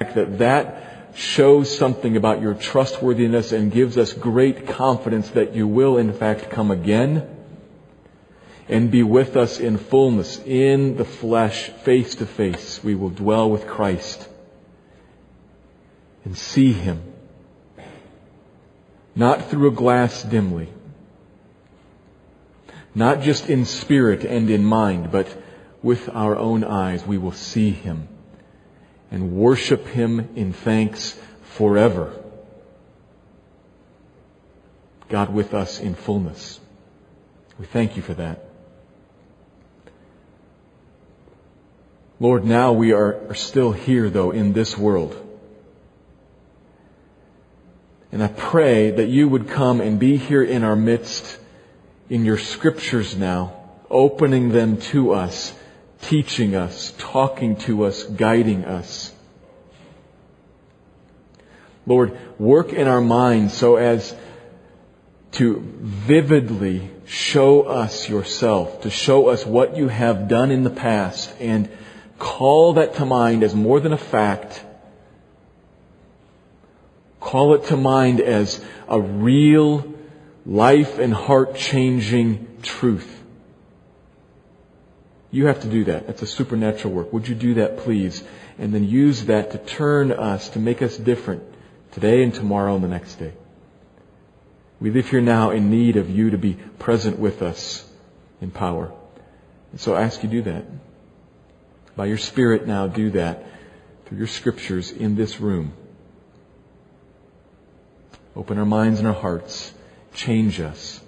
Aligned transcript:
That 0.00 0.38
that 0.38 1.12
shows 1.14 1.78
something 1.78 2.16
about 2.16 2.42
your 2.42 2.54
trustworthiness 2.54 3.52
and 3.52 3.70
gives 3.70 3.96
us 3.96 4.12
great 4.12 4.66
confidence 4.66 5.28
that 5.30 5.54
you 5.54 5.68
will 5.68 5.98
in 5.98 6.12
fact 6.12 6.50
come 6.50 6.72
again 6.72 7.33
and 8.68 8.90
be 8.90 9.02
with 9.02 9.36
us 9.36 9.60
in 9.60 9.76
fullness, 9.76 10.38
in 10.44 10.96
the 10.96 11.04
flesh, 11.04 11.68
face 11.68 12.14
to 12.16 12.26
face. 12.26 12.82
We 12.82 12.94
will 12.94 13.10
dwell 13.10 13.50
with 13.50 13.66
Christ 13.66 14.28
and 16.24 16.36
see 16.36 16.72
Him. 16.72 17.02
Not 19.14 19.50
through 19.50 19.68
a 19.68 19.74
glass 19.74 20.22
dimly. 20.22 20.68
Not 22.94 23.20
just 23.20 23.48
in 23.48 23.64
spirit 23.64 24.24
and 24.24 24.48
in 24.50 24.64
mind, 24.64 25.10
but 25.12 25.28
with 25.82 26.08
our 26.08 26.36
own 26.36 26.64
eyes 26.64 27.06
we 27.06 27.18
will 27.18 27.32
see 27.32 27.70
Him 27.70 28.08
and 29.10 29.32
worship 29.32 29.86
Him 29.88 30.30
in 30.34 30.52
thanks 30.52 31.18
forever. 31.42 32.12
God 35.08 35.32
with 35.32 35.52
us 35.54 35.80
in 35.80 35.94
fullness. 35.94 36.58
We 37.58 37.66
thank 37.66 37.96
you 37.96 38.02
for 38.02 38.14
that. 38.14 38.43
Lord, 42.20 42.44
now 42.44 42.72
we 42.72 42.92
are, 42.92 43.34
still 43.34 43.72
here, 43.72 44.08
though, 44.08 44.30
in 44.30 44.52
this 44.52 44.78
world. 44.78 45.20
And 48.12 48.22
I 48.22 48.28
pray 48.28 48.92
that 48.92 49.08
you 49.08 49.28
would 49.28 49.48
come 49.48 49.80
and 49.80 49.98
be 49.98 50.16
here 50.16 50.42
in 50.42 50.62
our 50.62 50.76
midst 50.76 51.38
in 52.08 52.24
your 52.24 52.38
scriptures 52.38 53.16
now, 53.16 53.54
opening 53.90 54.50
them 54.50 54.76
to 54.76 55.12
us, 55.12 55.52
teaching 56.02 56.54
us, 56.54 56.94
talking 56.98 57.56
to 57.56 57.84
us, 57.84 58.04
guiding 58.04 58.64
us. 58.64 59.12
Lord, 61.86 62.16
work 62.38 62.72
in 62.72 62.86
our 62.86 63.00
minds 63.00 63.54
so 63.54 63.76
as 63.76 64.14
to 65.32 65.60
vividly 65.60 66.90
show 67.06 67.62
us 67.62 68.08
yourself, 68.08 68.82
to 68.82 68.90
show 68.90 69.28
us 69.28 69.44
what 69.44 69.76
you 69.76 69.88
have 69.88 70.28
done 70.28 70.52
in 70.52 70.62
the 70.62 70.70
past 70.70 71.34
and 71.40 71.68
Call 72.18 72.74
that 72.74 72.94
to 72.96 73.04
mind 73.04 73.42
as 73.42 73.54
more 73.54 73.80
than 73.80 73.92
a 73.92 73.98
fact. 73.98 74.64
Call 77.20 77.54
it 77.54 77.64
to 77.64 77.76
mind 77.76 78.20
as 78.20 78.62
a 78.88 79.00
real 79.00 79.92
life 80.46 80.98
and 80.98 81.12
heart 81.12 81.56
changing 81.56 82.58
truth. 82.62 83.10
You 85.30 85.46
have 85.46 85.62
to 85.62 85.68
do 85.68 85.84
that. 85.84 86.06
That's 86.06 86.22
a 86.22 86.26
supernatural 86.26 86.94
work. 86.94 87.12
Would 87.12 87.26
you 87.26 87.34
do 87.34 87.54
that, 87.54 87.78
please? 87.78 88.22
And 88.58 88.72
then 88.72 88.84
use 88.84 89.24
that 89.24 89.50
to 89.50 89.58
turn 89.58 90.12
us, 90.12 90.50
to 90.50 90.60
make 90.60 90.80
us 90.80 90.96
different 90.96 91.42
today 91.92 92.22
and 92.22 92.32
tomorrow 92.32 92.76
and 92.76 92.84
the 92.84 92.88
next 92.88 93.16
day. 93.16 93.32
We 94.78 94.90
live 94.90 95.08
here 95.08 95.20
now 95.20 95.50
in 95.50 95.70
need 95.70 95.96
of 95.96 96.08
you 96.10 96.30
to 96.30 96.38
be 96.38 96.54
present 96.78 97.18
with 97.18 97.42
us 97.42 97.84
in 98.40 98.50
power. 98.50 98.92
And 99.72 99.80
so 99.80 99.94
I 99.94 100.02
ask 100.02 100.22
you 100.22 100.28
to 100.28 100.36
do 100.36 100.42
that. 100.42 100.64
By 101.96 102.06
your 102.06 102.18
Spirit 102.18 102.66
now 102.66 102.86
do 102.86 103.10
that 103.10 103.44
through 104.06 104.18
your 104.18 104.26
scriptures 104.26 104.90
in 104.90 105.14
this 105.14 105.40
room. 105.40 105.72
Open 108.36 108.58
our 108.58 108.66
minds 108.66 108.98
and 108.98 109.06
our 109.06 109.14
hearts. 109.14 109.72
Change 110.12 110.60
us 110.60 111.00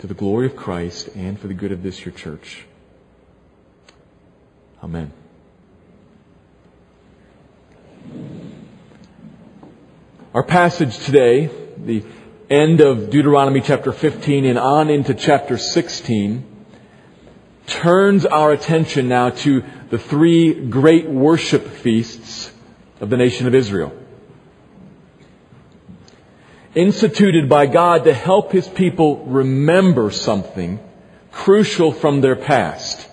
to 0.00 0.06
the 0.06 0.14
glory 0.14 0.46
of 0.46 0.56
Christ 0.56 1.08
and 1.14 1.38
for 1.38 1.46
the 1.46 1.54
good 1.54 1.72
of 1.72 1.82
this, 1.82 2.04
your 2.04 2.12
church. 2.12 2.64
Amen. 4.82 5.12
Our 10.34 10.42
passage 10.42 10.98
today, 10.98 11.50
the 11.76 12.04
end 12.48 12.80
of 12.80 13.10
Deuteronomy 13.10 13.60
chapter 13.60 13.92
15 13.92 14.46
and 14.46 14.58
on 14.58 14.90
into 14.90 15.14
chapter 15.14 15.58
16, 15.58 16.49
turns 17.70 18.26
our 18.26 18.52
attention 18.52 19.08
now 19.08 19.30
to 19.30 19.64
the 19.88 19.98
three 19.98 20.52
great 20.68 21.08
worship 21.08 21.66
feasts 21.66 22.52
of 23.00 23.08
the 23.08 23.16
nation 23.16 23.46
of 23.46 23.54
Israel. 23.54 23.96
Instituted 26.74 27.48
by 27.48 27.66
God 27.66 28.04
to 28.04 28.12
help 28.12 28.52
His 28.52 28.68
people 28.68 29.24
remember 29.24 30.10
something 30.10 30.78
crucial 31.32 31.92
from 31.92 32.20
their 32.20 32.36
past. 32.36 33.08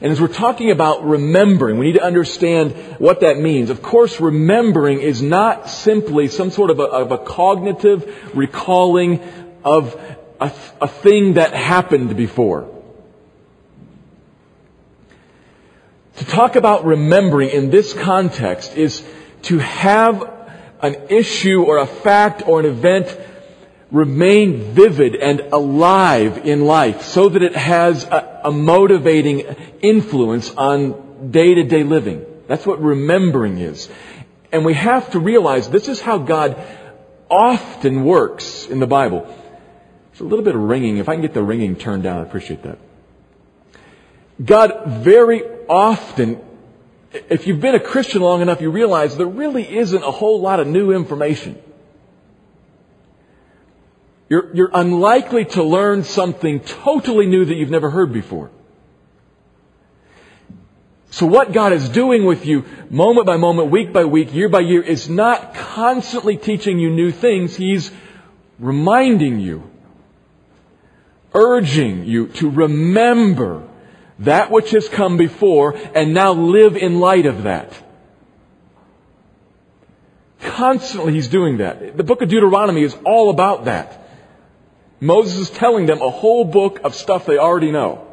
And 0.00 0.10
as 0.10 0.20
we're 0.20 0.28
talking 0.28 0.72
about 0.72 1.04
remembering, 1.04 1.78
we 1.78 1.86
need 1.86 1.98
to 1.98 2.02
understand 2.02 2.72
what 2.98 3.20
that 3.20 3.38
means. 3.38 3.70
Of 3.70 3.82
course, 3.82 4.20
remembering 4.20 5.00
is 5.00 5.22
not 5.22 5.68
simply 5.68 6.26
some 6.26 6.50
sort 6.50 6.70
of 6.70 6.80
a, 6.80 6.84
of 6.84 7.12
a 7.12 7.18
cognitive 7.18 8.34
recalling 8.34 9.20
of 9.64 10.11
a, 10.42 10.52
a 10.80 10.88
thing 10.88 11.34
that 11.34 11.54
happened 11.54 12.16
before. 12.16 12.68
To 16.16 16.24
talk 16.24 16.56
about 16.56 16.84
remembering 16.84 17.50
in 17.50 17.70
this 17.70 17.94
context 17.94 18.76
is 18.76 19.02
to 19.42 19.58
have 19.58 20.30
an 20.80 20.96
issue 21.08 21.62
or 21.62 21.78
a 21.78 21.86
fact 21.86 22.46
or 22.46 22.60
an 22.60 22.66
event 22.66 23.16
remain 23.90 24.72
vivid 24.72 25.14
and 25.14 25.40
alive 25.52 26.46
in 26.46 26.64
life 26.64 27.02
so 27.02 27.28
that 27.28 27.42
it 27.42 27.54
has 27.54 28.04
a, 28.04 28.40
a 28.44 28.50
motivating 28.50 29.40
influence 29.80 30.52
on 30.56 31.30
day 31.30 31.54
to 31.54 31.62
day 31.62 31.84
living. 31.84 32.24
That's 32.48 32.66
what 32.66 32.80
remembering 32.80 33.58
is. 33.58 33.88
And 34.50 34.64
we 34.64 34.74
have 34.74 35.10
to 35.12 35.20
realize 35.20 35.68
this 35.68 35.88
is 35.88 36.00
how 36.00 36.18
God 36.18 36.60
often 37.30 38.04
works 38.04 38.66
in 38.66 38.80
the 38.80 38.86
Bible. 38.86 39.26
There's 40.12 40.20
a 40.20 40.24
little 40.24 40.44
bit 40.44 40.54
of 40.54 40.60
ringing. 40.60 40.98
If 40.98 41.08
I 41.08 41.14
can 41.14 41.22
get 41.22 41.34
the 41.34 41.42
ringing 41.42 41.76
turned 41.76 42.02
down, 42.02 42.20
I 42.20 42.22
appreciate 42.22 42.62
that. 42.62 42.78
God 44.44 45.02
very 45.02 45.42
often, 45.68 46.40
if 47.12 47.46
you've 47.46 47.60
been 47.60 47.74
a 47.74 47.80
Christian 47.80 48.22
long 48.22 48.42
enough, 48.42 48.60
you 48.60 48.70
realize 48.70 49.16
there 49.16 49.26
really 49.26 49.76
isn't 49.76 50.02
a 50.02 50.10
whole 50.10 50.40
lot 50.40 50.60
of 50.60 50.66
new 50.66 50.92
information. 50.92 51.60
You're, 54.28 54.54
you're 54.54 54.70
unlikely 54.72 55.44
to 55.46 55.62
learn 55.62 56.04
something 56.04 56.60
totally 56.60 57.26
new 57.26 57.44
that 57.44 57.54
you've 57.54 57.70
never 57.70 57.90
heard 57.90 58.12
before. 58.12 58.50
So 61.10 61.26
what 61.26 61.52
God 61.52 61.74
is 61.74 61.90
doing 61.90 62.24
with 62.24 62.46
you 62.46 62.64
moment 62.88 63.26
by 63.26 63.36
moment, 63.36 63.70
week 63.70 63.92
by 63.92 64.06
week, 64.06 64.32
year 64.32 64.48
by 64.48 64.60
year 64.60 64.82
is 64.82 65.10
not 65.10 65.54
constantly 65.54 66.38
teaching 66.38 66.78
you 66.78 66.88
new 66.88 67.10
things. 67.10 67.54
He's 67.54 67.90
reminding 68.58 69.40
you, 69.40 69.70
urging 71.34 72.04
you 72.04 72.28
to 72.28 72.50
remember 72.50 73.68
that 74.20 74.50
which 74.50 74.70
has 74.70 74.88
come 74.88 75.16
before 75.16 75.74
and 75.94 76.14
now 76.14 76.32
live 76.32 76.76
in 76.76 77.00
light 77.00 77.26
of 77.26 77.44
that. 77.44 77.72
Constantly 80.40 81.14
he's 81.14 81.28
doing 81.28 81.58
that. 81.58 81.96
The 81.96 82.04
book 82.04 82.22
of 82.22 82.28
Deuteronomy 82.28 82.82
is 82.82 82.96
all 83.04 83.30
about 83.30 83.66
that. 83.66 83.98
Moses 85.00 85.38
is 85.38 85.50
telling 85.50 85.86
them 85.86 86.00
a 86.00 86.10
whole 86.10 86.44
book 86.44 86.80
of 86.84 86.94
stuff 86.94 87.26
they 87.26 87.38
already 87.38 87.72
know. 87.72 88.06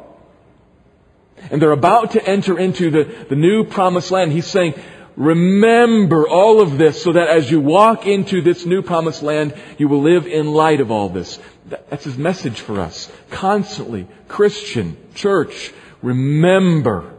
And 1.50 1.60
they're 1.62 1.72
about 1.72 2.12
to 2.12 2.24
enter 2.24 2.58
into 2.58 2.90
the, 2.90 3.26
the 3.28 3.36
new 3.36 3.64
promised 3.64 4.10
land. 4.10 4.32
He's 4.32 4.46
saying, 4.46 4.74
remember 5.16 6.28
all 6.28 6.60
of 6.60 6.78
this 6.78 7.02
so 7.02 7.12
that 7.12 7.28
as 7.28 7.50
you 7.50 7.60
walk 7.60 8.06
into 8.06 8.42
this 8.42 8.66
new 8.66 8.82
promised 8.82 9.22
land, 9.22 9.54
you 9.78 9.88
will 9.88 10.02
live 10.02 10.26
in 10.26 10.52
light 10.52 10.80
of 10.80 10.90
all 10.90 11.08
this. 11.08 11.38
That's 11.70 12.04
his 12.04 12.18
message 12.18 12.60
for 12.60 12.80
us. 12.80 13.10
Constantly, 13.30 14.06
Christian, 14.28 14.96
church, 15.14 15.72
remember. 16.02 17.14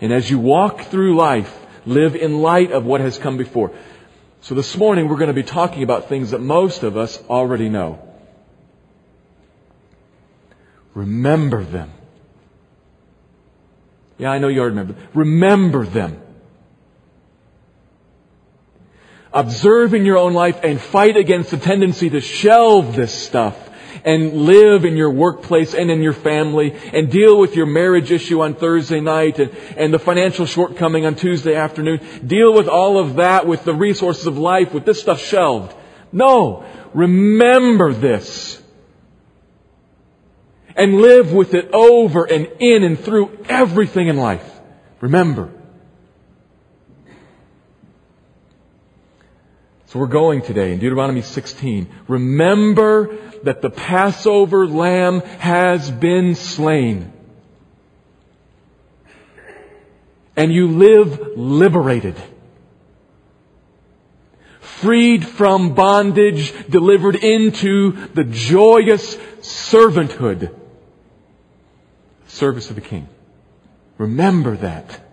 And 0.00 0.12
as 0.12 0.30
you 0.30 0.38
walk 0.38 0.82
through 0.82 1.16
life, 1.16 1.54
live 1.86 2.16
in 2.16 2.42
light 2.42 2.72
of 2.72 2.84
what 2.84 3.00
has 3.00 3.18
come 3.18 3.36
before. 3.36 3.72
So 4.40 4.54
this 4.54 4.76
morning 4.76 5.08
we're 5.08 5.16
going 5.16 5.28
to 5.28 5.34
be 5.34 5.42
talking 5.42 5.82
about 5.82 6.08
things 6.08 6.30
that 6.30 6.40
most 6.40 6.82
of 6.82 6.96
us 6.96 7.22
already 7.28 7.68
know. 7.68 8.00
Remember 10.94 11.64
them. 11.64 11.92
Yeah, 14.18 14.30
I 14.30 14.38
know 14.38 14.48
you 14.48 14.60
already 14.60 14.76
remember. 14.76 15.00
Remember 15.14 15.86
them. 15.86 16.20
Observe 19.32 19.94
in 19.94 20.04
your 20.04 20.16
own 20.16 20.32
life 20.32 20.60
and 20.62 20.80
fight 20.80 21.16
against 21.16 21.50
the 21.50 21.58
tendency 21.58 22.10
to 22.10 22.20
shelve 22.20 22.96
this 22.96 23.12
stuff 23.12 23.68
and 24.04 24.32
live 24.32 24.84
in 24.84 24.96
your 24.96 25.10
workplace 25.10 25.74
and 25.74 25.90
in 25.90 26.02
your 26.02 26.12
family 26.12 26.74
and 26.92 27.10
deal 27.10 27.38
with 27.38 27.54
your 27.56 27.66
marriage 27.66 28.10
issue 28.10 28.40
on 28.40 28.54
Thursday 28.54 29.00
night 29.00 29.38
and, 29.38 29.50
and 29.76 29.92
the 29.92 29.98
financial 29.98 30.46
shortcoming 30.46 31.04
on 31.04 31.14
Tuesday 31.14 31.54
afternoon. 31.54 32.00
Deal 32.26 32.54
with 32.54 32.68
all 32.68 32.98
of 32.98 33.16
that 33.16 33.46
with 33.46 33.64
the 33.64 33.74
resources 33.74 34.26
of 34.26 34.38
life, 34.38 34.72
with 34.72 34.84
this 34.84 35.00
stuff 35.00 35.20
shelved. 35.20 35.74
No. 36.12 36.64
Remember 36.94 37.92
this. 37.92 38.62
And 40.74 41.00
live 41.00 41.32
with 41.32 41.54
it 41.54 41.70
over 41.72 42.24
and 42.24 42.46
in 42.60 42.84
and 42.84 42.98
through 42.98 43.44
everything 43.48 44.08
in 44.08 44.16
life. 44.16 44.48
Remember. 45.00 45.52
So 49.88 49.98
we're 49.98 50.06
going 50.06 50.42
today 50.42 50.74
in 50.74 50.80
Deuteronomy 50.80 51.22
16. 51.22 51.88
Remember 52.08 53.16
that 53.44 53.62
the 53.62 53.70
Passover 53.70 54.66
lamb 54.66 55.20
has 55.20 55.90
been 55.90 56.34
slain. 56.34 57.10
And 60.36 60.52
you 60.52 60.68
live 60.68 61.38
liberated. 61.38 62.16
Freed 64.60 65.26
from 65.26 65.74
bondage, 65.74 66.52
delivered 66.68 67.16
into 67.16 68.08
the 68.08 68.24
joyous 68.24 69.16
servanthood. 69.40 70.54
Service 72.26 72.68
of 72.68 72.76
the 72.76 72.82
King. 72.82 73.08
Remember 73.96 74.54
that. 74.58 75.07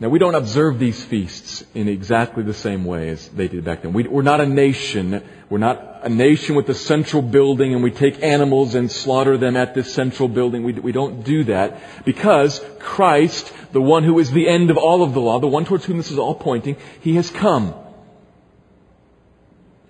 Now, 0.00 0.08
we 0.08 0.18
don't 0.18 0.34
observe 0.34 0.78
these 0.78 1.04
feasts 1.04 1.62
in 1.74 1.86
exactly 1.86 2.42
the 2.42 2.54
same 2.54 2.86
way 2.86 3.10
as 3.10 3.28
they 3.28 3.48
did 3.48 3.64
back 3.64 3.82
then. 3.82 3.92
We, 3.92 4.08
are 4.08 4.22
not 4.22 4.40
a 4.40 4.46
nation. 4.46 5.22
We're 5.50 5.58
not 5.58 6.00
a 6.02 6.08
nation 6.08 6.54
with 6.54 6.70
a 6.70 6.74
central 6.74 7.20
building 7.20 7.74
and 7.74 7.82
we 7.82 7.90
take 7.90 8.22
animals 8.22 8.74
and 8.74 8.90
slaughter 8.90 9.36
them 9.36 9.58
at 9.58 9.74
this 9.74 9.92
central 9.92 10.30
building. 10.30 10.64
We, 10.64 10.72
we 10.72 10.92
don't 10.92 11.22
do 11.22 11.44
that 11.44 12.04
because 12.06 12.64
Christ, 12.78 13.52
the 13.72 13.82
one 13.82 14.02
who 14.02 14.18
is 14.18 14.30
the 14.30 14.48
end 14.48 14.70
of 14.70 14.78
all 14.78 15.02
of 15.02 15.12
the 15.12 15.20
law, 15.20 15.38
the 15.38 15.46
one 15.46 15.66
towards 15.66 15.84
whom 15.84 15.98
this 15.98 16.10
is 16.10 16.18
all 16.18 16.34
pointing, 16.34 16.78
He 17.02 17.16
has 17.16 17.28
come. 17.28 17.74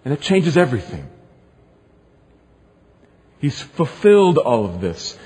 And 0.04 0.12
it 0.12 0.20
changes 0.20 0.56
everything. 0.56 1.08
He's 3.38 3.60
fulfilled 3.60 4.38
all 4.38 4.64
of 4.64 4.80
this. 4.80 5.16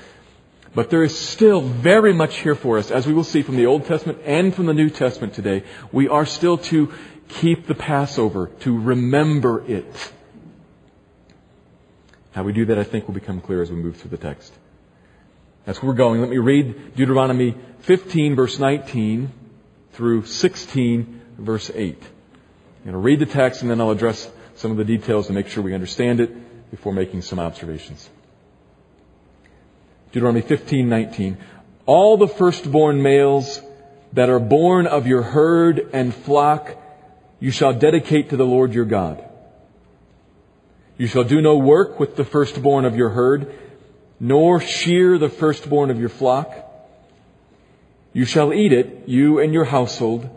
But 0.75 0.89
there 0.89 1.03
is 1.03 1.17
still 1.17 1.61
very 1.61 2.13
much 2.13 2.39
here 2.39 2.53
for 2.53 2.77
us, 2.77 2.91
as 2.91 3.07
we 3.07 3.13
will 3.13 3.23
see 3.23 3.41
from 3.41 3.55
the 3.55 3.65
Old 3.65 3.85
Testament 3.85 4.19
and 4.25 4.53
from 4.53 4.65
the 4.65 4.73
New 4.73 4.89
Testament 4.89 5.33
today. 5.33 5.63
We 5.93 6.09
are 6.09 6.25
still 6.25 6.57
to 6.57 6.93
keep 7.29 7.65
the 7.65 7.75
Passover, 7.75 8.47
to 8.59 8.77
remember 8.77 9.63
it. 9.65 10.11
How 12.33 12.43
we 12.43 12.51
do 12.51 12.65
that, 12.65 12.77
I 12.77 12.83
think, 12.83 13.07
will 13.07 13.13
become 13.13 13.39
clear 13.39 13.61
as 13.61 13.71
we 13.71 13.77
move 13.77 13.95
through 13.95 14.11
the 14.11 14.17
text. 14.17 14.53
That's 15.63 15.81
where 15.81 15.91
we're 15.91 15.97
going. 15.97 16.19
Let 16.19 16.29
me 16.29 16.37
read 16.37 16.95
Deuteronomy 16.95 17.55
15, 17.79 18.35
verse 18.35 18.59
19 18.59 19.31
through 19.93 20.25
16, 20.25 21.21
verse 21.37 21.71
8. 21.73 21.95
I'm 21.95 22.83
going 22.83 22.93
to 22.93 22.97
read 22.97 23.19
the 23.19 23.25
text 23.25 23.61
and 23.61 23.71
then 23.71 23.79
I'll 23.79 23.91
address 23.91 24.29
some 24.55 24.71
of 24.71 24.77
the 24.77 24.83
details 24.83 25.27
to 25.27 25.33
make 25.33 25.47
sure 25.47 25.63
we 25.63 25.73
understand 25.73 26.19
it 26.19 26.69
before 26.69 26.93
making 26.93 27.21
some 27.21 27.39
observations. 27.39 28.09
Deuteronomy 30.15 30.43
15:19. 30.43 31.35
All 31.85 32.15
the 32.15 32.29
firstborn 32.29 33.01
males 33.01 33.61
that 34.13 34.29
are 34.29 34.39
born 34.39 34.87
of 34.87 35.07
your 35.07 35.21
herd 35.21 35.89
and 35.91 36.15
flock 36.15 36.73
you 37.41 37.51
shall 37.51 37.73
dedicate 37.73 38.29
to 38.29 38.37
the 38.37 38.45
Lord 38.45 38.73
your 38.73 38.85
God. 38.85 39.21
You 40.97 41.07
shall 41.07 41.25
do 41.25 41.41
no 41.41 41.57
work 41.57 41.99
with 41.99 42.15
the 42.15 42.23
firstborn 42.23 42.85
of 42.85 42.95
your 42.95 43.09
herd, 43.09 43.53
nor 44.17 44.61
shear 44.61 45.17
the 45.17 45.27
firstborn 45.27 45.91
of 45.91 45.99
your 45.99 46.07
flock. 46.07 46.49
You 48.13 48.23
shall 48.23 48.53
eat 48.53 48.71
it, 48.71 49.09
you 49.09 49.39
and 49.39 49.51
your 49.51 49.65
household, 49.65 50.29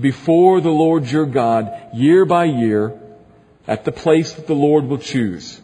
before 0.00 0.62
the 0.62 0.70
Lord 0.70 1.10
your 1.10 1.26
God, 1.26 1.70
year 1.92 2.24
by 2.24 2.46
year, 2.46 2.98
at 3.68 3.84
the 3.84 3.92
place 3.92 4.32
that 4.32 4.46
the 4.46 4.54
Lord 4.54 4.86
will 4.86 4.96
choose 4.96 5.60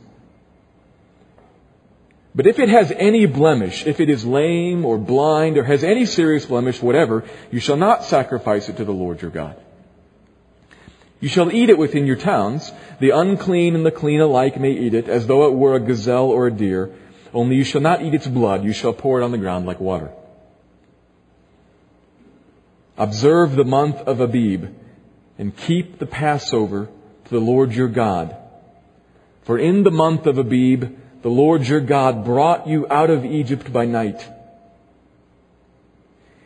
but 2.36 2.46
if 2.46 2.58
it 2.58 2.68
has 2.68 2.92
any 2.92 3.24
blemish, 3.24 3.86
if 3.86 3.98
it 3.98 4.10
is 4.10 4.26
lame 4.26 4.84
or 4.84 4.98
blind 4.98 5.56
or 5.56 5.64
has 5.64 5.82
any 5.82 6.04
serious 6.04 6.44
blemish, 6.44 6.82
whatever, 6.82 7.24
you 7.50 7.60
shall 7.60 7.78
not 7.78 8.04
sacrifice 8.04 8.68
it 8.68 8.76
to 8.76 8.84
the 8.84 8.92
Lord 8.92 9.22
your 9.22 9.30
God. 9.30 9.56
You 11.18 11.30
shall 11.30 11.50
eat 11.50 11.70
it 11.70 11.78
within 11.78 12.06
your 12.06 12.16
towns. 12.16 12.70
The 13.00 13.10
unclean 13.10 13.74
and 13.74 13.86
the 13.86 13.90
clean 13.90 14.20
alike 14.20 14.60
may 14.60 14.72
eat 14.72 14.92
it, 14.92 15.08
as 15.08 15.26
though 15.26 15.48
it 15.48 15.54
were 15.54 15.76
a 15.76 15.80
gazelle 15.80 16.26
or 16.26 16.46
a 16.46 16.50
deer. 16.52 16.94
Only 17.32 17.56
you 17.56 17.64
shall 17.64 17.80
not 17.80 18.02
eat 18.02 18.12
its 18.12 18.26
blood. 18.26 18.64
You 18.64 18.74
shall 18.74 18.92
pour 18.92 19.18
it 19.18 19.24
on 19.24 19.32
the 19.32 19.38
ground 19.38 19.64
like 19.64 19.80
water. 19.80 20.12
Observe 22.98 23.56
the 23.56 23.64
month 23.64 23.96
of 23.96 24.20
Abib 24.20 24.74
and 25.38 25.56
keep 25.56 25.98
the 25.98 26.06
Passover 26.06 26.88
to 27.24 27.30
the 27.30 27.40
Lord 27.40 27.72
your 27.72 27.88
God. 27.88 28.36
For 29.44 29.58
in 29.58 29.84
the 29.84 29.90
month 29.90 30.26
of 30.26 30.36
Abib, 30.36 30.98
the 31.26 31.32
Lord 31.32 31.66
your 31.66 31.80
God 31.80 32.24
brought 32.24 32.68
you 32.68 32.86
out 32.88 33.10
of 33.10 33.24
Egypt 33.24 33.72
by 33.72 33.84
night. 33.84 34.24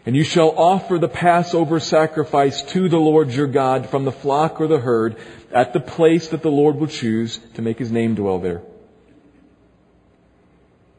And 0.07 0.17
you 0.17 0.25
shall 0.25 0.59
offer 0.59 0.99
the 0.99 1.07
Passover 1.07 1.81
sacrifice 1.81 2.63
to 2.73 2.89
the 2.89 2.97
Lord 2.97 3.31
your 3.31 3.47
God 3.47 3.91
from 3.91 4.07
the 4.07 4.11
flock 4.11 4.59
or 4.59 4.69
the 4.69 4.79
herd 4.79 5.19
at 5.53 5.75
the 5.75 5.81
place 5.81 6.29
that 6.29 6.41
the 6.41 6.51
Lord 6.51 6.77
will 6.77 6.87
choose 6.87 7.39
to 7.57 7.61
make 7.61 7.79
his 7.79 7.93
name 7.93 8.15
dwell 8.15 8.39
there. 8.39 8.63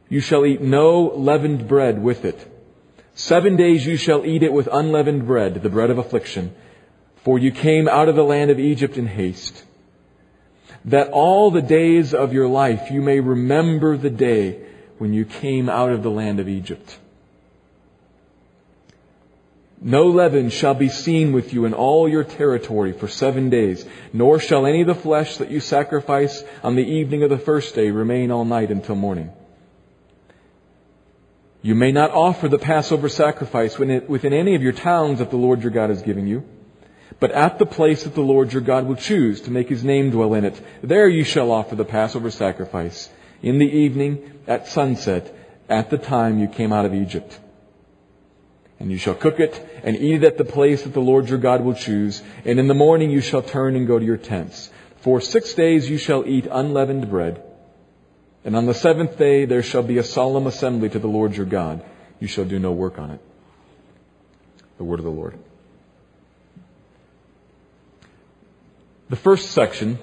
You 0.10 0.19
shall 0.19 0.45
eat 0.45 0.62
no 0.62 1.12
leavened 1.16 1.68
bread 1.68 2.04
with 2.04 2.24
it. 2.24 2.39
Seven 3.16 3.56
days 3.56 3.83
you 3.83 3.98
shall 3.98 4.24
eat 4.24 4.44
it 4.44 4.54
with 4.54 4.69
unleavened 4.72 5.25
bread, 5.25 5.56
the 5.56 5.69
bread 5.69 5.89
of 5.89 5.98
affliction. 5.98 6.54
For 7.24 7.39
you 7.39 7.51
came 7.51 7.88
out 7.88 8.10
of 8.10 8.16
the 8.16 8.24
land 8.24 8.51
of 8.51 8.60
Egypt 8.60 8.95
in 8.95 9.07
haste 9.07 9.66
that 10.86 11.10
all 11.10 11.51
the 11.51 11.62
days 11.62 12.13
of 12.13 12.33
your 12.33 12.48
life 12.48 12.89
you 12.92 13.01
may 13.01 13.19
remember 13.19 13.98
the 13.98 14.10
day 14.10 14.62
when 14.98 15.13
you 15.13 15.25
came 15.25 15.69
out 15.69 15.92
of 15.92 16.04
the 16.04 16.12
land 16.12 16.39
of 16.39 16.48
Egypt. 16.48 16.98
No 19.83 20.10
leaven 20.10 20.51
shall 20.51 20.75
be 20.75 20.89
seen 20.89 21.33
with 21.33 21.54
you 21.54 21.66
in 21.66 21.74
all 21.74 22.07
your 22.07 22.24
territory 22.24 22.94
for 22.94 23.07
seven 23.07 23.50
days, 23.50 23.83
nor 24.13 24.39
shall 24.39 24.68
any 24.68 24.81
of 24.81 24.88
the 24.88 24.94
flesh 24.94 25.38
that 25.38 25.50
you 25.50 25.60
sacrifice 25.60 26.44
on 26.62 26.75
the 26.75 26.86
evening 26.86 27.24
of 27.24 27.31
the 27.31 27.39
first 27.39 27.74
day 27.74 27.89
remain 27.89 28.30
all 28.30 28.45
night 28.45 28.69
until 28.69 28.95
morning. 28.95 29.31
You 31.64 31.73
may 31.73 31.92
not 31.92 32.11
offer 32.11 32.47
the 32.47 32.59
Passover 32.59 33.09
sacrifice 33.09 33.78
within 33.80 34.33
any 34.33 34.54
of 34.54 34.61
your 34.61 34.71
towns 34.71 35.18
that 35.18 35.31
the 35.31 35.38
Lord 35.38 35.61
your 35.61 35.71
God 35.71 35.90
is 35.90 36.02
giving 36.04 36.28
you 36.28 36.44
but 37.21 37.31
at 37.31 37.59
the 37.59 37.68
place 37.68 38.04
that 38.04 38.16
the 38.16 38.21
Lord 38.21 38.51
your 38.51 38.63
God 38.63 38.87
will 38.87 38.95
choose 38.95 39.42
to 39.42 39.51
make 39.51 39.69
his 39.69 39.83
name 39.83 40.09
dwell 40.09 40.33
in 40.33 40.44
it. 40.44 40.59
There 40.81 41.07
you 41.07 41.23
shall 41.23 41.51
offer 41.51 41.75
the 41.75 41.85
Passover 41.85 42.31
sacrifice 42.31 43.09
in 43.44 43.59
the 43.59 43.69
evening 43.69 44.40
at 44.47 44.68
sunset 44.68 45.33
at 45.69 45.92
the 45.92 45.99
time 45.99 46.40
you 46.40 46.47
came 46.47 46.73
out 46.73 46.85
of 46.85 46.95
Egypt. 46.95 47.40
And 48.80 48.92
you 48.92 48.97
shall 48.97 49.13
cook 49.13 49.40
it 49.40 49.54
and 49.83 49.95
eat 49.95 50.16
it 50.16 50.23
at 50.23 50.40
the 50.40 50.45
place 50.45 50.81
that 50.81 50.94
the 50.94 50.99
Lord 50.99 51.30
your 51.30 51.37
God 51.37 51.61
will 51.61 51.75
choose. 51.75 52.23
And 52.44 52.59
in 52.59 52.68
the 52.68 52.73
morning 52.73 53.11
you 53.11 53.21
shall 53.21 53.44
turn 53.44 53.75
and 53.75 53.85
go 53.85 53.99
to 53.99 54.06
your 54.06 54.18
tents. 54.18 54.71
For 55.01 55.21
six 55.21 55.54
days 55.54 55.87
you 55.87 55.99
shall 55.99 56.25
eat 56.25 56.47
unleavened 56.49 57.07
bread. 57.07 57.44
And 58.44 58.56
on 58.56 58.66
the 58.66 58.73
seventh 58.73 59.19
day 59.19 59.45
there 59.45 59.61
shall 59.61 59.83
be 59.83 59.99
a 59.99 60.04
solemn 60.04 60.47
assembly 60.47 60.90
to 60.90 60.97
the 60.97 61.07
Lord 61.07 61.37
your 61.37 61.45
God. 61.45 61.85
You 62.19 62.28
shall 62.28 62.45
do 62.45 62.57
no 62.57 62.71
work 62.71 62.97
on 62.97 63.11
it. 63.11 63.21
The 64.80 64.83
word 64.83 64.97
of 64.97 65.06
the 65.06 65.11
Lord. 65.11 65.37
The 69.11 69.18
first 69.18 69.51
section, 69.51 69.99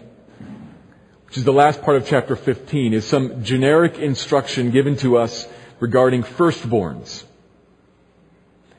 which 1.24 1.38
is 1.38 1.44
the 1.44 1.50
last 1.50 1.80
part 1.80 1.96
of 1.96 2.06
chapter 2.06 2.36
15, 2.36 2.92
is 2.92 3.06
some 3.06 3.42
generic 3.42 3.96
instruction 3.96 4.70
given 4.70 4.96
to 4.96 5.16
us 5.16 5.48
regarding 5.80 6.24
firstborns. 6.24 7.24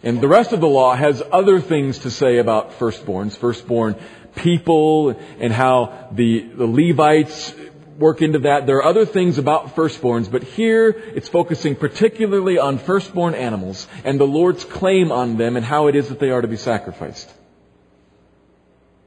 And 0.03 0.21
the 0.21 0.27
rest 0.27 0.53
of 0.53 0.62
the 0.62 0.67
law 0.67 0.93
has 0.93 1.24
other 1.31 1.59
things 1.59 1.98
to 2.00 2.12
say 2.12 2.38
about 2.38 2.77
firstborns, 2.77 3.36
firstborn 3.36 3.95
people, 4.36 5.19
and 5.39 5.51
how 5.51 6.09
the, 6.12 6.41
the 6.41 6.67
Levites 6.67 7.55
work 7.98 8.21
into 8.21 8.38
that. 8.38 8.67
There 8.67 8.77
are 8.77 8.86
other 8.86 9.07
things 9.07 9.39
about 9.39 9.75
firstborns, 9.75 10.29
but 10.29 10.43
here 10.43 10.89
it's 10.89 11.27
focusing 11.27 11.75
particularly 11.75 12.59
on 12.59 12.77
firstborn 12.77 13.33
animals 13.33 13.88
and 14.03 14.19
the 14.19 14.27
Lord's 14.27 14.63
claim 14.63 15.12
on 15.12 15.38
them 15.38 15.57
and 15.57 15.65
how 15.65 15.88
it 15.88 15.95
is 15.95 16.09
that 16.09 16.19
they 16.19 16.29
are 16.29 16.41
to 16.41 16.48
be 16.48 16.55
sacrificed. 16.55 17.33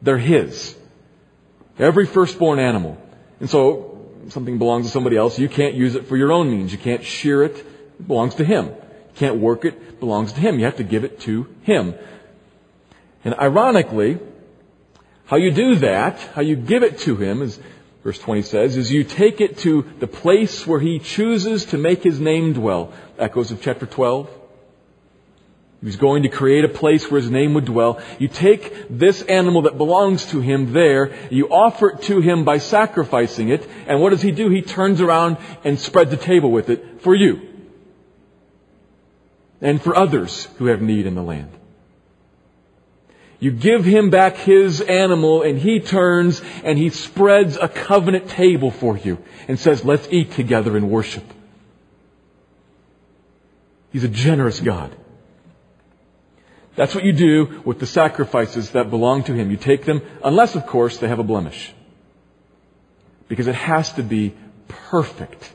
They're 0.02 0.18
His. 0.18 0.81
Every 1.78 2.06
firstborn 2.06 2.58
animal. 2.58 2.98
And 3.40 3.48
so, 3.48 4.08
something 4.28 4.58
belongs 4.58 4.86
to 4.86 4.92
somebody 4.92 5.16
else, 5.16 5.38
you 5.38 5.48
can't 5.48 5.74
use 5.74 5.94
it 5.94 6.06
for 6.06 6.16
your 6.16 6.32
own 6.32 6.50
means. 6.50 6.72
You 6.72 6.78
can't 6.78 7.04
shear 7.04 7.42
it. 7.42 7.56
It 7.56 8.06
belongs 8.06 8.34
to 8.36 8.44
Him. 8.44 8.66
You 8.66 9.14
can't 9.16 9.38
work 9.38 9.64
it. 9.64 9.74
It 9.74 10.00
belongs 10.00 10.32
to 10.32 10.40
Him. 10.40 10.58
You 10.58 10.66
have 10.66 10.76
to 10.76 10.84
give 10.84 11.04
it 11.04 11.20
to 11.20 11.46
Him. 11.62 11.94
And 13.24 13.34
ironically, 13.34 14.18
how 15.26 15.36
you 15.36 15.50
do 15.50 15.76
that, 15.76 16.18
how 16.34 16.42
you 16.42 16.56
give 16.56 16.82
it 16.82 16.98
to 17.00 17.16
Him 17.16 17.42
is 17.42 17.58
verse 18.02 18.18
20 18.18 18.42
says, 18.42 18.76
is 18.76 18.90
you 18.90 19.04
take 19.04 19.40
it 19.40 19.58
to 19.58 19.82
the 20.00 20.06
place 20.06 20.66
where 20.66 20.80
he 20.80 20.98
chooses 20.98 21.66
to 21.66 21.78
make 21.78 22.02
his 22.02 22.18
name 22.18 22.52
dwell. 22.52 22.92
Echoes 23.18 23.50
of 23.50 23.62
chapter 23.62 23.86
12. 23.86 24.28
He 25.82 25.86
was 25.86 25.96
going 25.96 26.22
to 26.22 26.28
create 26.28 26.64
a 26.64 26.68
place 26.68 27.10
where 27.10 27.20
his 27.20 27.28
name 27.28 27.54
would 27.54 27.64
dwell. 27.64 28.00
You 28.20 28.28
take 28.28 28.86
this 28.88 29.20
animal 29.22 29.62
that 29.62 29.76
belongs 29.76 30.26
to 30.26 30.38
him 30.38 30.72
there, 30.72 31.12
you 31.28 31.48
offer 31.48 31.90
it 31.90 32.02
to 32.02 32.20
him 32.20 32.44
by 32.44 32.58
sacrificing 32.58 33.48
it, 33.48 33.68
and 33.88 34.00
what 34.00 34.10
does 34.10 34.22
he 34.22 34.30
do? 34.30 34.48
He 34.48 34.62
turns 34.62 35.00
around 35.00 35.38
and 35.64 35.76
spreads 35.80 36.12
a 36.12 36.16
table 36.16 36.52
with 36.52 36.70
it 36.70 37.02
for 37.02 37.16
you. 37.16 37.48
And 39.60 39.82
for 39.82 39.96
others 39.96 40.44
who 40.58 40.66
have 40.66 40.80
need 40.80 41.04
in 41.04 41.16
the 41.16 41.22
land. 41.22 41.50
You 43.40 43.50
give 43.50 43.84
him 43.84 44.10
back 44.10 44.36
his 44.36 44.80
animal 44.80 45.42
and 45.42 45.58
he 45.58 45.80
turns 45.80 46.40
and 46.62 46.78
he 46.78 46.90
spreads 46.90 47.56
a 47.56 47.68
covenant 47.68 48.28
table 48.28 48.70
for 48.70 48.96
you 48.96 49.18
and 49.48 49.58
says, 49.58 49.84
let's 49.84 50.06
eat 50.12 50.30
together 50.30 50.76
and 50.76 50.88
worship. 50.88 51.24
He's 53.90 54.04
a 54.04 54.08
generous 54.08 54.60
God. 54.60 54.96
That's 56.74 56.94
what 56.94 57.04
you 57.04 57.12
do 57.12 57.62
with 57.64 57.78
the 57.78 57.86
sacrifices 57.86 58.70
that 58.70 58.90
belong 58.90 59.24
to 59.24 59.34
Him. 59.34 59.50
You 59.50 59.56
take 59.56 59.84
them, 59.84 60.02
unless, 60.24 60.54
of 60.54 60.66
course, 60.66 60.98
they 60.98 61.08
have 61.08 61.18
a 61.18 61.24
blemish. 61.24 61.72
Because 63.28 63.46
it 63.46 63.54
has 63.54 63.92
to 63.94 64.02
be 64.02 64.34
perfect. 64.68 65.52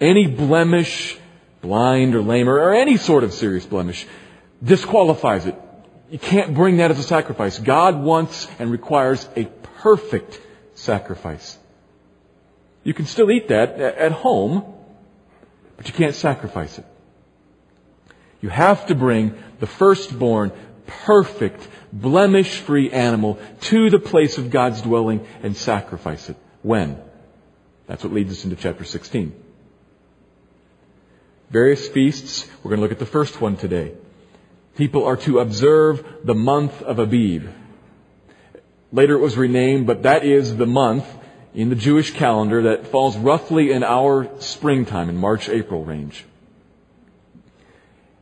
Any 0.00 0.26
blemish, 0.26 1.16
blind 1.62 2.14
or 2.14 2.22
lame, 2.22 2.48
or 2.48 2.74
any 2.74 2.96
sort 2.96 3.24
of 3.24 3.32
serious 3.32 3.66
blemish, 3.66 4.06
disqualifies 4.62 5.46
it. 5.46 5.56
You 6.10 6.18
can't 6.18 6.54
bring 6.54 6.76
that 6.76 6.90
as 6.90 6.98
a 6.98 7.02
sacrifice. 7.02 7.58
God 7.58 8.00
wants 8.00 8.46
and 8.58 8.70
requires 8.70 9.28
a 9.34 9.46
perfect 9.82 10.40
sacrifice. 10.74 11.58
You 12.84 12.94
can 12.94 13.06
still 13.06 13.30
eat 13.32 13.48
that 13.48 13.80
at 13.80 14.12
home, 14.12 14.64
but 15.76 15.88
you 15.88 15.94
can't 15.94 16.14
sacrifice 16.14 16.78
it. 16.78 16.84
You 18.46 18.50
have 18.50 18.86
to 18.86 18.94
bring 18.94 19.34
the 19.58 19.66
firstborn, 19.66 20.52
perfect, 20.86 21.66
blemish 21.92 22.60
free 22.60 22.92
animal 22.92 23.40
to 23.62 23.90
the 23.90 23.98
place 23.98 24.38
of 24.38 24.50
God's 24.50 24.82
dwelling 24.82 25.26
and 25.42 25.56
sacrifice 25.56 26.30
it. 26.30 26.36
When? 26.62 26.96
That's 27.88 28.04
what 28.04 28.12
leads 28.12 28.30
us 28.30 28.44
into 28.44 28.54
chapter 28.54 28.84
16. 28.84 29.34
Various 31.50 31.88
feasts. 31.88 32.46
We're 32.62 32.68
going 32.68 32.78
to 32.78 32.82
look 32.82 32.92
at 32.92 33.00
the 33.00 33.04
first 33.04 33.40
one 33.40 33.56
today. 33.56 33.94
People 34.76 35.06
are 35.06 35.16
to 35.16 35.40
observe 35.40 36.06
the 36.22 36.36
month 36.36 36.82
of 36.82 37.00
Abib. 37.00 37.48
Later 38.92 39.14
it 39.16 39.22
was 39.22 39.36
renamed, 39.36 39.88
but 39.88 40.04
that 40.04 40.24
is 40.24 40.56
the 40.56 40.66
month 40.66 41.04
in 41.52 41.68
the 41.68 41.74
Jewish 41.74 42.12
calendar 42.12 42.62
that 42.62 42.86
falls 42.92 43.16
roughly 43.16 43.72
in 43.72 43.82
our 43.82 44.30
springtime, 44.38 45.08
in 45.08 45.16
March, 45.16 45.48
April 45.48 45.84
range. 45.84 46.24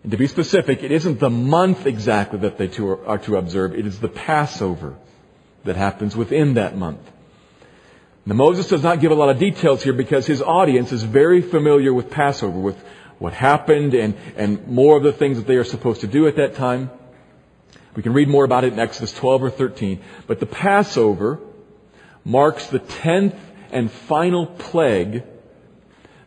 And 0.04 0.10
to 0.10 0.18
be 0.18 0.26
specific, 0.26 0.82
it 0.82 0.92
isn't 0.92 1.18
the 1.18 1.30
month 1.30 1.86
exactly 1.86 2.38
that 2.40 2.58
they 2.58 2.66
are 2.66 3.18
to 3.18 3.36
observe, 3.36 3.74
it 3.74 3.86
is 3.86 3.98
the 3.98 4.08
Passover 4.08 4.96
that 5.64 5.76
happens 5.76 6.14
within 6.14 6.54
that 6.54 6.76
month. 6.76 7.00
Now 8.26 8.34
Moses 8.34 8.68
does 8.68 8.82
not 8.82 9.00
give 9.00 9.12
a 9.12 9.14
lot 9.14 9.30
of 9.30 9.38
details 9.38 9.82
here 9.82 9.94
because 9.94 10.26
his 10.26 10.42
audience 10.42 10.92
is 10.92 11.02
very 11.02 11.40
familiar 11.40 11.92
with 11.92 12.10
Passover, 12.10 12.58
with 12.58 12.76
what 13.18 13.32
happened 13.32 13.94
and, 13.94 14.14
and 14.36 14.68
more 14.68 14.98
of 14.98 15.02
the 15.02 15.12
things 15.12 15.38
that 15.38 15.46
they 15.46 15.56
are 15.56 15.64
supposed 15.64 16.02
to 16.02 16.06
do 16.06 16.28
at 16.28 16.36
that 16.36 16.54
time. 16.54 16.90
We 17.96 18.02
can 18.02 18.12
read 18.12 18.28
more 18.28 18.44
about 18.44 18.64
it 18.64 18.74
in 18.74 18.78
Exodus 18.78 19.12
12 19.14 19.42
or 19.44 19.50
13. 19.50 20.02
But 20.26 20.38
the 20.38 20.46
Passover 20.46 21.40
marks 22.24 22.66
the 22.66 22.78
tenth 22.78 23.36
and 23.70 23.90
final 23.90 24.46
plague 24.46 25.22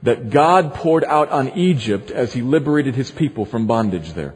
that 0.03 0.29
God 0.29 0.73
poured 0.73 1.03
out 1.03 1.29
on 1.29 1.57
Egypt 1.57 2.11
as 2.11 2.33
he 2.33 2.41
liberated 2.41 2.95
his 2.95 3.11
people 3.11 3.45
from 3.45 3.67
bondage 3.67 4.13
there. 4.13 4.35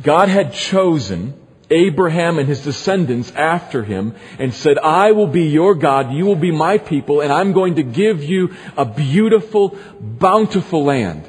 God 0.00 0.28
had 0.28 0.52
chosen 0.54 1.34
Abraham 1.70 2.38
and 2.38 2.48
his 2.48 2.62
descendants 2.62 3.30
after 3.32 3.84
him 3.84 4.14
and 4.38 4.54
said, 4.54 4.78
I 4.78 5.12
will 5.12 5.26
be 5.26 5.48
your 5.48 5.74
God, 5.74 6.12
you 6.12 6.24
will 6.24 6.36
be 6.36 6.50
my 6.50 6.78
people, 6.78 7.20
and 7.20 7.32
I'm 7.32 7.52
going 7.52 7.76
to 7.76 7.82
give 7.82 8.24
you 8.24 8.54
a 8.76 8.84
beautiful, 8.84 9.76
bountiful 10.00 10.84
land. 10.84 11.28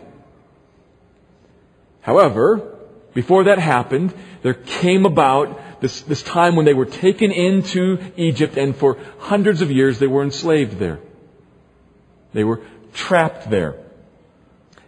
However, 2.02 2.78
before 3.14 3.46
that 3.46 3.60
happened, 3.60 4.14
there 4.42 4.54
came 4.54 5.06
about 5.06 5.82
this, 5.82 6.02
this 6.02 6.24
time 6.24 6.56
when 6.56 6.66
they 6.66 6.74
were 6.74 6.86
taken 6.86 7.32
into 7.32 7.98
Egypt 8.16 8.58
and 8.58 8.76
for 8.76 8.98
hundreds 9.20 9.62
of 9.62 9.72
years 9.72 10.00
they 10.00 10.08
were 10.08 10.24
enslaved 10.24 10.78
there. 10.78 11.00
They 12.34 12.44
were 12.44 12.62
trapped 12.94 13.50
there, 13.50 13.76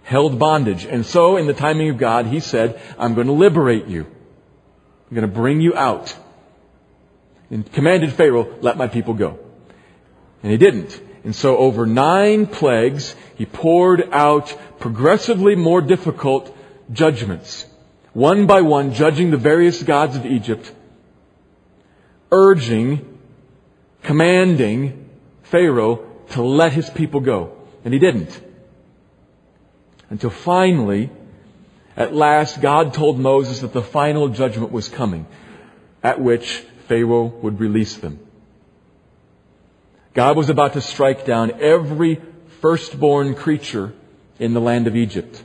held 0.04 0.40
bondage. 0.40 0.86
And 0.86 1.06
so, 1.06 1.38
in 1.38 1.48
the 1.48 1.54
timing 1.54 1.90
of 1.90 1.98
God, 1.98 2.26
He 2.26 2.40
said, 2.40 2.80
I'm 2.98 3.14
going 3.14 3.28
to 3.28 3.34
liberate 3.34 3.88
you. 3.88 4.06
I'm 4.06 5.16
going 5.16 5.28
to 5.28 5.34
bring 5.34 5.62
you 5.62 5.76
out. 5.76 6.16
And 7.50 7.70
commanded 7.72 8.14
Pharaoh, 8.14 8.48
let 8.62 8.78
my 8.78 8.88
people 8.88 9.14
go. 9.14 9.38
And 10.42 10.52
he 10.52 10.58
didn't. 10.58 11.00
And 11.24 11.36
so 11.36 11.58
over 11.58 11.86
nine 11.86 12.48
plagues, 12.48 13.14
he 13.36 13.46
poured 13.46 14.10
out 14.12 14.58
progressively 14.80 15.56
more 15.56 15.82
difficult 15.82 16.56
judgments. 16.92 17.66
One 18.14 18.48
by 18.48 18.62
one, 18.62 18.94
judging 18.94 19.32
the 19.32 19.38
various 19.38 19.84
gods 19.84 20.16
of 20.16 20.26
Egypt, 20.26 20.72
urging, 22.32 23.20
commanding 24.04 25.10
Pharaoh 25.44 26.08
to 26.32 26.44
let 26.44 26.74
his 26.74 26.90
people 26.90 27.20
go. 27.20 27.58
And 27.84 27.94
he 27.94 28.00
didn't. 28.00 28.40
Until 30.10 30.30
finally, 30.30 31.10
at 31.96 32.14
last, 32.14 32.62
God 32.62 32.94
told 32.94 33.20
Moses 33.20 33.62
that 33.62 33.74
the 33.74 33.82
final 33.82 34.30
judgment 34.30 34.72
was 34.72 34.90
coming, 34.90 35.26
at 36.04 36.20
which 36.20 36.60
Pharaoh 36.88 37.26
would 37.26 37.60
release 37.60 37.98
them. 37.98 38.20
God 40.14 40.36
was 40.36 40.50
about 40.50 40.74
to 40.74 40.82
strike 40.82 41.26
down 41.26 41.62
every 41.62 42.22
firstborn 42.60 43.36
creature 43.36 43.94
in 44.40 44.54
the 44.54 44.62
land 44.62 44.88
of 44.88 44.96
Egypt. 44.96 45.42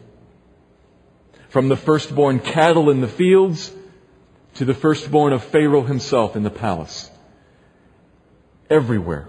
From 1.49 1.69
the 1.69 1.77
firstborn 1.77 2.41
cattle 2.41 2.91
in 2.91 3.01
the 3.01 3.09
fields 3.09 3.73
to 4.55 4.65
the 4.65 4.75
firstborn 4.75 5.33
of 5.33 5.45
Pharaoh 5.45 5.83
himself 5.83 6.35
in 6.35 6.43
the 6.43 6.51
palace. 6.51 7.11
Everywhere 8.69 9.29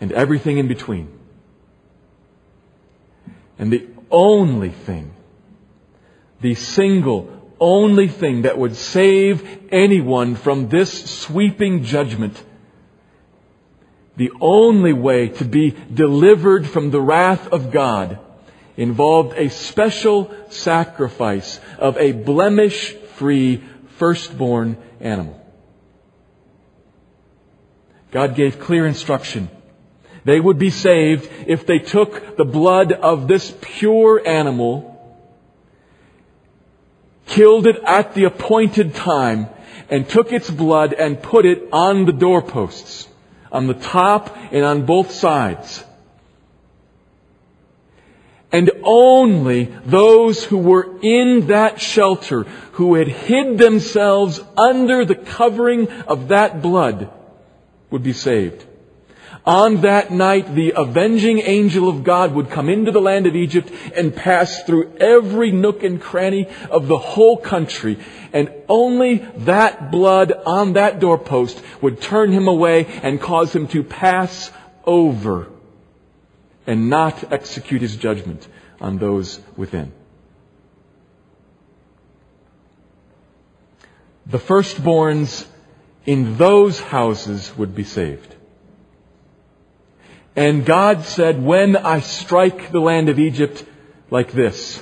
and 0.00 0.12
everything 0.12 0.58
in 0.58 0.68
between. 0.68 1.08
And 3.58 3.72
the 3.72 3.86
only 4.10 4.70
thing, 4.70 5.12
the 6.40 6.54
single 6.54 7.34
only 7.60 8.08
thing 8.08 8.42
that 8.42 8.58
would 8.58 8.76
save 8.76 9.66
anyone 9.72 10.36
from 10.36 10.68
this 10.68 11.10
sweeping 11.22 11.82
judgment, 11.84 12.42
the 14.16 14.30
only 14.40 14.92
way 14.92 15.28
to 15.28 15.44
be 15.44 15.76
delivered 15.92 16.66
from 16.66 16.90
the 16.90 17.00
wrath 17.00 17.48
of 17.48 17.70
God 17.70 18.18
involved 18.76 19.36
a 19.36 19.50
special 19.50 20.32
sacrifice 20.50 21.58
of 21.78 21.96
a 21.96 22.12
blemish 22.12 22.92
free 23.16 23.62
firstborn 23.96 24.76
animal. 25.00 25.34
God 28.10 28.36
gave 28.36 28.60
clear 28.60 28.86
instruction 28.86 29.50
they 30.28 30.38
would 30.38 30.58
be 30.58 30.68
saved 30.68 31.26
if 31.46 31.64
they 31.64 31.78
took 31.78 32.36
the 32.36 32.44
blood 32.44 32.92
of 32.92 33.28
this 33.28 33.54
pure 33.62 34.20
animal, 34.28 34.94
killed 37.24 37.66
it 37.66 37.76
at 37.82 38.12
the 38.12 38.24
appointed 38.24 38.94
time, 38.94 39.48
and 39.88 40.06
took 40.06 40.30
its 40.30 40.50
blood 40.50 40.92
and 40.92 41.22
put 41.22 41.46
it 41.46 41.70
on 41.72 42.04
the 42.04 42.12
doorposts, 42.12 43.08
on 43.50 43.68
the 43.68 43.72
top 43.72 44.36
and 44.52 44.66
on 44.66 44.84
both 44.84 45.12
sides. 45.12 45.82
And 48.52 48.70
only 48.82 49.64
those 49.86 50.44
who 50.44 50.58
were 50.58 50.98
in 51.00 51.46
that 51.46 51.80
shelter, 51.80 52.42
who 52.72 52.96
had 52.96 53.08
hid 53.08 53.56
themselves 53.56 54.42
under 54.58 55.06
the 55.06 55.14
covering 55.14 55.90
of 56.02 56.28
that 56.28 56.60
blood, 56.60 57.10
would 57.90 58.02
be 58.02 58.12
saved. 58.12 58.67
On 59.48 59.80
that 59.80 60.10
night, 60.10 60.54
the 60.54 60.74
avenging 60.76 61.38
angel 61.38 61.88
of 61.88 62.04
God 62.04 62.34
would 62.34 62.50
come 62.50 62.68
into 62.68 62.90
the 62.90 63.00
land 63.00 63.26
of 63.26 63.34
Egypt 63.34 63.72
and 63.96 64.14
pass 64.14 64.62
through 64.64 64.98
every 64.98 65.52
nook 65.52 65.82
and 65.82 65.98
cranny 65.98 66.48
of 66.70 66.86
the 66.86 66.98
whole 66.98 67.38
country. 67.38 67.96
And 68.34 68.52
only 68.68 69.24
that 69.46 69.90
blood 69.90 70.34
on 70.44 70.74
that 70.74 71.00
doorpost 71.00 71.62
would 71.80 72.02
turn 72.02 72.30
him 72.30 72.46
away 72.46 72.84
and 73.02 73.18
cause 73.18 73.56
him 73.56 73.68
to 73.68 73.82
pass 73.82 74.50
over 74.84 75.48
and 76.66 76.90
not 76.90 77.32
execute 77.32 77.80
his 77.80 77.96
judgment 77.96 78.46
on 78.82 78.98
those 78.98 79.40
within. 79.56 79.92
The 84.26 84.38
firstborns 84.38 85.46
in 86.04 86.36
those 86.36 86.78
houses 86.78 87.50
would 87.56 87.74
be 87.74 87.84
saved. 87.84 88.34
And 90.38 90.64
God 90.64 91.02
said, 91.02 91.42
when 91.42 91.76
I 91.76 91.98
strike 91.98 92.70
the 92.70 92.78
land 92.78 93.08
of 93.08 93.18
Egypt 93.18 93.64
like 94.08 94.30
this, 94.30 94.80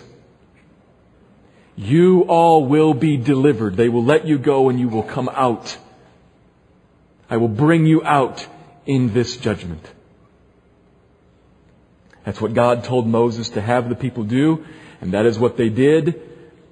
you 1.77 2.27
all 2.29 2.67
will 2.67 2.93
be 2.93 3.17
delivered. 3.17 3.75
They 3.75 3.89
will 3.89 4.05
let 4.05 4.27
you 4.27 4.37
go 4.37 4.69
and 4.69 4.79
you 4.79 4.91
will 4.91 5.03
come 5.03 5.31
out. 5.31 5.75
I 7.31 7.39
will 7.39 7.49
bring 7.49 7.87
you 7.87 8.05
out 8.05 8.47
in 8.85 9.15
this 9.15 9.39
judgment. 9.39 9.83
That's 12.25 12.39
what 12.39 12.53
God 12.53 12.85
told 12.85 13.07
Moses 13.07 13.49
to 13.51 13.63
have 13.63 13.89
the 13.89 13.95
people 13.95 14.25
do, 14.25 14.67
and 15.01 15.15
that 15.15 15.25
is 15.25 15.39
what 15.39 15.57
they 15.57 15.71
did. 15.71 16.21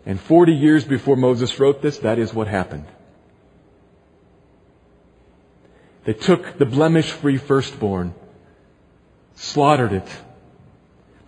And 0.04 0.20
40 0.20 0.52
years 0.52 0.84
before 0.84 1.16
Moses 1.16 1.58
wrote 1.58 1.80
this, 1.80 1.96
that 2.00 2.18
is 2.18 2.34
what 2.34 2.48
happened. 2.48 2.84
They 6.04 6.12
took 6.12 6.58
the 6.58 6.66
blemish-free 6.66 7.38
firstborn, 7.38 8.12
slaughtered 9.34 9.92
it, 9.92 10.08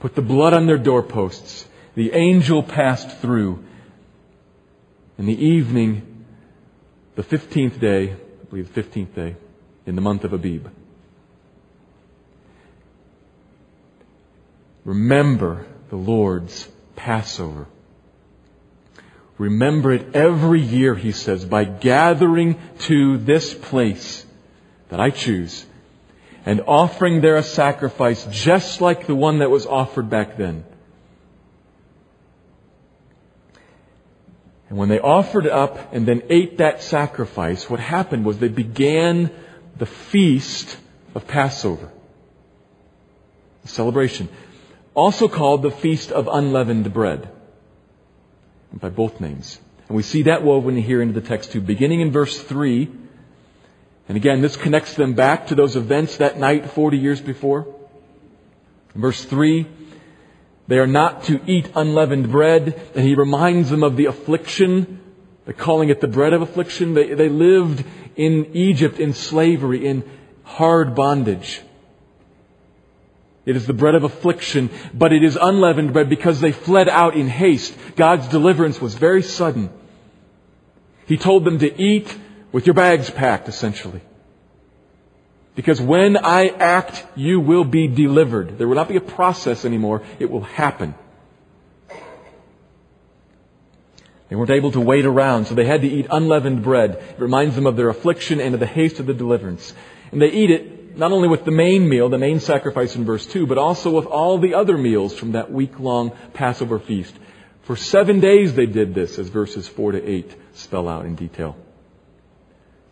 put 0.00 0.14
the 0.14 0.22
blood 0.22 0.54
on 0.54 0.66
their 0.66 0.78
doorposts. 0.78 1.66
The 1.94 2.12
angel 2.12 2.62
passed 2.62 3.18
through. 3.18 3.64
In 5.18 5.26
the 5.26 5.44
evening, 5.44 6.24
the 7.14 7.22
15th 7.22 7.80
day, 7.80 8.12
I 8.12 8.44
believe 8.50 8.72
the 8.72 8.82
15th 8.82 9.14
day, 9.14 9.36
in 9.86 9.94
the 9.94 10.02
month 10.02 10.24
of 10.24 10.32
Abib. 10.32 10.68
Remember 14.84 15.66
the 15.90 15.96
Lord's 15.96 16.68
Passover. 16.94 17.66
Remember 19.38 19.92
it 19.92 20.14
every 20.14 20.60
year, 20.60 20.94
he 20.94 21.12
says, 21.12 21.44
by 21.44 21.64
gathering 21.64 22.58
to 22.80 23.18
this 23.18 23.52
place 23.52 24.24
that 24.88 25.00
I 25.00 25.10
choose 25.10 25.65
and 26.46 26.62
offering 26.68 27.20
there 27.20 27.36
a 27.36 27.42
sacrifice 27.42 28.24
just 28.30 28.80
like 28.80 29.08
the 29.08 29.14
one 29.16 29.40
that 29.40 29.50
was 29.50 29.66
offered 29.66 30.08
back 30.08 30.36
then. 30.36 30.64
And 34.68 34.78
when 34.78 34.88
they 34.88 35.00
offered 35.00 35.46
up 35.46 35.92
and 35.92 36.06
then 36.06 36.22
ate 36.30 36.58
that 36.58 36.82
sacrifice, 36.82 37.68
what 37.68 37.80
happened 37.80 38.24
was 38.24 38.38
they 38.38 38.48
began 38.48 39.30
the 39.76 39.86
feast 39.86 40.76
of 41.14 41.26
Passover. 41.26 41.90
A 43.64 43.68
celebration. 43.68 44.28
Also 44.94 45.28
called 45.28 45.62
the 45.62 45.70
Feast 45.70 46.10
of 46.10 46.28
Unleavened 46.28 46.92
Bread. 46.92 47.28
By 48.72 48.88
both 48.88 49.20
names. 49.20 49.58
And 49.88 49.96
we 49.96 50.02
see 50.02 50.22
that 50.22 50.42
woven 50.42 50.76
here 50.76 51.00
into 51.00 51.20
the 51.20 51.26
text 51.26 51.52
too. 51.52 51.60
Beginning 51.60 52.00
in 52.00 52.10
verse 52.10 52.40
3, 52.40 52.90
and 54.08 54.16
again, 54.16 54.40
this 54.40 54.56
connects 54.56 54.94
them 54.94 55.14
back 55.14 55.48
to 55.48 55.54
those 55.54 55.76
events 55.76 56.18
that 56.18 56.38
night 56.38 56.70
40 56.70 56.98
years 56.98 57.20
before. 57.20 57.66
Verse 58.94 59.24
3, 59.24 59.66
they 60.68 60.78
are 60.78 60.86
not 60.86 61.24
to 61.24 61.40
eat 61.46 61.70
unleavened 61.74 62.30
bread, 62.30 62.80
and 62.94 63.04
he 63.04 63.14
reminds 63.14 63.70
them 63.70 63.82
of 63.82 63.96
the 63.96 64.06
affliction. 64.06 65.00
They're 65.44 65.54
calling 65.54 65.90
it 65.90 66.00
the 66.00 66.08
bread 66.08 66.32
of 66.32 66.42
affliction. 66.42 66.94
They, 66.94 67.14
they 67.14 67.28
lived 67.28 67.84
in 68.16 68.54
Egypt 68.54 68.98
in 68.98 69.12
slavery, 69.12 69.86
in 69.86 70.08
hard 70.44 70.94
bondage. 70.94 71.60
It 73.44 73.54
is 73.54 73.66
the 73.66 73.72
bread 73.72 73.94
of 73.94 74.02
affliction, 74.02 74.70
but 74.92 75.12
it 75.12 75.22
is 75.22 75.38
unleavened 75.40 75.92
bread 75.92 76.08
because 76.08 76.40
they 76.40 76.50
fled 76.50 76.88
out 76.88 77.14
in 77.14 77.28
haste. 77.28 77.76
God's 77.94 78.26
deliverance 78.28 78.80
was 78.80 78.94
very 78.94 79.22
sudden. 79.22 79.70
He 81.06 81.16
told 81.16 81.44
them 81.44 81.60
to 81.60 81.80
eat 81.80 82.16
with 82.56 82.64
your 82.64 82.72
bags 82.72 83.10
packed, 83.10 83.50
essentially. 83.50 84.00
Because 85.54 85.78
when 85.78 86.16
I 86.16 86.46
act, 86.48 87.04
you 87.14 87.38
will 87.38 87.64
be 87.64 87.86
delivered. 87.86 88.56
There 88.56 88.66
will 88.66 88.76
not 88.76 88.88
be 88.88 88.96
a 88.96 89.02
process 89.02 89.66
anymore. 89.66 90.00
It 90.18 90.30
will 90.30 90.40
happen. 90.40 90.94
They 94.30 94.36
weren't 94.36 94.48
able 94.48 94.72
to 94.72 94.80
wait 94.80 95.04
around, 95.04 95.44
so 95.44 95.54
they 95.54 95.66
had 95.66 95.82
to 95.82 95.86
eat 95.86 96.06
unleavened 96.10 96.62
bread. 96.62 96.92
It 96.92 97.20
reminds 97.20 97.56
them 97.56 97.66
of 97.66 97.76
their 97.76 97.90
affliction 97.90 98.40
and 98.40 98.54
of 98.54 98.60
the 98.60 98.64
haste 98.64 99.00
of 99.00 99.06
the 99.06 99.12
deliverance. 99.12 99.74
And 100.10 100.22
they 100.22 100.30
eat 100.30 100.50
it 100.50 100.96
not 100.96 101.12
only 101.12 101.28
with 101.28 101.44
the 101.44 101.50
main 101.50 101.86
meal, 101.86 102.08
the 102.08 102.16
main 102.16 102.40
sacrifice 102.40 102.96
in 102.96 103.04
verse 103.04 103.26
2, 103.26 103.46
but 103.46 103.58
also 103.58 103.90
with 103.90 104.06
all 104.06 104.38
the 104.38 104.54
other 104.54 104.78
meals 104.78 105.14
from 105.14 105.32
that 105.32 105.52
week-long 105.52 106.12
Passover 106.32 106.78
feast. 106.78 107.14
For 107.64 107.76
seven 107.76 108.20
days 108.20 108.54
they 108.54 108.64
did 108.64 108.94
this, 108.94 109.18
as 109.18 109.28
verses 109.28 109.68
4 109.68 109.92
to 109.92 110.02
8 110.02 110.34
spell 110.54 110.88
out 110.88 111.04
in 111.04 111.16
detail 111.16 111.54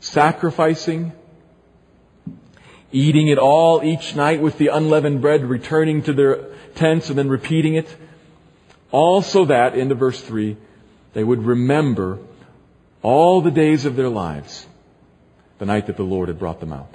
sacrificing, 0.04 1.12
eating 2.92 3.28
it 3.28 3.38
all 3.38 3.82
each 3.82 4.14
night 4.14 4.40
with 4.40 4.58
the 4.58 4.68
unleavened 4.68 5.20
bread, 5.22 5.44
returning 5.44 6.02
to 6.02 6.12
their 6.12 6.44
tents 6.74 7.08
and 7.08 7.18
then 7.18 7.28
repeating 7.28 7.74
it. 7.74 7.88
All 8.90 9.22
so 9.22 9.46
that, 9.46 9.76
into 9.76 9.94
verse 9.94 10.20
3, 10.20 10.56
they 11.14 11.24
would 11.24 11.44
remember 11.44 12.18
all 13.02 13.40
the 13.40 13.50
days 13.50 13.86
of 13.86 13.96
their 13.96 14.08
lives, 14.08 14.66
the 15.58 15.66
night 15.66 15.86
that 15.86 15.96
the 15.96 16.02
Lord 16.02 16.28
had 16.28 16.38
brought 16.38 16.60
them 16.60 16.72
out. 16.72 16.94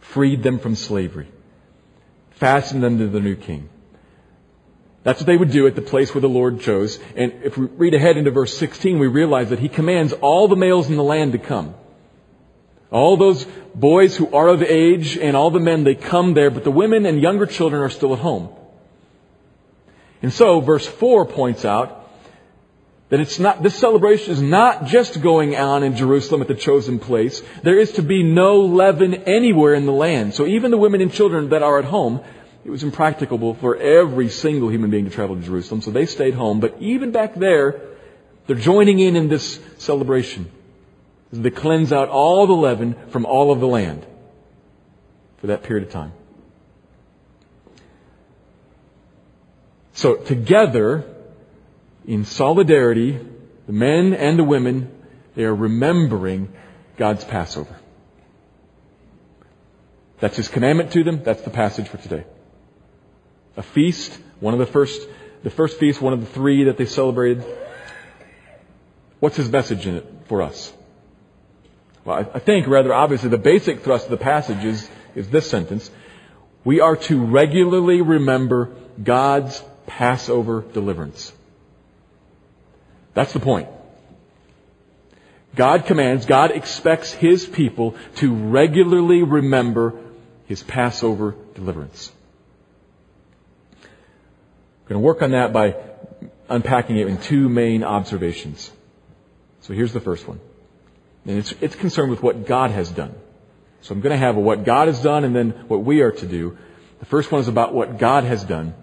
Freed 0.00 0.42
them 0.42 0.60
from 0.60 0.76
slavery. 0.76 1.28
Fastened 2.30 2.82
them 2.82 2.98
to 2.98 3.08
the 3.08 3.20
new 3.20 3.36
king. 3.36 3.68
That's 5.04 5.20
what 5.20 5.26
they 5.26 5.36
would 5.36 5.50
do 5.50 5.66
at 5.66 5.74
the 5.74 5.82
place 5.82 6.14
where 6.14 6.22
the 6.22 6.28
Lord 6.28 6.60
chose. 6.60 6.98
And 7.14 7.44
if 7.44 7.56
we 7.56 7.66
read 7.66 7.94
ahead 7.94 8.16
into 8.16 8.30
verse 8.30 8.56
16, 8.56 8.98
we 8.98 9.06
realize 9.06 9.50
that 9.50 9.58
He 9.58 9.68
commands 9.68 10.12
all 10.14 10.48
the 10.48 10.56
males 10.56 10.88
in 10.88 10.96
the 10.96 11.04
land 11.04 11.32
to 11.32 11.38
come. 11.38 11.74
All 12.90 13.16
those 13.16 13.44
boys 13.74 14.16
who 14.16 14.32
are 14.34 14.48
of 14.48 14.62
age 14.62 15.18
and 15.18 15.36
all 15.36 15.50
the 15.50 15.60
men, 15.60 15.84
they 15.84 15.94
come 15.94 16.32
there, 16.32 16.50
but 16.50 16.64
the 16.64 16.70
women 16.70 17.06
and 17.06 17.20
younger 17.20 17.44
children 17.44 17.82
are 17.82 17.90
still 17.90 18.14
at 18.14 18.18
home. 18.18 18.48
And 20.22 20.32
so, 20.32 20.60
verse 20.60 20.86
4 20.86 21.26
points 21.26 21.64
out 21.66 22.08
that 23.10 23.20
it's 23.20 23.38
not, 23.38 23.62
this 23.62 23.76
celebration 23.76 24.32
is 24.32 24.40
not 24.40 24.86
just 24.86 25.20
going 25.20 25.54
on 25.54 25.82
in 25.82 25.96
Jerusalem 25.96 26.40
at 26.40 26.48
the 26.48 26.54
chosen 26.54 26.98
place. 26.98 27.42
There 27.62 27.78
is 27.78 27.92
to 27.92 28.02
be 28.02 28.22
no 28.22 28.60
leaven 28.62 29.14
anywhere 29.14 29.74
in 29.74 29.84
the 29.84 29.92
land. 29.92 30.34
So 30.34 30.46
even 30.46 30.70
the 30.70 30.78
women 30.78 31.02
and 31.02 31.12
children 31.12 31.50
that 31.50 31.62
are 31.62 31.78
at 31.78 31.84
home, 31.84 32.22
it 32.64 32.70
was 32.70 32.82
impracticable 32.82 33.54
for 33.54 33.76
every 33.76 34.30
single 34.30 34.70
human 34.70 34.90
being 34.90 35.04
to 35.04 35.10
travel 35.10 35.36
to 35.36 35.42
Jerusalem, 35.42 35.82
so 35.82 35.90
they 35.90 36.06
stayed 36.06 36.34
home. 36.34 36.60
But 36.60 36.76
even 36.80 37.12
back 37.12 37.34
there, 37.34 37.80
they're 38.46 38.56
joining 38.56 38.98
in 38.98 39.16
in 39.16 39.28
this 39.28 39.60
celebration. 39.78 40.50
They 41.30 41.50
cleanse 41.50 41.92
out 41.92 42.08
all 42.08 42.46
the 42.46 42.54
leaven 42.54 42.94
from 43.10 43.26
all 43.26 43.52
of 43.52 43.60
the 43.60 43.66
land 43.66 44.06
for 45.38 45.48
that 45.48 45.62
period 45.62 45.86
of 45.86 45.92
time. 45.92 46.12
So 49.92 50.16
together, 50.16 51.04
in 52.06 52.24
solidarity, 52.24 53.18
the 53.66 53.72
men 53.72 54.14
and 54.14 54.38
the 54.38 54.44
women, 54.44 54.90
they 55.34 55.44
are 55.44 55.54
remembering 55.54 56.52
God's 56.96 57.24
Passover. 57.24 57.76
That's 60.20 60.36
His 60.36 60.48
commandment 60.48 60.92
to 60.92 61.04
them. 61.04 61.22
That's 61.22 61.42
the 61.42 61.50
passage 61.50 61.88
for 61.88 61.98
today 61.98 62.24
a 63.56 63.62
feast, 63.62 64.18
one 64.40 64.54
of 64.54 64.60
the 64.60 64.66
first, 64.66 65.08
the 65.42 65.50
first 65.50 65.78
feast, 65.78 66.00
one 66.00 66.12
of 66.12 66.20
the 66.20 66.26
three 66.26 66.64
that 66.64 66.76
they 66.76 66.86
celebrated. 66.86 67.44
What's 69.20 69.36
his 69.36 69.50
message 69.50 69.86
in 69.86 69.96
it 69.96 70.06
for 70.26 70.42
us? 70.42 70.72
Well, 72.04 72.28
I 72.34 72.38
think 72.38 72.66
rather 72.66 72.92
obviously 72.92 73.30
the 73.30 73.38
basic 73.38 73.82
thrust 73.82 74.04
of 74.04 74.10
the 74.10 74.18
passage 74.18 74.64
is, 74.64 74.90
is 75.14 75.30
this 75.30 75.48
sentence. 75.48 75.90
We 76.64 76.80
are 76.80 76.96
to 76.96 77.24
regularly 77.24 78.02
remember 78.02 78.74
God's 79.02 79.62
Passover 79.86 80.64
deliverance. 80.72 81.32
That's 83.14 83.32
the 83.32 83.40
point. 83.40 83.68
God 85.54 85.86
commands, 85.86 86.26
God 86.26 86.50
expects 86.50 87.12
His 87.12 87.46
people 87.46 87.94
to 88.16 88.34
regularly 88.34 89.22
remember 89.22 89.94
His 90.46 90.62
Passover 90.62 91.36
deliverance. 91.54 92.12
We're 94.84 94.90
going 94.90 95.02
to 95.02 95.06
work 95.06 95.22
on 95.22 95.30
that 95.30 95.52
by 95.52 95.76
unpacking 96.48 96.96
it 96.98 97.06
in 97.06 97.16
two 97.18 97.48
main 97.48 97.82
observations. 97.84 98.70
So 99.62 99.72
here's 99.72 99.92
the 99.94 100.00
first 100.00 100.28
one. 100.28 100.40
And 101.24 101.38
it's, 101.38 101.54
it's 101.62 101.74
concerned 101.74 102.10
with 102.10 102.22
what 102.22 102.46
God 102.46 102.70
has 102.70 102.90
done. 102.90 103.14
So 103.80 103.94
I'm 103.94 104.02
going 104.02 104.12
to 104.12 104.18
have 104.18 104.36
a 104.36 104.40
what 104.40 104.64
God 104.64 104.88
has 104.88 105.02
done 105.02 105.24
and 105.24 105.34
then 105.34 105.50
what 105.68 105.84
we 105.84 106.02
are 106.02 106.12
to 106.12 106.26
do. 106.26 106.58
The 107.00 107.06
first 107.06 107.32
one 107.32 107.40
is 107.40 107.48
about 107.48 107.72
what 107.72 107.98
God 107.98 108.24
has 108.24 108.44
done. 108.44 108.74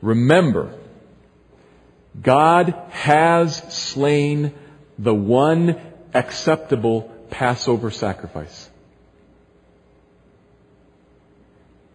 Remember, 0.00 0.74
God 2.20 2.74
has 2.90 3.56
slain 3.72 4.54
the 4.98 5.14
one 5.14 5.80
acceptable 6.14 7.02
Passover 7.30 7.90
sacrifice. 7.90 8.68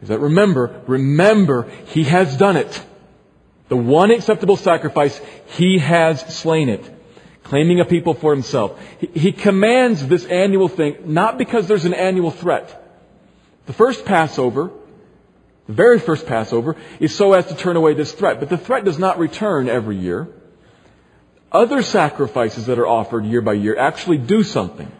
Is 0.01 0.09
that 0.09 0.19
remember, 0.19 0.81
remember, 0.87 1.69
He 1.87 2.03
has 2.03 2.37
done 2.37 2.57
it. 2.57 2.83
The 3.69 3.77
one 3.77 4.11
acceptable 4.11 4.57
sacrifice, 4.57 5.19
He 5.47 5.79
has 5.79 6.21
slain 6.35 6.69
it. 6.69 6.83
claiming 7.43 7.79
a 7.79 7.85
people 7.85 8.13
for 8.13 8.33
himself. 8.33 8.77
He, 8.99 9.07
he 9.07 9.31
commands 9.31 10.05
this 10.05 10.25
annual 10.25 10.67
thing 10.67 10.97
not 11.05 11.37
because 11.37 11.67
there's 11.67 11.85
an 11.85 11.93
annual 11.93 12.31
threat. 12.31 12.83
The 13.67 13.73
first 13.73 14.05
Passover, 14.05 14.71
the 15.65 15.73
very 15.73 15.99
first 15.99 16.25
Passover, 16.25 16.75
is 16.99 17.15
so 17.15 17.33
as 17.33 17.45
to 17.47 17.55
turn 17.55 17.75
away 17.75 17.93
this 17.93 18.11
threat. 18.11 18.39
But 18.39 18.49
the 18.49 18.57
threat 18.57 18.83
does 18.85 18.99
not 18.99 19.17
return 19.17 19.69
every 19.69 19.97
year. 19.97 20.27
Other 21.51 21.81
sacrifices 21.81 22.65
that 22.65 22.79
are 22.79 22.87
offered 22.87 23.25
year 23.25 23.41
by 23.41 23.53
year 23.53 23.77
actually 23.77 24.17
do 24.17 24.43
something. 24.43 24.91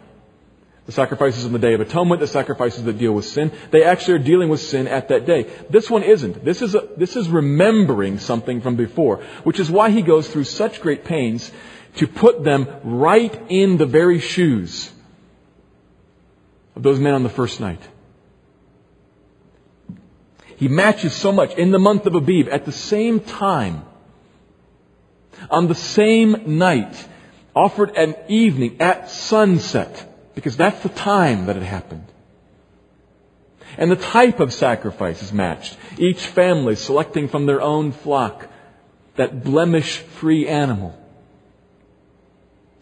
The 0.88 0.92
sacrifices 0.92 1.44
on 1.44 1.52
the 1.52 1.58
Day 1.58 1.74
of 1.74 1.82
Atonement, 1.82 2.18
the 2.18 2.26
sacrifices 2.26 2.84
that 2.84 2.96
deal 2.96 3.12
with 3.12 3.26
sin, 3.26 3.52
they 3.70 3.84
actually 3.84 4.14
are 4.14 4.20
dealing 4.20 4.48
with 4.48 4.60
sin 4.60 4.88
at 4.88 5.08
that 5.08 5.26
day. 5.26 5.42
This 5.68 5.90
one 5.90 6.02
isn't. 6.02 6.42
This 6.42 6.62
is, 6.62 6.74
a, 6.74 6.88
this 6.96 7.14
is 7.14 7.28
remembering 7.28 8.18
something 8.18 8.62
from 8.62 8.76
before, 8.76 9.22
which 9.44 9.60
is 9.60 9.70
why 9.70 9.90
he 9.90 10.00
goes 10.00 10.26
through 10.28 10.44
such 10.44 10.80
great 10.80 11.04
pains 11.04 11.52
to 11.96 12.06
put 12.06 12.42
them 12.42 12.66
right 12.84 13.38
in 13.50 13.76
the 13.76 13.84
very 13.84 14.18
shoes 14.18 14.90
of 16.74 16.82
those 16.82 16.98
men 16.98 17.12
on 17.12 17.22
the 17.22 17.28
first 17.28 17.60
night. 17.60 17.82
He 20.56 20.68
matches 20.68 21.12
so 21.12 21.32
much 21.32 21.52
in 21.52 21.70
the 21.70 21.78
month 21.78 22.06
of 22.06 22.14
Abib 22.14 22.48
at 22.48 22.64
the 22.64 22.72
same 22.72 23.20
time, 23.20 23.84
on 25.50 25.68
the 25.68 25.74
same 25.74 26.56
night, 26.56 26.96
offered 27.54 27.94
an 27.94 28.16
evening 28.28 28.80
at 28.80 29.10
sunset 29.10 30.07
because 30.38 30.56
that's 30.56 30.80
the 30.84 30.88
time 30.88 31.46
that 31.46 31.56
it 31.56 31.64
happened. 31.64 32.06
And 33.76 33.90
the 33.90 33.96
type 33.96 34.38
of 34.38 34.52
sacrifice 34.52 35.20
is 35.20 35.32
matched. 35.32 35.76
Each 35.98 36.24
family 36.24 36.76
selecting 36.76 37.26
from 37.26 37.46
their 37.46 37.60
own 37.60 37.90
flock 37.90 38.46
that 39.16 39.42
blemish-free 39.42 40.46
animal. 40.46 40.96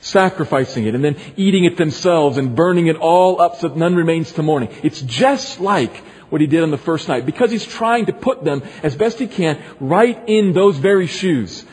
Sacrificing 0.01 0.87
it 0.87 0.95
and 0.95 1.03
then 1.03 1.17
eating 1.39 1.65
it 1.65 1.79
themselves 1.79 2.37
and 2.37 2.55
burning 2.55 2.89
it 2.89 2.97
all 2.97 3.41
up 3.41 3.57
so 3.57 3.69
that 3.69 3.77
none 3.79 3.95
remains 3.95 4.33
to 4.33 4.43
morning. 4.43 4.69
It's 4.83 5.01
just 5.01 5.59
like 5.59 5.97
what 6.29 6.43
he 6.43 6.47
did 6.47 6.63
on 6.63 6.71
the 6.71 6.77
first 6.77 7.09
night 7.09 7.25
because 7.25 7.51
he's 7.51 7.65
trying 7.65 8.05
to 8.07 8.13
put 8.13 8.45
them 8.45 8.63
as 8.83 8.95
best 8.95 9.19
he 9.19 9.29
can 9.29 9.59
right 9.81 10.29
in 10.29 10.53
those 10.53 10.77
very 10.77 11.07
shoes. 11.07 11.65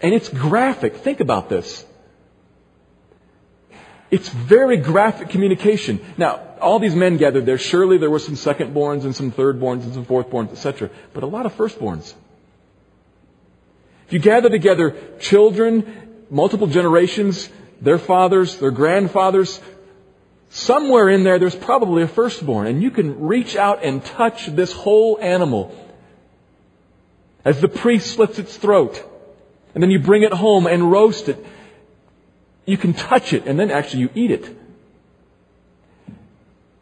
And 0.00 0.14
it's 0.14 0.28
graphic. 0.28 0.98
Think 0.98 1.18
about 1.18 1.48
this. 1.48 1.84
It's 4.12 4.28
very 4.28 4.76
graphic 4.76 5.30
communication. 5.30 5.98
Now, 6.18 6.42
all 6.60 6.78
these 6.78 6.94
men 6.94 7.16
gathered 7.16 7.46
there. 7.46 7.56
Surely 7.56 7.96
there 7.96 8.10
were 8.10 8.18
some 8.18 8.34
secondborns 8.34 9.04
and 9.04 9.16
some 9.16 9.32
thirdborns 9.32 9.84
and 9.84 9.94
some 9.94 10.04
fourthborns, 10.04 10.52
etc. 10.52 10.90
But 11.14 11.22
a 11.22 11.26
lot 11.26 11.46
of 11.46 11.56
firstborns. 11.56 12.12
If 14.06 14.12
you 14.12 14.18
gather 14.18 14.50
together 14.50 14.94
children, 15.18 16.26
multiple 16.28 16.66
generations, 16.66 17.48
their 17.80 17.96
fathers, 17.96 18.58
their 18.58 18.70
grandfathers, 18.70 19.58
somewhere 20.50 21.08
in 21.08 21.24
there 21.24 21.38
there's 21.38 21.56
probably 21.56 22.02
a 22.02 22.08
firstborn. 22.08 22.66
And 22.66 22.82
you 22.82 22.90
can 22.90 23.22
reach 23.22 23.56
out 23.56 23.82
and 23.82 24.04
touch 24.04 24.44
this 24.44 24.74
whole 24.74 25.18
animal 25.22 25.74
as 27.46 27.62
the 27.62 27.68
priest 27.68 28.10
slits 28.10 28.38
its 28.38 28.54
throat. 28.58 29.02
And 29.74 29.82
then 29.82 29.90
you 29.90 30.00
bring 30.00 30.22
it 30.22 30.34
home 30.34 30.66
and 30.66 30.92
roast 30.92 31.30
it 31.30 31.42
you 32.64 32.76
can 32.76 32.94
touch 32.94 33.32
it 33.32 33.46
and 33.46 33.58
then 33.58 33.70
actually 33.70 34.00
you 34.00 34.10
eat 34.14 34.30
it. 34.30 34.56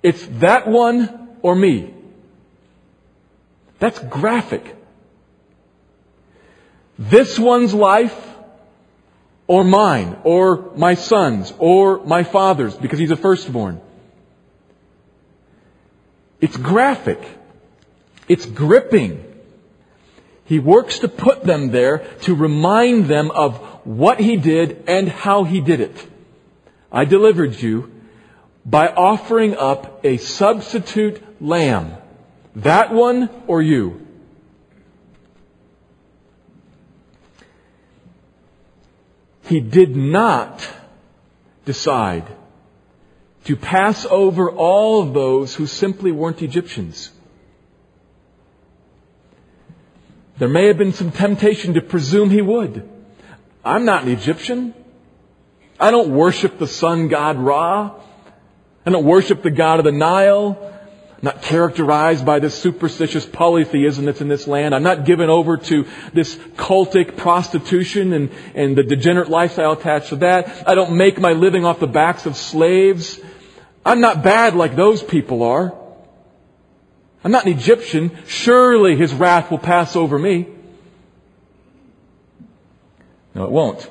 It's 0.02 0.24
that 0.40 0.66
one 0.66 1.28
or 1.42 1.54
me. 1.54 1.94
That's 3.78 3.98
graphic. 3.98 4.76
This 6.98 7.38
one's 7.38 7.72
life 7.72 8.28
or 9.46 9.64
mine 9.64 10.18
or 10.22 10.72
my 10.76 10.94
son's 10.94 11.52
or 11.58 12.04
my 12.04 12.22
father's 12.22 12.76
because 12.76 12.98
he's 12.98 13.10
a 13.10 13.16
firstborn. 13.16 13.80
It's 16.40 16.56
graphic. 16.56 17.20
It's 18.28 18.46
gripping. 18.46 19.24
He 20.44 20.58
works 20.58 21.00
to 21.00 21.08
put 21.08 21.44
them 21.44 21.70
there 21.70 21.98
to 22.22 22.34
remind 22.34 23.06
them 23.06 23.30
of 23.30 23.69
what 23.84 24.20
he 24.20 24.36
did 24.36 24.84
and 24.86 25.08
how 25.08 25.44
he 25.44 25.60
did 25.60 25.80
it. 25.80 26.06
I 26.92 27.04
delivered 27.04 27.60
you 27.60 27.92
by 28.64 28.88
offering 28.88 29.56
up 29.56 30.04
a 30.04 30.16
substitute 30.16 31.22
lamb. 31.40 31.96
That 32.56 32.92
one 32.92 33.30
or 33.46 33.62
you. 33.62 34.06
He 39.44 39.60
did 39.60 39.96
not 39.96 40.68
decide 41.64 42.24
to 43.44 43.56
pass 43.56 44.06
over 44.06 44.50
all 44.50 45.02
of 45.02 45.14
those 45.14 45.54
who 45.54 45.66
simply 45.66 46.12
weren't 46.12 46.42
Egyptians. 46.42 47.10
There 50.38 50.48
may 50.48 50.68
have 50.68 50.78
been 50.78 50.92
some 50.92 51.10
temptation 51.10 51.74
to 51.74 51.82
presume 51.82 52.30
he 52.30 52.42
would. 52.42 52.88
I'm 53.64 53.84
not 53.84 54.04
an 54.04 54.10
Egyptian. 54.10 54.74
I 55.78 55.90
don't 55.90 56.10
worship 56.10 56.58
the 56.58 56.66
sun 56.66 57.08
god 57.08 57.38
Ra. 57.38 57.94
I 58.86 58.90
don't 58.90 59.04
worship 59.04 59.42
the 59.42 59.50
god 59.50 59.78
of 59.78 59.84
the 59.84 59.92
Nile. 59.92 60.56
I'm 60.60 61.18
not 61.22 61.42
characterized 61.42 62.24
by 62.24 62.38
this 62.38 62.54
superstitious 62.54 63.26
polytheism 63.26 64.06
that's 64.06 64.22
in 64.22 64.28
this 64.28 64.46
land. 64.46 64.74
I'm 64.74 64.82
not 64.82 65.04
given 65.04 65.28
over 65.28 65.58
to 65.58 65.86
this 66.14 66.34
cultic 66.34 67.18
prostitution 67.18 68.14
and, 68.14 68.30
and 68.54 68.76
the 68.76 68.82
degenerate 68.82 69.28
lifestyle 69.28 69.72
attached 69.72 70.08
to 70.10 70.16
that. 70.16 70.66
I 70.66 70.74
don't 70.74 70.96
make 70.96 71.20
my 71.20 71.32
living 71.32 71.66
off 71.66 71.78
the 71.78 71.86
backs 71.86 72.24
of 72.24 72.36
slaves. 72.36 73.20
I'm 73.84 74.00
not 74.00 74.22
bad 74.22 74.54
like 74.54 74.76
those 74.76 75.02
people 75.02 75.42
are. 75.42 75.74
I'm 77.22 77.32
not 77.32 77.44
an 77.44 77.52
Egyptian. 77.52 78.16
Surely 78.26 78.96
his 78.96 79.12
wrath 79.12 79.50
will 79.50 79.58
pass 79.58 79.96
over 79.96 80.18
me. 80.18 80.48
No, 83.34 83.44
it 83.44 83.50
won't. 83.50 83.90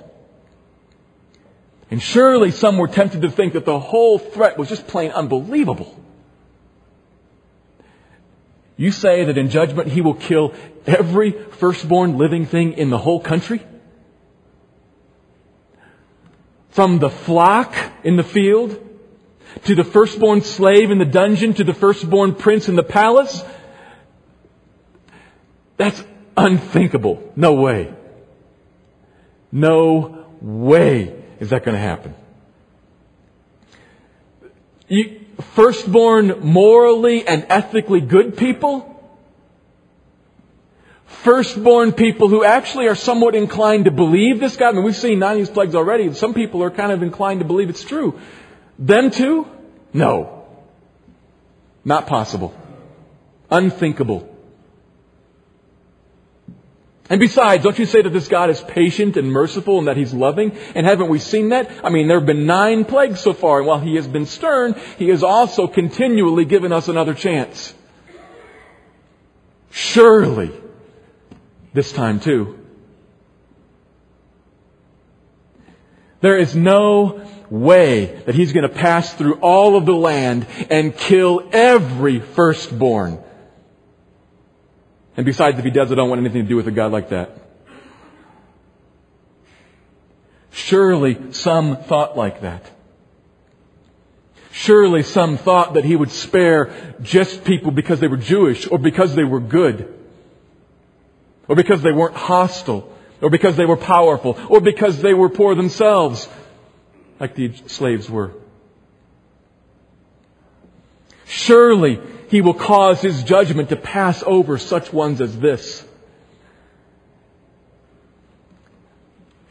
And 1.91 2.02
surely 2.02 2.52
some 2.52 2.78
were 2.78 2.88
tempted 2.88 3.23
to 3.23 3.32
think 3.32 3.54
that 3.54 3.65
the 3.65 3.80
whole 3.80 4.19
threat 4.19 4.58
was 4.58 4.69
just 4.69 4.88
plain 4.88 5.12
unbelievable. 5.12 5.95
You 8.78 8.91
say 8.91 9.25
that 9.25 9.38
in 9.38 9.49
judgment 9.49 9.89
he 9.89 10.02
will 10.02 10.13
kill 10.13 10.54
every 10.86 11.32
firstborn 11.32 12.17
living 12.17 12.45
thing 12.45 12.73
in 12.73 12.89
the 12.89 12.97
whole 12.97 13.19
country? 13.19 13.62
From 16.69 16.99
the 16.99 17.10
flock 17.10 17.75
in 18.04 18.15
the 18.15 18.23
field, 18.23 18.80
to 19.65 19.75
the 19.75 19.84
firstborn 19.84 20.41
slave 20.41 20.91
in 20.91 20.99
the 20.99 21.06
dungeon, 21.06 21.56
to 21.56 21.63
the 21.63 21.73
firstborn 21.73 22.36
prince 22.36 22.69
in 22.69 22.75
the 22.75 22.84
palace? 22.84 23.43
That's 25.75 26.02
unthinkable. 26.38 27.34
No 27.36 27.56
way. 27.56 27.93
No 29.51 30.25
way 30.41 31.23
is 31.39 31.49
that 31.49 31.65
going 31.65 31.75
to 31.75 31.81
happen. 31.81 32.15
You, 34.88 35.21
firstborn 35.53 36.39
morally 36.41 37.27
and 37.27 37.45
ethically 37.49 38.01
good 38.01 38.38
people, 38.38 38.85
firstborn 41.05 41.93
people 41.93 42.27
who 42.27 42.43
actually 42.43 42.88
are 42.88 42.95
somewhat 42.95 43.35
inclined 43.35 43.85
to 43.85 43.91
believe 43.91 44.39
this 44.39 44.55
God. 44.55 44.69
I 44.69 44.71
mean, 44.73 44.83
we've 44.83 44.95
seen 44.95 45.19
nine 45.19 45.33
of 45.33 45.38
these 45.39 45.49
plagues 45.49 45.75
already. 45.75 46.13
Some 46.13 46.33
people 46.33 46.63
are 46.63 46.71
kind 46.71 46.91
of 46.91 47.03
inclined 47.03 47.39
to 47.39 47.45
believe 47.45 47.69
it's 47.69 47.83
true. 47.83 48.19
Them 48.77 49.12
too? 49.12 49.47
No. 49.93 50.45
Not 51.83 52.07
possible. 52.07 52.53
Unthinkable. 53.49 54.28
And 57.09 57.19
besides, 57.19 57.63
don't 57.63 57.77
you 57.79 57.87
say 57.87 58.03
that 58.03 58.11
this 58.11 58.27
God 58.27 58.51
is 58.51 58.61
patient 58.61 59.17
and 59.17 59.31
merciful 59.31 59.79
and 59.79 59.87
that 59.87 59.97
He's 59.97 60.13
loving? 60.13 60.51
And 60.75 60.85
haven't 60.85 61.09
we 61.09 61.17
seen 61.17 61.49
that? 61.49 61.83
I 61.83 61.89
mean, 61.89 62.07
there 62.07 62.19
have 62.19 62.27
been 62.27 62.45
nine 62.45 62.85
plagues 62.85 63.19
so 63.19 63.33
far, 63.33 63.57
and 63.57 63.67
while 63.67 63.79
He 63.79 63.95
has 63.95 64.07
been 64.07 64.27
stern, 64.27 64.75
He 64.99 65.09
has 65.09 65.23
also 65.23 65.67
continually 65.67 66.45
given 66.45 66.71
us 66.71 66.87
another 66.87 67.15
chance. 67.15 67.73
Surely, 69.71 70.51
this 71.73 71.91
time 71.91 72.19
too. 72.19 72.59
There 76.21 76.37
is 76.37 76.55
no 76.55 77.25
way 77.49 78.21
that 78.25 78.35
He's 78.35 78.53
going 78.53 78.67
to 78.67 78.75
pass 78.75 79.13
through 79.15 79.35
all 79.35 79.75
of 79.75 79.87
the 79.87 79.95
land 79.95 80.45
and 80.69 80.95
kill 80.95 81.49
every 81.51 82.19
firstborn. 82.19 83.23
And 85.19 85.25
besides, 85.25 85.60
if 85.60 85.65
he 85.65 85.69
does, 85.69 85.91
I 85.91 85.95
don't 85.95 86.08
want 86.08 86.21
anything 86.21 86.43
to 86.43 86.47
do 86.47 86.55
with 86.55 86.69
a 86.69 86.71
God 86.71 86.93
like 86.93 87.10
that. 87.10 87.32
Surely 90.49 91.34
some 91.34 91.75
thought 91.75 92.15
like 92.15 92.39
that. 92.39 92.63
Surely 94.51 95.03
some 95.03 95.36
thought 95.36 95.73
that 95.73 95.84
he 95.84 95.93
would 95.93 96.10
spare 96.10 96.95
just 97.01 97.43
people 97.43 97.71
because 97.71 97.99
they 97.99 98.08
were 98.08 98.15
Jewish 98.15 98.65
or 98.65 98.77
because 98.77 99.13
they 99.13 99.25
were 99.25 99.41
good 99.41 99.93
or 101.49 101.55
because 101.58 101.82
they 101.82 101.91
weren't 101.91 102.15
hostile 102.15 102.89
or 103.21 103.29
because 103.29 103.58
they 103.58 103.65
were 103.65 103.75
powerful 103.75 104.39
or 104.47 104.62
because 104.62 105.01
they 105.01 105.13
were 105.13 105.27
poor 105.27 105.53
themselves. 105.53 106.29
like 107.19 107.36
the 107.36 107.53
slaves 107.67 108.10
were. 108.10 108.32
Surely 111.29 111.99
he 112.29 112.41
will 112.41 112.55
cause 112.55 113.01
his 113.01 113.21
judgment 113.21 113.69
to 113.69 113.75
pass 113.75 114.23
over 114.25 114.57
such 114.57 114.91
ones 114.91 115.21
as 115.21 115.37
this. 115.37 115.85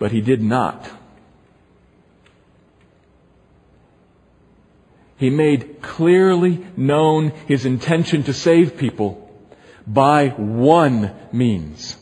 But 0.00 0.10
he 0.10 0.20
did 0.20 0.42
not. 0.42 0.90
He 5.18 5.30
made 5.30 5.80
clearly 5.80 6.66
known 6.76 7.30
his 7.46 7.64
intention 7.64 8.24
to 8.24 8.34
save 8.34 8.76
people 8.76 9.30
by 9.86 10.30
one 10.30 11.12
means. 11.30 11.96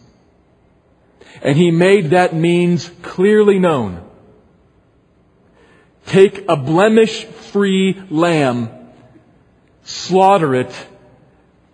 And 1.43 1.55
he 1.57 1.71
made 1.71 2.11
that 2.11 2.35
means 2.35 2.91
clearly 3.03 3.59
known. 3.59 4.03
Take 6.07 6.47
a 6.49 6.57
blemish 6.57 7.25
free 7.25 8.01
lamb, 8.09 8.71
slaughter 9.87 10.55
it, 10.55 10.87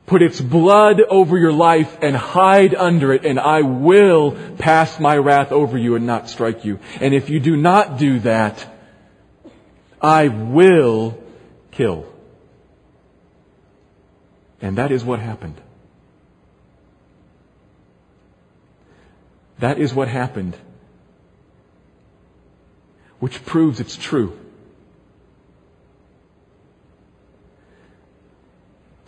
put 0.06 0.22
its 0.22 0.40
blood 0.40 1.00
over 1.00 1.38
your 1.38 1.52
life 1.52 1.96
and 2.02 2.14
hide 2.14 2.74
under 2.74 3.12
it 3.12 3.24
and 3.24 3.40
I 3.40 3.62
will 3.62 4.32
pass 4.58 5.00
my 5.00 5.16
wrath 5.16 5.50
over 5.50 5.78
you 5.78 5.96
and 5.96 6.06
not 6.06 6.28
strike 6.28 6.64
you. 6.64 6.78
And 7.00 7.14
if 7.14 7.30
you 7.30 7.40
do 7.40 7.56
not 7.56 7.98
do 7.98 8.20
that, 8.20 8.68
I 10.00 10.28
will 10.28 11.18
kill. 11.70 12.06
And 14.60 14.76
that 14.76 14.92
is 14.92 15.02
what 15.02 15.18
happened. 15.18 15.60
That 19.58 19.78
is 19.78 19.94
what 19.94 20.08
happened. 20.08 20.56
Which 23.20 23.44
proves 23.46 23.80
it's 23.80 23.96
true. 23.96 24.38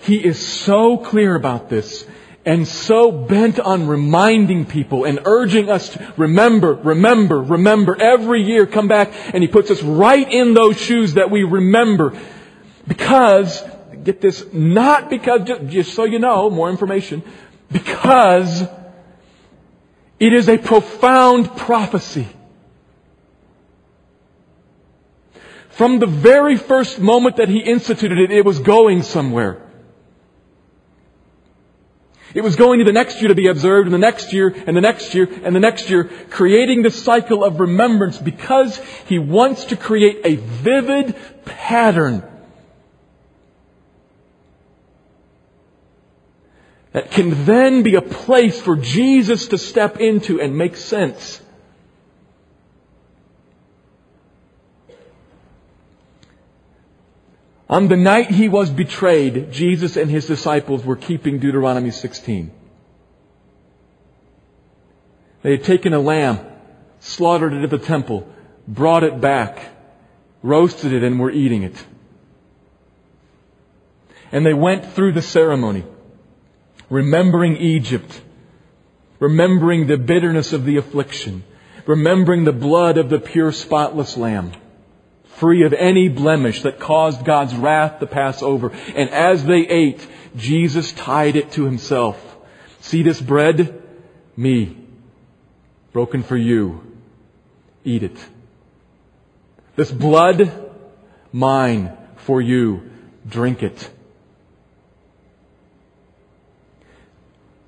He 0.05 0.23
is 0.23 0.39
so 0.39 0.99
clear 0.99 1.35
about 1.35 1.71
this 1.71 2.07
and 2.45 2.69
so 2.69 3.11
bent 3.11 3.59
on 3.59 3.87
reminding 3.87 4.67
people 4.67 5.07
and 5.07 5.21
urging 5.25 5.71
us 5.71 5.89
to 5.91 6.13
remember, 6.19 6.75
remember, 6.75 7.41
remember 7.41 7.97
every 7.99 8.43
year 8.43 8.67
come 8.67 8.87
back 8.87 9.13
and 9.33 9.43
he 9.43 9.49
puts 9.49 9.71
us 9.71 9.83
right 9.83 10.31
in 10.31 10.53
those 10.53 10.79
shoes 10.79 11.15
that 11.15 11.31
we 11.31 11.43
remember 11.43 12.21
because, 12.87 13.63
get 14.03 14.21
this, 14.21 14.45
not 14.53 15.09
because, 15.09 15.45
just, 15.45 15.67
just 15.69 15.95
so 15.95 16.05
you 16.05 16.19
know, 16.19 16.51
more 16.51 16.69
information, 16.69 17.23
because 17.73 18.63
it 20.21 20.35
is 20.35 20.51
a 20.51 20.59
profound 20.59 21.57
prophecy. 21.57 22.29
From 25.71 25.99
the 25.99 26.07
very 26.07 26.59
first 26.59 27.01
moment 27.01 27.37
that 27.37 27.49
he 27.49 27.59
instituted 27.59 28.19
it, 28.19 28.31
it 28.31 28.45
was 28.45 28.59
going 28.59 29.03
somewhere. 29.03 29.64
It 32.35 32.43
was 32.43 32.57
going 32.57 32.81
to 32.81 32.85
the 32.85 32.93
next 32.93 33.21
year 33.21 33.29
to 33.29 33.35
be 33.35 33.47
observed, 33.47 33.87
and 33.87 33.95
the 33.95 33.99
next 33.99 34.33
year, 34.33 34.53
and 34.67 34.77
the 34.77 34.81
next 34.81 35.15
year, 35.15 35.29
and 35.45 35.55
the 35.55 35.61
next 35.61 35.89
year, 35.89 36.11
creating 36.31 36.83
the 36.83 36.91
cycle 36.91 37.45
of 37.45 37.61
remembrance 37.61 38.19
because 38.19 38.77
he 39.07 39.21
wants 39.21 39.67
to 39.67 39.77
create 39.77 40.21
a 40.25 40.35
vivid 40.37 41.15
pattern 41.45 42.25
that 46.91 47.13
can 47.13 47.45
then 47.45 47.85
be 47.85 47.95
a 47.95 48.03
place 48.03 48.61
for 48.61 48.77
Jesus 48.77 49.49
to 49.49 49.59
step 49.59 50.01
into 50.01 50.41
and 50.41 50.57
make 50.57 50.77
sense. 50.77 51.41
On 57.69 57.89
the 57.89 57.97
night 57.97 58.31
he 58.31 58.49
was 58.49 58.71
betrayed, 58.71 59.51
Jesus 59.51 59.97
and 59.97 60.11
his 60.11 60.27
disciples 60.27 60.85
were 60.85 60.97
keeping 60.97 61.39
Deuteronomy 61.39 61.91
16. 61.91 62.51
They 65.43 65.51
had 65.53 65.65
taken 65.65 65.93
a 65.93 66.01
lamb, 66.01 66.41
slaughtered 67.01 67.53
it 67.53 67.65
at 67.65 67.71
the 67.71 67.79
temple, 67.79 68.29
brought 68.69 69.05
it 69.05 69.21
back, 69.21 69.71
roasted 70.43 70.93
it, 70.93 71.03
and 71.03 71.19
were 71.19 71.31
eating 71.31 71.63
it. 71.63 71.85
And 74.33 74.45
they 74.45 74.55
went 74.55 74.93
through 74.93 75.13
the 75.13 75.23
ceremony 75.23 75.85
remembering 76.91 77.57
Egypt, 77.57 78.23
remembering 79.19 79.87
the 79.87 79.97
bitterness 79.97 80.53
of 80.53 80.65
the 80.65 80.77
affliction, 80.77 81.43
remembering 81.87 82.45
the 82.45 82.53
blood 82.53 82.99
of 82.99 83.09
the 83.09 83.19
pure 83.19 83.53
spotless 83.53 84.17
lamb, 84.17 84.53
free 85.37 85.65
of 85.65 85.73
any 85.73 86.09
blemish 86.09 86.63
that 86.63 86.81
caused 86.81 87.25
God's 87.25 87.55
wrath 87.55 88.01
to 88.01 88.07
pass 88.07 88.43
over. 88.43 88.71
And 88.71 89.11
as 89.11 89.45
they 89.45 89.67
ate, 89.69 90.07
Jesus 90.37 90.93
tied 90.93 91.37
it 91.37 91.53
to 91.53 91.65
himself. 91.65 92.21
See 92.81 93.03
this 93.03 93.21
bread? 93.21 93.83
Me. 94.37 94.77
Broken 95.93 96.23
for 96.23 96.37
you. 96.37 96.81
Eat 97.85 98.03
it. 98.03 98.17
This 99.77 99.91
blood? 99.91 100.71
Mine 101.33 101.97
for 102.17 102.41
you. 102.41 102.91
Drink 103.29 103.63
it. 103.63 103.91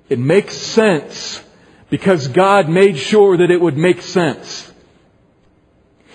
It 0.09 0.19
makes 0.19 0.55
sense 0.55 1.43
because 1.89 2.27
God 2.27 2.69
made 2.69 2.97
sure 2.97 3.37
that 3.37 3.51
it 3.51 3.59
would 3.59 3.77
make 3.77 4.01
sense. 4.01 4.66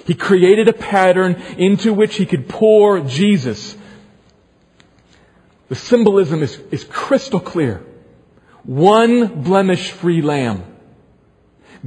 He 0.07 0.15
created 0.15 0.69
a 0.69 0.73
pattern 0.73 1.35
into 1.59 1.93
which 1.93 2.17
He 2.17 2.27
could 2.27 2.49
pour 2.49 3.01
Jesus. 3.01 3.77
The 5.69 5.75
symbolism 5.75 6.43
is, 6.43 6.59
is 6.71 6.85
crystal 6.85 7.41
clear. 7.41 7.85
One 8.65 9.43
blemish 9.43 9.91
free 9.91 10.23
lamb. 10.23 10.65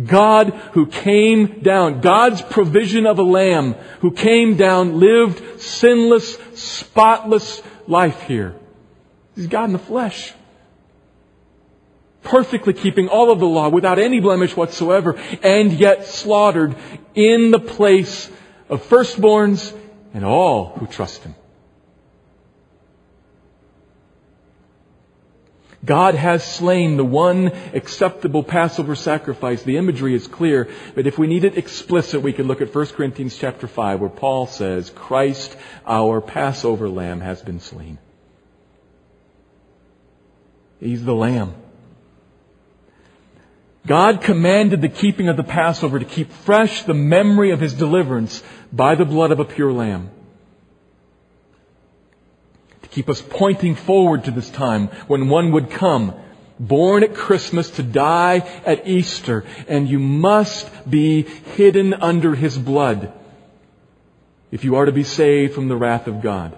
God 0.03 0.49
who 0.73 0.87
came 0.87 1.61
down, 1.61 2.01
God's 2.01 2.41
provision 2.41 3.05
of 3.05 3.17
a 3.17 3.23
lamb 3.23 3.73
who 4.01 4.11
came 4.11 4.57
down, 4.57 4.99
lived 4.99 5.61
sinless, 5.61 6.37
spotless 6.55 7.61
life 7.87 8.21
here. 8.23 8.55
He's 9.35 9.47
God 9.47 9.65
in 9.65 9.73
the 9.73 9.79
flesh 9.79 10.33
perfectly 12.25 12.73
keeping 12.73 13.07
all 13.07 13.31
of 13.31 13.39
the 13.39 13.45
law 13.45 13.69
without 13.69 13.99
any 13.99 14.19
blemish 14.19 14.55
whatsoever, 14.57 15.17
and 15.41 15.71
yet 15.71 16.05
slaughtered 16.05 16.75
in 17.13 17.51
the 17.51 17.59
place 17.59 18.29
of 18.67 18.87
firstborns 18.87 19.73
and 20.13 20.25
all 20.25 20.75
who 20.77 20.87
trust 20.87 21.23
Him. 21.23 21.35
God 25.85 26.15
has 26.15 26.43
slain 26.43 26.97
the 26.97 27.05
one 27.05 27.51
acceptable 27.73 28.43
Passover 28.43 28.95
sacrifice. 28.95 29.61
The 29.61 29.77
imagery 29.77 30.15
is 30.15 30.27
clear, 30.27 30.67
but 30.95 31.05
if 31.05 31.19
we 31.19 31.27
need 31.27 31.43
it 31.43 31.57
explicit, 31.57 32.21
we 32.21 32.33
can 32.33 32.47
look 32.47 32.61
at 32.61 32.73
1 32.73 32.87
Corinthians 32.87 33.37
chapter 33.37 33.67
5 33.67 33.99
where 33.99 34.09
Paul 34.09 34.47
says, 34.47 34.89
Christ, 34.89 35.55
our 35.85 36.21
Passover 36.21 36.89
lamb, 36.89 37.21
has 37.21 37.41
been 37.41 37.59
slain. 37.59 37.99
He's 40.79 41.05
the 41.05 41.13
lamb. 41.13 41.53
God 43.85 44.21
commanded 44.21 44.81
the 44.81 44.89
keeping 44.89 45.27
of 45.27 45.37
the 45.37 45.43
Passover 45.43 45.99
to 45.99 46.05
keep 46.05 46.31
fresh 46.31 46.83
the 46.83 46.93
memory 46.93 47.51
of 47.51 47.59
his 47.59 47.73
deliverance 47.73 48.41
by 48.73 48.95
the 48.95 49.05
blood 49.05 49.31
of 49.31 49.39
a 49.39 49.45
pure 49.45 49.71
lamb. 49.71 50.09
To 52.81 52.89
keep 52.89 53.09
us 53.09 53.21
pointing 53.21 53.75
forward 53.75 54.23
to 54.23 54.31
this 54.31 54.49
time 54.49 54.87
when 55.07 55.29
one 55.29 55.51
would 55.51 55.69
come, 55.69 56.15
born 56.59 57.03
at 57.03 57.13
Christmas 57.13 57.69
to 57.71 57.83
die 57.83 58.37
at 58.65 58.87
Easter, 58.87 59.45
and 59.67 59.87
you 59.87 59.99
must 59.99 60.89
be 60.89 61.21
hidden 61.21 61.93
under 61.93 62.33
his 62.33 62.57
blood 62.57 63.13
if 64.51 64.63
you 64.63 64.75
are 64.75 64.85
to 64.85 64.91
be 64.91 65.03
saved 65.03 65.53
from 65.53 65.67
the 65.67 65.75
wrath 65.75 66.07
of 66.07 66.21
God. 66.21 66.57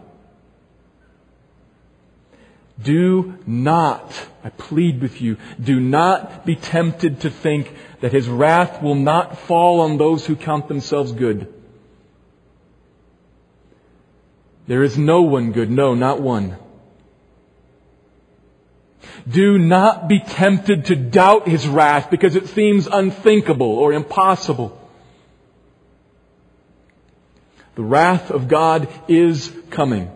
Do 2.81 3.39
not, 3.45 4.13
I 4.47 4.49
plead 4.51 5.01
with 5.01 5.19
you, 5.19 5.35
do 5.61 5.77
not 5.77 6.45
be 6.45 6.55
tempted 6.55 7.19
to 7.21 7.29
think 7.29 7.69
that 7.99 8.13
his 8.13 8.29
wrath 8.29 8.81
will 8.81 8.95
not 8.95 9.39
fall 9.39 9.81
on 9.81 9.97
those 9.97 10.25
who 10.25 10.37
count 10.37 10.69
themselves 10.69 11.11
good. 11.11 11.53
There 14.65 14.83
is 14.83 14.97
no 14.97 15.23
one 15.23 15.51
good, 15.51 15.69
no, 15.69 15.95
not 15.95 16.21
one. 16.21 16.55
Do 19.29 19.57
not 19.57 20.07
be 20.07 20.21
tempted 20.21 20.85
to 20.85 20.95
doubt 20.95 21.49
his 21.49 21.67
wrath 21.67 22.09
because 22.09 22.37
it 22.37 22.47
seems 22.47 22.87
unthinkable 22.87 23.77
or 23.77 23.91
impossible. 23.91 24.79
The 27.75 27.83
wrath 27.83 28.31
of 28.31 28.47
God 28.47 28.87
is 29.09 29.51
coming. 29.71 30.09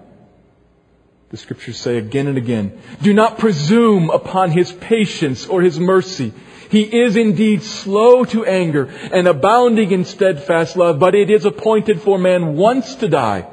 The 1.32 1.38
scriptures 1.38 1.78
say 1.78 1.98
again 1.98 2.28
and 2.28 2.38
again, 2.38 2.78
do 3.02 3.14
not 3.14 3.40
presume 3.40 4.10
upon 4.10 4.52
his 4.52 4.70
patience 4.70 5.48
or 5.48 5.62
his 5.62 5.80
mercy. 5.80 6.34
He 6.70 6.84
is 6.84 7.16
indeed 7.16 7.64
slow 7.64 8.26
to 8.26 8.46
anger 8.46 8.90
and 9.14 9.30
abounding 9.30 9.92
in 9.92 10.04
steadfast 10.04 10.76
love, 10.76 11.00
but 11.00 11.16
it 11.16 11.30
is 11.30 11.46
appointed 11.46 12.02
for 12.02 12.18
man 12.18 12.58
once 12.58 12.96
to 12.96 13.08
die. 13.08 13.48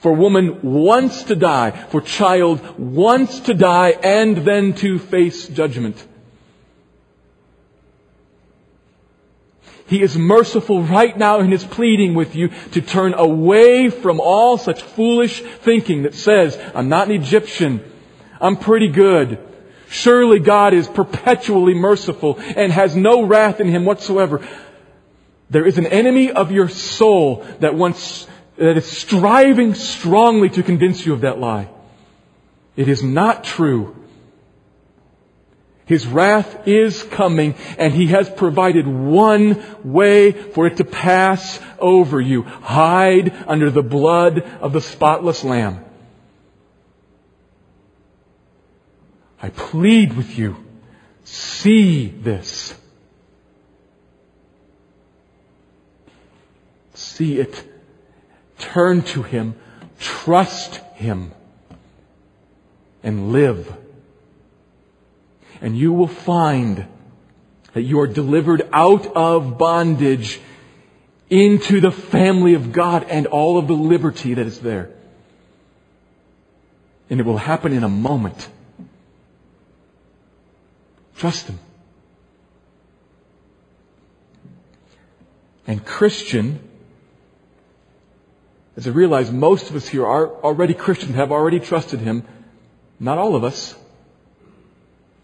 For 0.00 0.12
woman 0.12 0.60
once 0.62 1.24
to 1.24 1.36
die. 1.36 1.70
For 1.70 2.02
child 2.02 2.78
once 2.78 3.40
to 3.40 3.54
die 3.54 3.90
and 4.02 4.36
then 4.36 4.74
to 4.74 4.98
face 4.98 5.48
judgment. 5.48 6.06
He 9.88 10.02
is 10.02 10.18
merciful 10.18 10.82
right 10.82 11.16
now 11.16 11.40
in 11.40 11.50
his 11.50 11.64
pleading 11.64 12.14
with 12.14 12.36
you 12.36 12.48
to 12.72 12.82
turn 12.82 13.14
away 13.14 13.88
from 13.88 14.20
all 14.20 14.58
such 14.58 14.82
foolish 14.82 15.40
thinking 15.40 16.02
that 16.02 16.14
says, 16.14 16.60
I'm 16.74 16.90
not 16.90 17.08
an 17.08 17.14
Egyptian. 17.14 17.82
I'm 18.38 18.58
pretty 18.58 18.88
good. 18.88 19.38
Surely 19.88 20.40
God 20.40 20.74
is 20.74 20.86
perpetually 20.86 21.72
merciful 21.72 22.38
and 22.38 22.70
has 22.70 22.94
no 22.94 23.22
wrath 23.22 23.60
in 23.60 23.68
him 23.68 23.86
whatsoever. 23.86 24.46
There 25.48 25.66
is 25.66 25.78
an 25.78 25.86
enemy 25.86 26.30
of 26.30 26.52
your 26.52 26.68
soul 26.68 27.46
that 27.60 27.74
wants, 27.74 28.26
that 28.58 28.76
is 28.76 28.84
striving 28.84 29.72
strongly 29.72 30.50
to 30.50 30.62
convince 30.62 31.06
you 31.06 31.14
of 31.14 31.22
that 31.22 31.38
lie. 31.38 31.70
It 32.76 32.88
is 32.88 33.02
not 33.02 33.42
true. 33.42 33.96
His 35.88 36.06
wrath 36.06 36.68
is 36.68 37.02
coming 37.02 37.54
and 37.78 37.94
he 37.94 38.08
has 38.08 38.28
provided 38.28 38.86
one 38.86 39.64
way 39.82 40.32
for 40.32 40.66
it 40.66 40.76
to 40.76 40.84
pass 40.84 41.58
over 41.78 42.20
you. 42.20 42.42
Hide 42.42 43.32
under 43.46 43.70
the 43.70 43.82
blood 43.82 44.40
of 44.60 44.74
the 44.74 44.82
spotless 44.82 45.42
lamb. 45.42 45.82
I 49.42 49.48
plead 49.48 50.14
with 50.14 50.38
you, 50.38 50.56
see 51.24 52.08
this. 52.08 52.74
See 56.92 57.40
it. 57.40 57.64
Turn 58.58 59.00
to 59.02 59.22
him. 59.22 59.54
Trust 59.98 60.76
him. 60.96 61.32
And 63.02 63.32
live 63.32 63.74
and 65.60 65.76
you 65.76 65.92
will 65.92 66.08
find 66.08 66.86
that 67.74 67.82
you 67.82 68.00
are 68.00 68.06
delivered 68.06 68.68
out 68.72 69.06
of 69.16 69.58
bondage 69.58 70.40
into 71.30 71.80
the 71.80 71.90
family 71.90 72.54
of 72.54 72.72
God 72.72 73.04
and 73.08 73.26
all 73.26 73.58
of 73.58 73.68
the 73.68 73.74
liberty 73.74 74.34
that 74.34 74.46
is 74.46 74.60
there. 74.60 74.90
And 77.10 77.20
it 77.20 77.26
will 77.26 77.38
happen 77.38 77.72
in 77.72 77.84
a 77.84 77.88
moment. 77.88 78.48
Trust 81.16 81.48
Him. 81.48 81.58
And 85.66 85.84
Christian, 85.84 86.60
as 88.76 88.86
I 88.86 88.90
realize 88.90 89.30
most 89.30 89.68
of 89.68 89.76
us 89.76 89.86
here 89.86 90.06
are 90.06 90.28
already 90.42 90.72
Christians, 90.72 91.14
have 91.16 91.30
already 91.30 91.60
trusted 91.60 92.00
Him. 92.00 92.26
Not 92.98 93.18
all 93.18 93.36
of 93.36 93.44
us. 93.44 93.74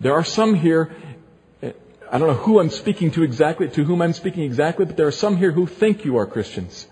There 0.04 0.12
are 0.12 0.22
some 0.22 0.52
here, 0.52 0.94
I 1.62 2.18
don't 2.18 2.28
know 2.28 2.34
who 2.34 2.60
I'm 2.60 2.68
speaking 2.68 3.10
to 3.12 3.22
exactly, 3.22 3.70
to 3.70 3.84
whom 3.84 4.02
I'm 4.02 4.12
speaking 4.12 4.42
exactly, 4.42 4.84
but 4.84 4.98
there 4.98 5.06
are 5.06 5.18
some 5.24 5.38
here 5.38 5.50
who 5.50 5.66
think 5.66 6.04
you 6.04 6.18
are 6.18 6.26
Christians. 6.26 6.86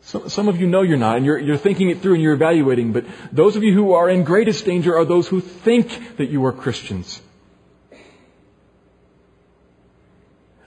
So, 0.00 0.26
some 0.28 0.48
of 0.48 0.58
you 0.58 0.66
know 0.66 0.80
you're 0.80 0.96
not, 0.96 1.18
and 1.18 1.26
you're, 1.26 1.38
you're 1.38 1.58
thinking 1.58 1.90
it 1.90 2.00
through 2.00 2.14
and 2.14 2.22
you're 2.22 2.32
evaluating, 2.32 2.94
but 2.94 3.04
those 3.30 3.56
of 3.56 3.62
you 3.62 3.74
who 3.74 3.92
are 3.92 4.08
in 4.08 4.24
greatest 4.24 4.64
danger 4.64 4.96
are 4.96 5.04
those 5.04 5.28
who 5.28 5.42
think 5.42 6.16
that 6.16 6.30
you 6.30 6.46
are 6.46 6.52
Christians. 6.52 7.20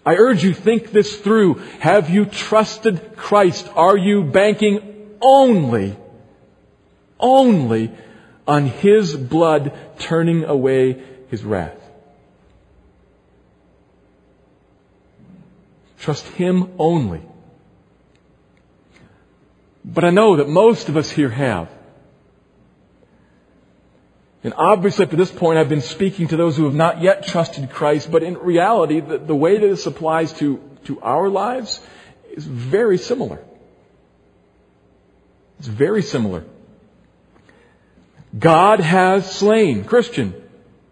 I 0.05 0.13
urge 0.13 0.43
you, 0.43 0.53
think 0.53 0.91
this 0.91 1.15
through. 1.17 1.55
Have 1.79 2.11
you 2.11 2.25
trusted 2.25 3.15
Christ? 3.15 3.67
Are 3.75 3.97
you 3.97 4.23
banking 4.25 5.17
only, 5.23 5.97
only 7.19 7.91
on 8.47 8.67
His 8.67 9.15
blood 9.15 9.73
turning 9.99 10.45
away 10.45 11.03
His 11.29 11.43
wrath. 11.43 11.77
Trust 15.99 16.25
Him 16.29 16.71
only. 16.79 17.21
But 19.83 20.03
I 20.03 20.09
know 20.09 20.37
that 20.37 20.47
most 20.47 20.89
of 20.89 20.97
us 20.97 21.09
here 21.09 21.29
have. 21.29 21.69
And 24.43 24.53
obviously 24.55 25.03
up 25.05 25.11
to 25.11 25.17
this 25.17 25.31
point 25.31 25.59
I've 25.59 25.69
been 25.69 25.81
speaking 25.81 26.27
to 26.29 26.37
those 26.37 26.55
who 26.55 26.65
have 26.65 26.75
not 26.75 27.01
yet 27.01 27.25
trusted 27.25 27.69
Christ, 27.69 28.11
but 28.11 28.23
in 28.23 28.37
reality 28.37 28.99
the, 28.99 29.17
the 29.17 29.35
way 29.35 29.57
that 29.57 29.67
this 29.67 29.85
applies 29.85 30.31
to, 30.33 30.61
to 30.85 31.01
our 31.01 31.27
lives 31.29 31.81
is 32.31 32.45
very 32.45 32.97
similar. 32.97 33.39
It's 35.59 35.67
very 35.67 36.01
similar. 36.01 36.45
God 38.37 38.79
has 38.79 39.29
slain. 39.35 39.83
Christian, 39.83 40.33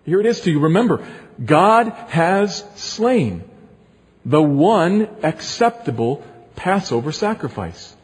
here 0.06 0.20
it 0.20 0.26
is 0.26 0.42
to 0.42 0.52
you. 0.52 0.60
Remember, 0.60 1.06
God 1.44 1.90
has 2.10 2.64
slain 2.76 3.44
the 4.26 4.42
one 4.42 5.10
acceptable 5.24 6.24
Passover 6.56 7.12
sacrifice 7.12 7.96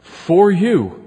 for 0.00 0.50
you. 0.50 1.02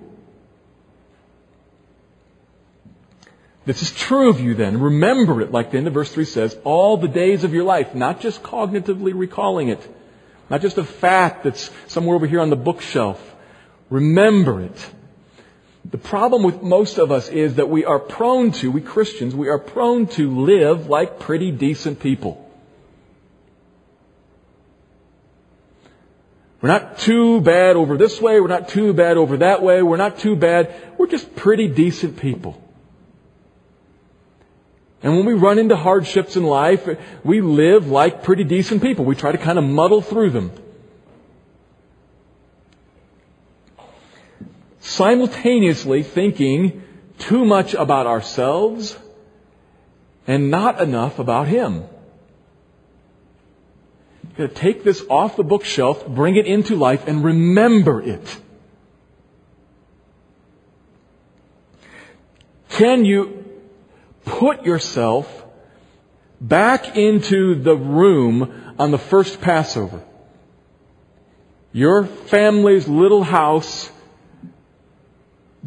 This 3.66 3.84
is 3.84 3.92
true 3.92 4.30
of 4.30 4.40
you 4.40 4.56
then. 4.56 4.80
Remember 4.82 5.42
it, 5.42 5.52
like 5.52 5.72
the 5.72 5.78
end 5.78 5.88
of 5.88 5.94
verse 5.94 6.12
3 6.12 6.26
says, 6.26 6.58
all 6.64 6.98
the 6.98 7.08
days 7.08 7.44
of 7.44 7.54
your 7.54 7.64
life, 7.64 7.94
not 7.94 8.20
just 8.20 8.42
cognitively 8.42 9.12
recalling 9.14 9.70
it, 9.70 9.96
not 10.50 10.62
just 10.62 10.80
a 10.80 10.84
fact 10.84 11.44
that's 11.44 11.70
somewhere 11.88 12.16
over 12.16 12.26
here 12.26 12.42
on 12.42 12.50
the 12.50 12.56
bookshelf. 12.56 13.24
Remember 13.92 14.62
it. 14.62 14.90
The 15.86 15.98
problem 15.98 16.44
with 16.44 16.62
most 16.62 16.98
of 16.98 17.12
us 17.12 17.30
is 17.30 17.56
that 17.56 17.70
we 17.70 17.86
are 17.86 18.00
prone 18.00 18.52
to, 18.54 18.72
we 18.72 18.82
Christians, 18.82 19.34
we 19.34 19.48
are 19.48 19.58
prone 19.58 20.08
to 20.08 20.46
live 20.46 20.88
like 20.88 21.20
pretty 21.20 21.52
decent 21.52 22.00
people. 22.00 22.46
We're 26.62 26.70
not 26.70 27.00
too 27.00 27.40
bad 27.40 27.78
over 27.78 27.96
this 27.98 28.20
way, 28.22 28.42
we're 28.42 28.48
not 28.48 28.68
too 28.68 28.92
bad 28.94 29.16
over 29.16 29.38
that 29.38 29.64
way, 29.64 29.82
we're 29.82 29.98
not 29.98 30.20
too 30.20 30.36
bad, 30.36 30.76
we're 30.98 31.08
just 31.08 31.34
pretty 31.36 31.70
decent 31.70 32.18
people. 32.18 32.62
And 35.02 35.16
when 35.16 35.26
we 35.26 35.34
run 35.34 35.60
into 35.60 35.78
hardships 35.78 36.36
in 36.36 36.44
life, 36.44 36.88
we 37.24 37.40
live 37.40 37.88
like 37.88 38.24
pretty 38.24 38.44
decent 38.44 38.82
people. 38.82 39.06
We 39.06 39.16
try 39.16 39.32
to 39.32 39.38
kind 39.38 39.58
of 39.58 39.64
muddle 39.64 40.02
through 40.02 40.32
them. 40.32 40.52
Simultaneously 44.90 46.02
thinking 46.04 46.82
too 47.20 47.46
much 47.46 47.74
about 47.74 48.08
ourselves 48.08 48.98
and 50.26 50.50
not 50.50 50.82
enough 50.82 51.20
about 51.20 51.48
Him. 51.48 51.84
You've 54.24 54.38
got 54.38 54.56
to 54.56 54.62
take 54.62 54.84
this 54.84 55.04
off 55.10 55.36
the 55.36 55.44
bookshelf, 55.44 56.08
bring 56.08 56.36
it 56.36 56.48
into 56.48 56.76
life, 56.76 57.08
and 57.08 57.24
remember 57.24 58.02
it. 58.02 58.38
Can 62.70 63.06
you 63.06 63.46
put 64.26 64.64
yourself 64.64 65.46
back 66.42 66.96
into 66.96 67.62
the 67.62 67.76
room 67.76 68.76
on 68.80 68.92
the 68.92 68.98
first 68.98 69.42
Passover? 69.42 70.02
Your 71.74 72.06
family's 72.06 72.88
little 72.88 73.24
house 73.24 73.92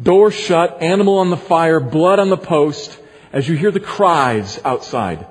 Door 0.01 0.31
shut, 0.31 0.81
animal 0.81 1.19
on 1.19 1.29
the 1.29 1.37
fire, 1.37 1.79
blood 1.79 2.19
on 2.19 2.29
the 2.29 2.37
post, 2.37 2.97
as 3.31 3.47
you 3.47 3.55
hear 3.55 3.71
the 3.71 3.79
cries 3.79 4.59
outside. 4.65 5.27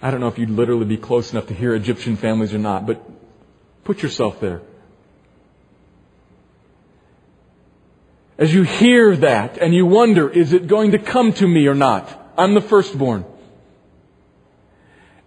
I 0.00 0.10
don't 0.10 0.20
know 0.20 0.28
if 0.28 0.38
you'd 0.38 0.50
literally 0.50 0.84
be 0.84 0.96
close 0.96 1.32
enough 1.32 1.46
to 1.46 1.54
hear 1.54 1.74
Egyptian 1.74 2.16
families 2.16 2.52
or 2.52 2.58
not, 2.58 2.86
but 2.86 3.02
put 3.84 4.02
yourself 4.02 4.40
there. 4.40 4.62
As 8.38 8.52
you 8.52 8.62
hear 8.62 9.14
that 9.16 9.58
and 9.58 9.72
you 9.72 9.86
wonder, 9.86 10.28
is 10.28 10.52
it 10.52 10.66
going 10.66 10.92
to 10.92 10.98
come 10.98 11.32
to 11.34 11.46
me 11.46 11.68
or 11.68 11.74
not? 11.74 12.08
I'm 12.36 12.54
the 12.54 12.60
firstborn. 12.60 13.24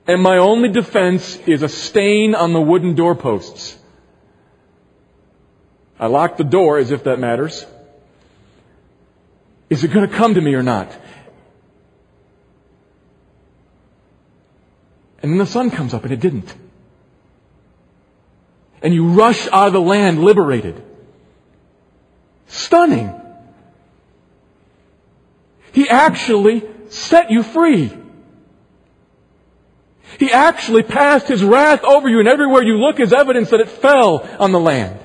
And 0.07 0.21
my 0.21 0.37
only 0.37 0.69
defense 0.69 1.37
is 1.47 1.63
a 1.63 1.69
stain 1.69 2.35
on 2.35 2.51
the 2.51 2.59
wooden 2.59 2.95
doorposts. 2.95 3.77
I 5.99 6.07
lock 6.07 6.37
the 6.37 6.43
door 6.43 6.77
as 6.77 6.91
if 6.91 7.05
that 7.05 7.19
matters. 7.19 7.65
Is 9.69 9.83
it 9.83 9.91
going 9.91 10.07
to 10.07 10.15
come 10.15 10.33
to 10.33 10.41
me 10.41 10.53
or 10.53 10.63
not? 10.63 10.91
And 15.21 15.31
then 15.31 15.37
the 15.39 15.45
sun 15.45 15.71
comes 15.71 15.93
up 15.93 16.03
and 16.03 16.11
it 16.13 16.19
didn't. 16.19 16.53
and 18.85 18.93
you 18.93 19.07
rush 19.07 19.47
out 19.47 19.65
of 19.65 19.73
the 19.73 19.81
land 19.81 20.23
liberated. 20.23 20.79
Stunning. 22.45 23.19
He 25.71 25.89
actually 25.89 26.63
set 26.89 27.31
you 27.31 27.41
free. 27.41 27.91
He 30.19 30.31
actually 30.31 30.83
passed 30.83 31.27
his 31.27 31.43
wrath 31.43 31.83
over 31.83 32.07
you, 32.07 32.19
and 32.19 32.27
everywhere 32.27 32.61
you 32.61 32.77
look 32.77 32.99
is 32.99 33.11
evidence 33.11 33.49
that 33.49 33.59
it 33.59 33.69
fell 33.69 34.19
on 34.39 34.51
the 34.51 34.59
land. 34.59 34.99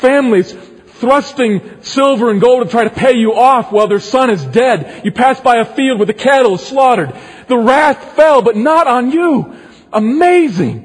Families 0.00 0.52
thrusting 0.98 1.82
silver 1.82 2.30
and 2.30 2.40
gold 2.40 2.64
to 2.64 2.70
try 2.70 2.84
to 2.84 2.90
pay 2.90 3.16
you 3.16 3.34
off 3.34 3.70
while 3.70 3.86
their 3.86 4.00
son 4.00 4.30
is 4.30 4.44
dead. 4.44 5.02
You 5.04 5.12
pass 5.12 5.40
by 5.40 5.56
a 5.56 5.64
field 5.64 5.98
where 5.98 6.06
the 6.06 6.14
cattle 6.14 6.54
is 6.54 6.60
slaughtered. 6.60 7.14
The 7.46 7.56
wrath 7.56 8.14
fell, 8.14 8.42
but 8.42 8.56
not 8.56 8.86
on 8.86 9.12
you. 9.12 9.56
Amazing. 9.92 10.84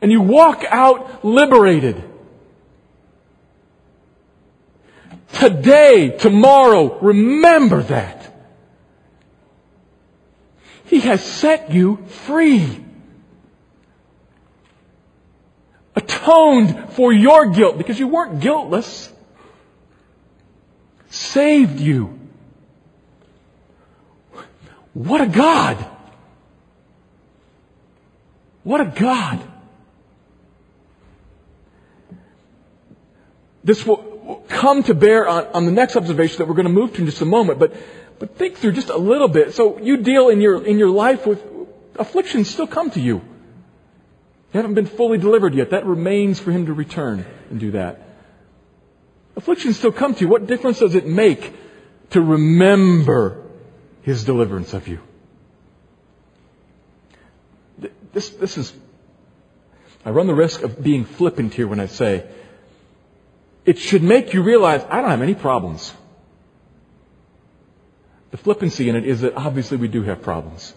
And 0.00 0.12
you 0.12 0.20
walk 0.20 0.64
out 0.68 1.24
liberated. 1.24 2.02
Today, 5.34 6.10
tomorrow, 6.10 6.98
remember 7.00 7.82
that. 7.84 8.34
He 10.86 11.00
has 11.00 11.24
set 11.24 11.72
you 11.72 11.96
free. 12.26 12.84
Atoned 15.94 16.94
for 16.94 17.12
your 17.12 17.50
guilt 17.50 17.78
because 17.78 17.98
you 17.98 18.08
weren't 18.08 18.40
guiltless. 18.40 19.12
Saved 21.10 21.80
you. 21.80 22.18
What 24.94 25.20
a 25.20 25.26
God! 25.26 25.76
What 28.62 28.80
a 28.80 28.84
God! 28.84 29.42
This 33.64 33.86
will 33.86 34.44
come 34.48 34.82
to 34.84 34.94
bear 34.94 35.28
on, 35.28 35.46
on 35.48 35.66
the 35.66 35.72
next 35.72 35.96
observation 35.96 36.38
that 36.38 36.48
we're 36.48 36.54
going 36.54 36.66
to 36.66 36.72
move 36.72 36.94
to 36.94 37.00
in 37.00 37.06
just 37.06 37.20
a 37.20 37.26
moment, 37.26 37.58
but, 37.58 37.74
but 38.18 38.36
think 38.36 38.56
through 38.56 38.72
just 38.72 38.88
a 38.88 38.96
little 38.96 39.28
bit. 39.28 39.54
So 39.54 39.78
you 39.78 39.98
deal 39.98 40.28
in 40.28 40.40
your, 40.40 40.64
in 40.64 40.78
your 40.78 40.90
life 40.90 41.26
with 41.26 41.42
afflictions 41.96 42.50
still 42.50 42.66
come 42.66 42.90
to 42.92 43.00
you. 43.00 43.22
You 44.52 44.58
haven't 44.60 44.74
been 44.74 44.86
fully 44.86 45.16
delivered 45.16 45.54
yet. 45.54 45.70
That 45.70 45.86
remains 45.86 46.38
for 46.38 46.50
him 46.50 46.66
to 46.66 46.74
return 46.74 47.24
and 47.48 47.58
do 47.58 47.70
that. 47.70 48.00
Afflictions 49.34 49.78
still 49.78 49.92
come 49.92 50.14
to 50.14 50.20
you. 50.20 50.28
What 50.28 50.46
difference 50.46 50.80
does 50.80 50.94
it 50.94 51.06
make 51.06 51.54
to 52.10 52.20
remember 52.20 53.46
his 54.02 54.24
deliverance 54.24 54.74
of 54.74 54.88
you? 54.88 55.00
This, 58.12 58.28
this 58.28 58.58
is, 58.58 58.74
I 60.04 60.10
run 60.10 60.26
the 60.26 60.34
risk 60.34 60.62
of 60.62 60.82
being 60.82 61.06
flippant 61.06 61.54
here 61.54 61.66
when 61.66 61.80
I 61.80 61.86
say 61.86 62.26
it 63.64 63.78
should 63.78 64.02
make 64.02 64.34
you 64.34 64.42
realize 64.42 64.84
I 64.90 65.00
don't 65.00 65.10
have 65.10 65.22
any 65.22 65.34
problems. 65.34 65.94
The 68.32 68.36
flippancy 68.36 68.90
in 68.90 68.96
it 68.96 69.06
is 69.06 69.22
that 69.22 69.34
obviously 69.34 69.78
we 69.78 69.88
do 69.88 70.02
have 70.02 70.20
problems. 70.20 70.74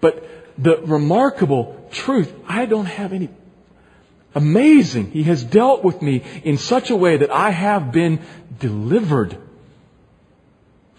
But 0.00 0.24
the 0.58 0.78
remarkable 0.78 1.88
truth, 1.92 2.32
I 2.46 2.66
don't 2.66 2.86
have 2.86 3.12
any. 3.12 3.30
Amazing. 4.34 5.12
He 5.12 5.22
has 5.24 5.42
dealt 5.42 5.82
with 5.82 6.02
me 6.02 6.22
in 6.44 6.58
such 6.58 6.90
a 6.90 6.96
way 6.96 7.16
that 7.18 7.30
I 7.30 7.50
have 7.50 7.92
been 7.92 8.20
delivered. 8.58 9.38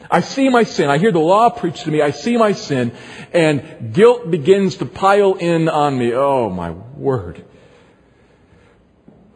I 0.09 0.21
see 0.21 0.49
my 0.49 0.63
sin. 0.63 0.89
I 0.89 0.97
hear 0.97 1.11
the 1.11 1.19
law 1.19 1.49
preached 1.49 1.83
to 1.83 1.91
me. 1.91 2.01
I 2.01 2.09
see 2.11 2.37
my 2.37 2.53
sin 2.53 2.93
and 3.31 3.93
guilt 3.93 4.31
begins 4.31 4.77
to 4.77 4.85
pile 4.85 5.35
in 5.35 5.69
on 5.69 5.97
me. 5.97 6.13
Oh 6.13 6.49
my 6.49 6.71
word. 6.71 7.45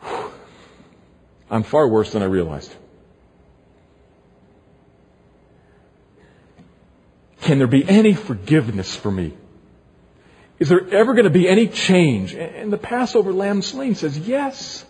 I'm 1.51 1.63
far 1.63 1.87
worse 1.87 2.11
than 2.11 2.23
I 2.23 2.25
realized. 2.25 2.73
Can 7.41 7.57
there 7.57 7.67
be 7.67 7.87
any 7.87 8.13
forgiveness 8.13 8.95
for 8.95 9.11
me? 9.11 9.33
Is 10.63 10.69
there 10.69 10.89
ever 10.93 11.13
going 11.13 11.25
to 11.25 11.29
be 11.29 11.49
any 11.49 11.67
change? 11.67 12.33
And 12.33 12.71
the 12.71 12.77
Passover 12.77 13.33
lamb 13.33 13.61
slain 13.61 13.95
says, 13.95 14.17
yes. 14.17 14.85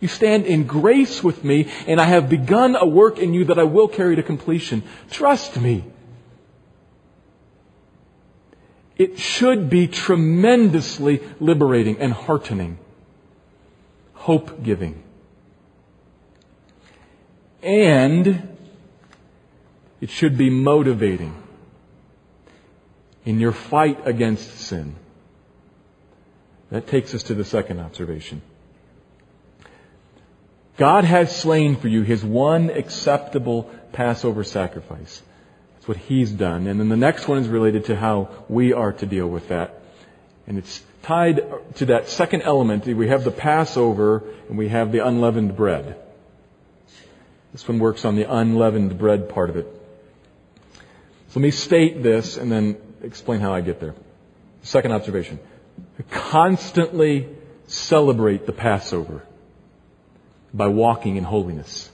You 0.00 0.08
stand 0.08 0.44
in 0.44 0.66
grace 0.66 1.24
with 1.24 1.42
me, 1.42 1.72
and 1.86 1.98
I 1.98 2.04
have 2.04 2.28
begun 2.28 2.76
a 2.76 2.86
work 2.86 3.18
in 3.18 3.32
you 3.32 3.46
that 3.46 3.58
I 3.58 3.62
will 3.62 3.88
carry 3.88 4.16
to 4.16 4.22
completion. 4.22 4.82
Trust 5.10 5.58
me. 5.58 5.86
It 8.98 9.18
should 9.18 9.70
be 9.70 9.86
tremendously 9.88 11.22
liberating 11.40 11.96
and 11.96 12.12
heartening, 12.12 12.78
hope 14.12 14.62
giving. 14.62 15.02
And 17.62 18.58
it 20.02 20.10
should 20.10 20.36
be 20.36 20.50
motivating 20.50 21.41
in 23.24 23.40
your 23.40 23.52
fight 23.52 24.06
against 24.06 24.58
sin. 24.58 24.96
That 26.70 26.86
takes 26.86 27.14
us 27.14 27.24
to 27.24 27.34
the 27.34 27.44
second 27.44 27.80
observation. 27.80 28.42
God 30.78 31.04
has 31.04 31.34
slain 31.36 31.76
for 31.76 31.88
you 31.88 32.02
his 32.02 32.24
one 32.24 32.70
acceptable 32.70 33.70
Passover 33.92 34.42
sacrifice. 34.42 35.22
That's 35.74 35.86
what 35.86 35.98
he's 35.98 36.30
done. 36.30 36.66
And 36.66 36.80
then 36.80 36.88
the 36.88 36.96
next 36.96 37.28
one 37.28 37.38
is 37.38 37.48
related 37.48 37.86
to 37.86 37.96
how 37.96 38.30
we 38.48 38.72
are 38.72 38.92
to 38.92 39.06
deal 39.06 39.26
with 39.26 39.48
that. 39.48 39.82
And 40.46 40.56
it's 40.56 40.82
tied 41.02 41.42
to 41.76 41.86
that 41.86 42.08
second 42.08 42.42
element. 42.42 42.86
We 42.86 43.08
have 43.08 43.24
the 43.24 43.30
Passover 43.30 44.22
and 44.48 44.56
we 44.56 44.68
have 44.68 44.92
the 44.92 45.06
unleavened 45.06 45.56
bread. 45.56 45.96
This 47.52 47.68
one 47.68 47.78
works 47.78 48.04
on 48.04 48.16
the 48.16 48.32
unleavened 48.32 48.98
bread 48.98 49.28
part 49.28 49.50
of 49.50 49.56
it. 49.56 49.66
So 51.28 51.40
let 51.40 51.42
me 51.42 51.50
state 51.50 52.02
this 52.02 52.36
and 52.36 52.50
then 52.50 52.76
explain 53.02 53.40
how 53.40 53.52
I 53.52 53.60
get 53.60 53.80
there. 53.80 53.94
Second 54.62 54.92
observation. 54.92 55.38
Constantly 56.10 57.28
celebrate 57.66 58.46
the 58.46 58.52
Passover 58.52 59.22
by 60.52 60.68
walking 60.68 61.16
in 61.16 61.24
holiness. 61.24 61.90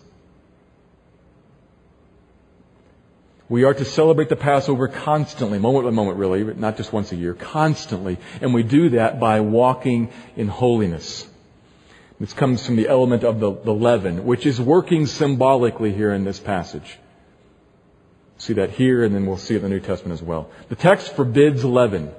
We 3.48 3.64
are 3.64 3.72
to 3.72 3.84
celebrate 3.84 4.28
the 4.28 4.36
Passover 4.36 4.88
constantly, 4.88 5.58
moment 5.58 5.86
by 5.86 5.90
moment 5.90 6.18
really, 6.18 6.44
not 6.44 6.76
just 6.76 6.92
once 6.92 7.12
a 7.12 7.16
year, 7.16 7.32
constantly. 7.32 8.18
And 8.42 8.52
we 8.52 8.62
do 8.62 8.90
that 8.90 9.18
by 9.18 9.40
walking 9.40 10.10
in 10.36 10.48
holiness. 10.48 11.26
This 12.20 12.34
comes 12.34 12.66
from 12.66 12.76
the 12.76 12.88
element 12.88 13.24
of 13.24 13.40
the, 13.40 13.52
the 13.52 13.72
leaven, 13.72 14.26
which 14.26 14.44
is 14.44 14.60
working 14.60 15.06
symbolically 15.06 15.94
here 15.94 16.12
in 16.12 16.24
this 16.24 16.38
passage. 16.38 16.98
See 18.38 18.54
that 18.54 18.70
here, 18.70 19.04
and 19.04 19.14
then 19.14 19.26
we'll 19.26 19.36
see 19.36 19.54
it 19.54 19.58
in 19.58 19.62
the 19.64 19.68
New 19.68 19.80
Testament 19.80 20.18
as 20.18 20.24
well. 20.24 20.48
The 20.68 20.76
text 20.76 21.14
forbids 21.14 21.64
leaven. 21.64 22.12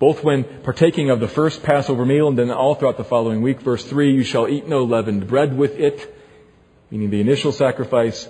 Both 0.00 0.24
when 0.24 0.44
partaking 0.62 1.10
of 1.10 1.20
the 1.20 1.28
first 1.28 1.62
Passover 1.62 2.04
meal 2.04 2.28
and 2.28 2.36
then 2.36 2.50
all 2.50 2.74
throughout 2.74 2.96
the 2.96 3.04
following 3.04 3.42
week. 3.42 3.60
Verse 3.60 3.84
3, 3.84 4.12
you 4.12 4.24
shall 4.24 4.48
eat 4.48 4.66
no 4.66 4.82
leavened 4.82 5.28
bread 5.28 5.56
with 5.56 5.78
it, 5.78 6.14
meaning 6.90 7.10
the 7.10 7.20
initial 7.20 7.52
sacrifice. 7.52 8.28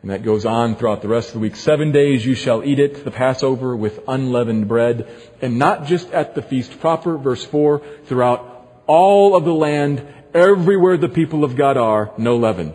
And 0.00 0.10
that 0.10 0.22
goes 0.22 0.46
on 0.46 0.76
throughout 0.76 1.02
the 1.02 1.08
rest 1.08 1.28
of 1.28 1.34
the 1.34 1.40
week. 1.40 1.56
Seven 1.56 1.92
days 1.92 2.24
you 2.24 2.34
shall 2.34 2.64
eat 2.64 2.78
it, 2.78 3.04
the 3.04 3.10
Passover, 3.10 3.76
with 3.76 4.00
unleavened 4.08 4.68
bread. 4.68 5.06
And 5.42 5.58
not 5.58 5.84
just 5.84 6.10
at 6.12 6.34
the 6.34 6.42
feast 6.42 6.80
proper, 6.80 7.18
verse 7.18 7.44
4, 7.44 7.82
throughout 8.06 8.82
all 8.86 9.36
of 9.36 9.44
the 9.44 9.54
land, 9.54 10.06
everywhere 10.32 10.96
the 10.96 11.08
people 11.08 11.44
of 11.44 11.56
God 11.56 11.76
are, 11.76 12.12
no 12.16 12.36
leaven. 12.36 12.72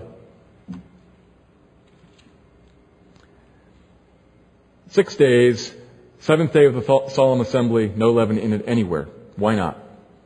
Six 4.91 5.15
days, 5.15 5.73
seventh 6.19 6.51
day 6.51 6.65
of 6.65 6.73
the 6.73 7.09
solemn 7.09 7.39
assembly, 7.39 7.91
no 7.95 8.11
leaven 8.11 8.37
in 8.37 8.51
it 8.51 8.63
anywhere. 8.67 9.07
Why 9.37 9.55
not? 9.55 9.77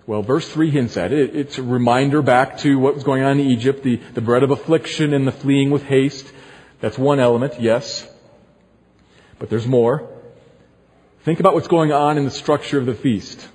Well, 0.07 0.23
verse 0.23 0.47
3 0.49 0.71
hints 0.71 0.97
at 0.97 1.13
it. 1.13 1.35
It's 1.35 1.59
a 1.59 1.63
reminder 1.63 2.23
back 2.23 2.57
to 2.59 2.79
what 2.79 2.95
was 2.95 3.03
going 3.03 3.21
on 3.21 3.39
in 3.39 3.45
Egypt, 3.45 3.83
the, 3.83 3.97
the 4.15 4.21
bread 4.21 4.41
of 4.41 4.49
affliction 4.49 5.13
and 5.13 5.27
the 5.27 5.31
fleeing 5.31 5.69
with 5.69 5.83
haste. 5.83 6.31
That's 6.81 6.97
one 6.97 7.19
element, 7.19 7.61
yes. 7.61 8.07
But 9.37 9.51
there's 9.51 9.67
more. 9.67 10.09
Think 11.25 11.39
about 11.39 11.53
what's 11.53 11.67
going 11.67 11.91
on 11.91 12.17
in 12.17 12.25
the 12.25 12.31
structure 12.31 12.79
of 12.79 12.87
the 12.87 12.95
feast. 12.95 13.47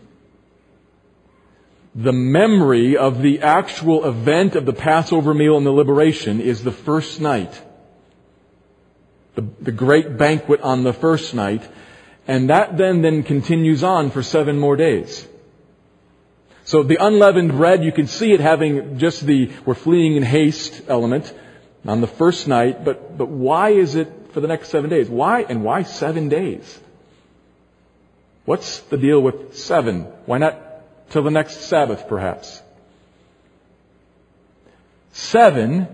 The 1.97 2.13
memory 2.13 2.97
of 2.97 3.21
the 3.21 3.41
actual 3.41 4.05
event 4.05 4.55
of 4.55 4.65
the 4.65 4.73
Passover 4.73 5.35
meal 5.35 5.57
and 5.57 5.67
the 5.67 5.73
liberation 5.73 6.41
is 6.41 6.63
the 6.63 6.73
first 6.73 7.21
night. 7.21 7.61
The, 9.41 9.65
the 9.65 9.73
great 9.73 10.19
banquet 10.19 10.61
on 10.61 10.85
the 10.85 10.93
first 10.93 11.35
night. 11.35 11.63
And 12.29 12.51
that 12.51 12.77
then 12.77 13.01
then 13.01 13.23
continues 13.23 13.83
on 13.83 14.11
for 14.11 14.23
seven 14.23 14.59
more 14.59 14.77
days. 14.77 15.27
So 16.65 16.83
the 16.83 17.03
unleavened 17.03 17.53
bread, 17.53 17.83
you 17.83 17.91
can 17.91 18.07
see 18.07 18.33
it 18.33 18.41
having 18.41 18.99
just 18.99 19.25
the 19.25 19.51
we're 19.65 19.75
fleeing 19.75 20.17
in 20.17 20.23
haste 20.23 20.83
element 20.89 21.33
on 21.87 22.03
the 22.03 22.07
first 22.07 22.49
night, 22.49 22.85
but, 22.85 23.17
but 23.17 23.29
why 23.29 23.71
is 23.71 23.95
it 23.95 24.13
for 24.33 24.41
the 24.41 24.47
next 24.47 24.69
seven 24.69 24.91
days? 24.91 25.09
Why, 25.09 25.41
and 25.41 25.65
why 25.65 25.85
seven 25.85 26.29
days? 26.29 26.79
What's 28.45 28.81
the 28.81 28.99
deal 28.99 29.21
with 29.21 29.57
seven? 29.57 30.03
Why 30.27 30.37
not 30.37 30.61
till 31.11 31.23
the 31.23 31.31
next 31.31 31.63
Sabbath, 31.63 32.07
perhaps? 32.09 32.61
Seven, 35.13 35.89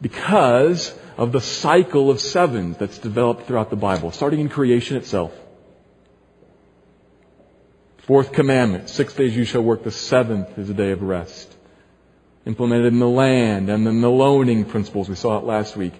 because 0.00 0.94
of 1.20 1.32
the 1.32 1.40
cycle 1.40 2.08
of 2.08 2.18
sevens 2.18 2.78
that's 2.78 2.96
developed 2.96 3.46
throughout 3.46 3.68
the 3.68 3.76
Bible, 3.76 4.10
starting 4.10 4.40
in 4.40 4.48
creation 4.48 4.96
itself. 4.96 5.30
Fourth 7.98 8.32
commandment, 8.32 8.88
six 8.88 9.12
days 9.12 9.36
you 9.36 9.44
shall 9.44 9.60
work, 9.60 9.84
the 9.84 9.90
seventh 9.90 10.58
is 10.58 10.70
a 10.70 10.74
day 10.74 10.92
of 10.92 11.02
rest. 11.02 11.54
Implemented 12.46 12.94
in 12.94 13.00
the 13.00 13.06
land 13.06 13.68
and 13.68 13.86
then 13.86 14.00
the 14.00 14.10
loaning 14.10 14.64
principles, 14.64 15.10
we 15.10 15.14
saw 15.14 15.36
it 15.36 15.44
last 15.44 15.76
week. 15.76 15.92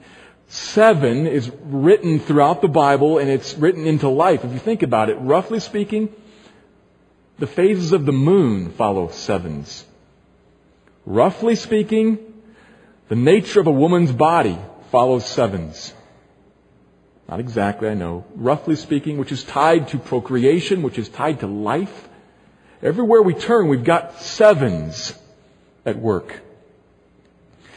Seven 0.49 1.27
is 1.27 1.53
written 1.65 2.19
throughout 2.19 2.63
the 2.63 2.69
Bible 2.69 3.19
and 3.19 3.29
it's 3.29 3.53
written 3.53 3.87
into 3.87 4.09
life. 4.09 4.43
If 4.43 4.53
you 4.55 4.59
think 4.59 4.83
about 4.83 5.11
it, 5.11 5.17
roughly 5.17 5.61
speaking, 5.61 6.09
the 7.39 7.47
phases 7.47 7.93
of 7.93 8.07
the 8.07 8.13
moon 8.13 8.73
follow 8.73 9.11
sevens. 9.11 9.85
Roughly 11.05 11.57
speaking, 11.57 12.19
the 13.09 13.17
nature 13.17 13.61
of 13.61 13.67
a 13.67 13.71
woman's 13.71 14.13
body 14.13 14.59
follows 14.91 15.27
sevens. 15.27 15.95
Not 17.29 17.41
exactly, 17.41 17.89
I 17.89 17.95
know. 17.95 18.25
Roughly 18.35 18.77
speaking, 18.77 19.19
which 19.19 19.31
is 19.31 19.45
tied 19.45 19.89
to 19.89 19.99
procreation, 19.99 20.83
which 20.83 20.99
is 20.99 21.09
tied 21.09 21.41
to 21.41 21.47
life. 21.47 22.09
Everywhere 22.83 23.23
we 23.23 23.35
turn, 23.35 23.69
we've 23.69 23.85
got 23.85 24.21
sevens 24.21 25.15
at 25.87 25.97
work. 25.97 26.41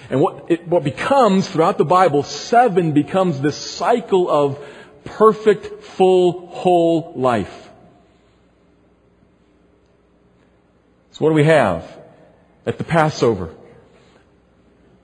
And 0.09 0.21
what, 0.21 0.45
it, 0.49 0.67
what 0.67 0.83
becomes 0.83 1.47
throughout 1.47 1.77
the 1.77 1.85
Bible, 1.85 2.23
seven 2.23 2.93
becomes 2.93 3.39
this 3.39 3.55
cycle 3.55 4.29
of 4.29 4.59
perfect, 5.05 5.83
full, 5.83 6.47
whole 6.47 7.13
life. 7.15 7.69
So 11.11 11.25
what 11.25 11.29
do 11.29 11.35
we 11.35 11.43
have 11.43 11.85
at 12.65 12.77
the 12.77 12.83
Passover? 12.83 13.53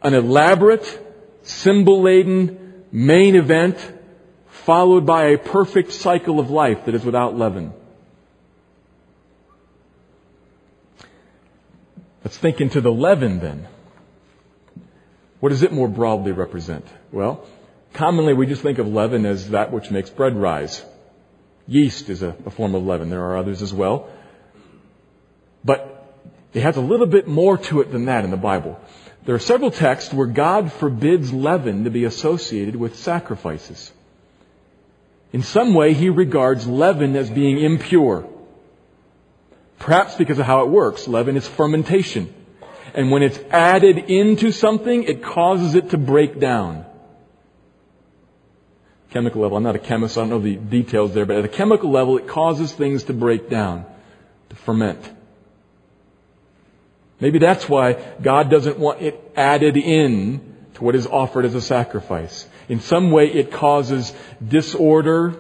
An 0.02 0.16
elaborate, 0.16 1.09
symbol-laden 1.50 2.86
main 2.92 3.36
event 3.36 3.78
followed 4.66 5.06
by 5.06 5.30
a 5.30 5.38
perfect 5.38 5.92
cycle 5.92 6.40
of 6.40 6.50
life 6.50 6.86
that 6.86 6.96
is 6.96 7.04
without 7.04 7.36
leaven. 7.36 7.74
Let's 12.24 12.38
think 12.38 12.62
into 12.62 12.82
the 12.82 12.92
leaven 12.92 13.40
then. 13.40 13.68
What 15.40 15.50
does 15.50 15.64
it 15.64 15.72
more 15.72 15.88
broadly 15.88 16.34
represent? 16.34 16.86
Well, 17.12 17.48
commonly 17.94 18.34
we 18.34 18.46
just 18.46 18.62
think 18.62 18.78
of 18.78 18.88
leaven 18.88 19.26
as 19.26 19.50
that 19.50 19.72
which 19.72 19.90
makes 19.90 20.10
bread 20.10 20.36
rise. 20.36 20.84
Yeast 21.68 22.10
is 22.10 22.22
a, 22.22 22.36
a 22.46 22.52
form 22.52 22.76
of 22.76 22.84
leaven. 22.86 23.10
There 23.10 23.24
are 23.24 23.38
others 23.38 23.62
as 23.62 23.74
well. 23.74 24.10
It 26.54 26.64
has 26.64 26.78
a 26.78 26.82
little 26.82 27.06
bit 27.06 27.28
more 27.28 27.58
to 27.58 27.82
it 27.82 27.92
than 27.92 28.06
that 28.06 28.26
in 28.26 28.32
the 28.32 28.38
Bible. 28.38 28.80
There 29.26 29.36
are 29.36 29.40
several 29.40 29.70
texts 29.70 30.14
where 30.14 30.28
God 30.28 30.72
forbids 30.72 31.32
leaven 31.32 31.84
to 31.84 31.92
be 31.92 32.06
associated 32.06 32.76
with 32.76 32.98
sacrifices. 32.98 33.92
In 35.32 35.44
some 35.44 35.76
way, 35.76 35.94
he 35.94 36.10
regards 36.10 36.66
leaven 36.66 37.16
as 37.16 37.30
being 37.30 37.60
impure. 37.60 38.28
Perhaps 39.78 40.16
because 40.16 40.40
of 40.40 40.46
how 40.46 40.64
it 40.64 40.70
works. 40.70 41.08
Leaven 41.08 41.38
is 41.38 41.48
fermentation. 41.48 42.34
And 42.96 43.12
when 43.12 43.22
it's 43.22 43.38
added 43.52 43.98
into 44.10 44.52
something, 44.52 45.04
it 45.04 45.24
causes 45.24 45.76
it 45.76 45.92
to 45.92 45.98
break 45.98 46.40
down. 46.40 46.86
Chemical 49.12 49.42
level, 49.42 49.58
I'm 49.58 49.64
not 49.64 49.76
a 49.76 49.80
chemist, 49.80 50.16
so 50.16 50.22
I 50.22 50.24
don't 50.24 50.30
know 50.30 50.40
the 50.40 50.56
details 50.56 51.14
there, 51.14 51.26
but 51.26 51.38
at 51.38 51.46
a 51.46 51.50
chemical 51.50 51.92
level, 51.92 52.18
it 52.18 52.28
causes 52.28 52.72
things 52.72 53.06
to 53.06 53.14
break 53.14 53.50
down, 53.50 53.86
to 54.50 54.56
ferment. 54.56 55.00
Maybe 57.20 57.40
that's 57.40 57.68
why 57.68 57.94
God 58.22 58.50
doesn't 58.50 58.80
want 58.80 59.02
it 59.02 59.20
added 59.36 59.76
in 59.78 60.56
to 60.76 60.84
what 60.84 60.96
is 60.96 61.06
offered 61.06 61.46
as 61.46 61.56
a 61.56 61.62
sacrifice. 61.62 62.48
In 62.70 62.80
some 62.80 63.12
way, 63.12 63.28
it 63.28 63.52
causes 63.52 64.14
disorder. 64.46 65.36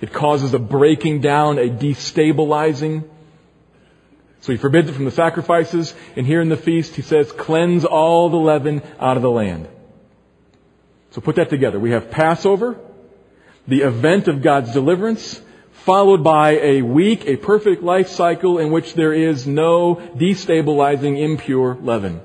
It 0.00 0.12
causes 0.12 0.52
a 0.52 0.58
breaking 0.58 1.20
down, 1.20 1.58
a 1.58 1.68
destabilizing. 1.68 3.08
So 4.40 4.52
he 4.52 4.58
forbids 4.58 4.88
it 4.88 4.92
from 4.92 5.06
the 5.06 5.10
sacrifices, 5.10 5.94
and 6.14 6.26
here 6.26 6.40
in 6.40 6.48
the 6.48 6.56
feast 6.56 6.94
he 6.94 7.02
says, 7.02 7.32
cleanse 7.32 7.84
all 7.84 8.28
the 8.28 8.36
leaven 8.36 8.82
out 9.00 9.16
of 9.16 9.22
the 9.22 9.30
land. 9.30 9.68
So 11.12 11.20
put 11.20 11.36
that 11.36 11.50
together. 11.50 11.80
We 11.80 11.92
have 11.92 12.10
Passover, 12.10 12.78
the 13.66 13.82
event 13.82 14.28
of 14.28 14.42
God's 14.42 14.72
deliverance, 14.72 15.40
followed 15.86 16.24
by 16.24 16.58
a 16.58 16.82
week, 16.82 17.26
a 17.26 17.36
perfect 17.36 17.80
life 17.80 18.08
cycle 18.08 18.58
in 18.58 18.72
which 18.72 18.94
there 18.94 19.12
is 19.12 19.46
no 19.46 19.94
destabilizing 19.94 21.16
impure 21.16 21.78
leaven. 21.80 22.20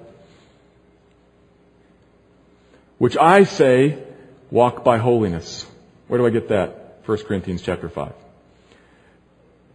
Which 2.98 3.16
I 3.16 3.44
say, 3.44 4.04
walk 4.50 4.84
by 4.84 4.98
holiness. 4.98 5.66
Where 6.08 6.18
do 6.18 6.26
I 6.26 6.32
get 6.32 6.50
that? 6.50 7.04
1 7.06 7.18
Corinthians 7.20 7.62
chapter 7.62 7.88
5. 7.88 8.14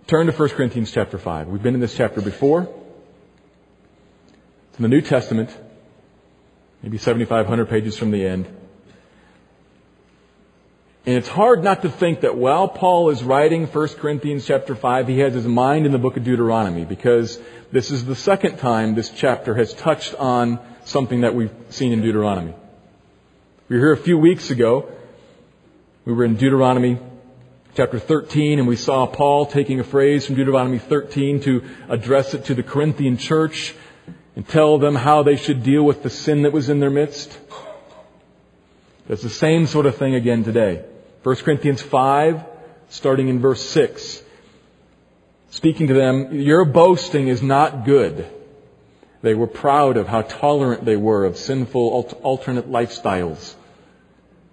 Turn 0.08 0.26
to 0.26 0.32
1 0.32 0.48
Corinthians 0.50 0.90
chapter 0.90 1.16
5. 1.16 1.46
We've 1.46 1.62
been 1.62 1.74
in 1.74 1.80
this 1.80 1.96
chapter 1.96 2.20
before. 2.20 2.62
It's 4.68 4.78
in 4.78 4.82
the 4.82 4.88
New 4.88 5.00
Testament, 5.00 5.56
maybe 6.82 6.98
7,500 6.98 7.68
pages 7.68 7.96
from 7.96 8.10
the 8.10 8.26
end. 8.26 8.46
And 11.06 11.14
it's 11.14 11.28
hard 11.28 11.62
not 11.62 11.82
to 11.82 11.88
think 11.88 12.22
that 12.22 12.36
while 12.36 12.66
Paul 12.66 13.10
is 13.10 13.22
writing 13.22 13.68
1 13.68 13.88
Corinthians 13.90 14.44
chapter 14.44 14.74
5, 14.74 15.06
he 15.06 15.20
has 15.20 15.34
his 15.34 15.46
mind 15.46 15.86
in 15.86 15.92
the 15.92 15.98
book 15.98 16.16
of 16.16 16.24
Deuteronomy 16.24 16.84
because 16.84 17.38
this 17.70 17.92
is 17.92 18.04
the 18.04 18.16
second 18.16 18.56
time 18.56 18.96
this 18.96 19.10
chapter 19.10 19.54
has 19.54 19.72
touched 19.72 20.16
on 20.16 20.58
something 20.84 21.20
that 21.20 21.32
we've 21.32 21.52
seen 21.68 21.92
in 21.92 22.00
Deuteronomy. 22.00 22.54
We 23.68 23.76
were 23.76 23.82
here 23.82 23.92
a 23.92 23.96
few 23.96 24.18
weeks 24.18 24.50
ago. 24.50 24.90
We 26.04 26.12
were 26.12 26.24
in 26.24 26.34
Deuteronomy 26.34 26.98
chapter 27.76 28.00
13, 28.00 28.58
and 28.58 28.66
we 28.66 28.74
saw 28.74 29.06
Paul 29.06 29.46
taking 29.46 29.78
a 29.78 29.84
phrase 29.84 30.26
from 30.26 30.34
Deuteronomy 30.34 30.80
13 30.80 31.40
to 31.42 31.62
address 31.88 32.34
it 32.34 32.46
to 32.46 32.54
the 32.56 32.64
Corinthian 32.64 33.16
church 33.16 33.76
and 34.34 34.48
tell 34.48 34.78
them 34.78 34.96
how 34.96 35.22
they 35.22 35.36
should 35.36 35.62
deal 35.62 35.84
with 35.84 36.02
the 36.02 36.10
sin 36.10 36.42
that 36.42 36.52
was 36.52 36.68
in 36.68 36.80
their 36.80 36.90
midst. 36.90 37.38
It's 39.08 39.22
the 39.22 39.30
same 39.30 39.68
sort 39.68 39.86
of 39.86 39.96
thing 39.96 40.16
again 40.16 40.42
today. 40.42 40.84
1 41.26 41.34
Corinthians 41.38 41.82
5, 41.82 42.44
starting 42.90 43.26
in 43.26 43.40
verse 43.40 43.60
6. 43.70 44.22
Speaking 45.50 45.88
to 45.88 45.94
them, 45.94 46.38
your 46.38 46.64
boasting 46.64 47.26
is 47.26 47.42
not 47.42 47.84
good. 47.84 48.30
They 49.22 49.34
were 49.34 49.48
proud 49.48 49.96
of 49.96 50.06
how 50.06 50.22
tolerant 50.22 50.84
they 50.84 50.94
were 50.94 51.24
of 51.24 51.36
sinful 51.36 52.14
alternate 52.22 52.70
lifestyles 52.70 53.56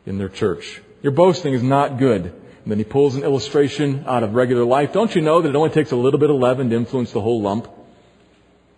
in 0.08 0.18
their 0.18 0.30
church. 0.30 0.82
Your 1.04 1.12
boasting 1.12 1.54
is 1.54 1.62
not 1.62 2.00
good. 2.00 2.24
And 2.24 2.72
then 2.72 2.80
he 2.80 2.86
pulls 2.86 3.16
an 3.18 3.24
illustration 3.24 4.06
out 4.08 4.24
of 4.24 4.34
regular 4.34 4.66
life. 4.66 4.94
Don't 4.94 5.14
you 5.14 5.22
know 5.22 5.44
that 5.44 5.50
it 5.50 5.56
only 5.56 5.70
takes 5.70 5.92
a 5.92 5.96
little 5.96 6.20
bit 6.20 6.32
of 6.32 6.38
leaven 6.38 6.72
to 6.72 6.76
influence 6.76 7.12
the 7.12 7.22
whole 7.22 7.44
lump? 7.44 7.68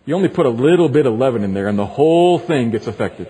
You 0.06 0.16
only 0.16 0.28
put 0.28 0.46
a 0.46 0.50
little 0.50 0.90
bit 0.90 1.06
of 1.06 1.14
leaven 1.14 1.46
in 1.46 1.54
there 1.54 1.70
and 1.70 1.80
the 1.80 1.86
whole 1.86 2.40
thing 2.40 2.72
gets 2.72 2.88
affected. 2.88 3.30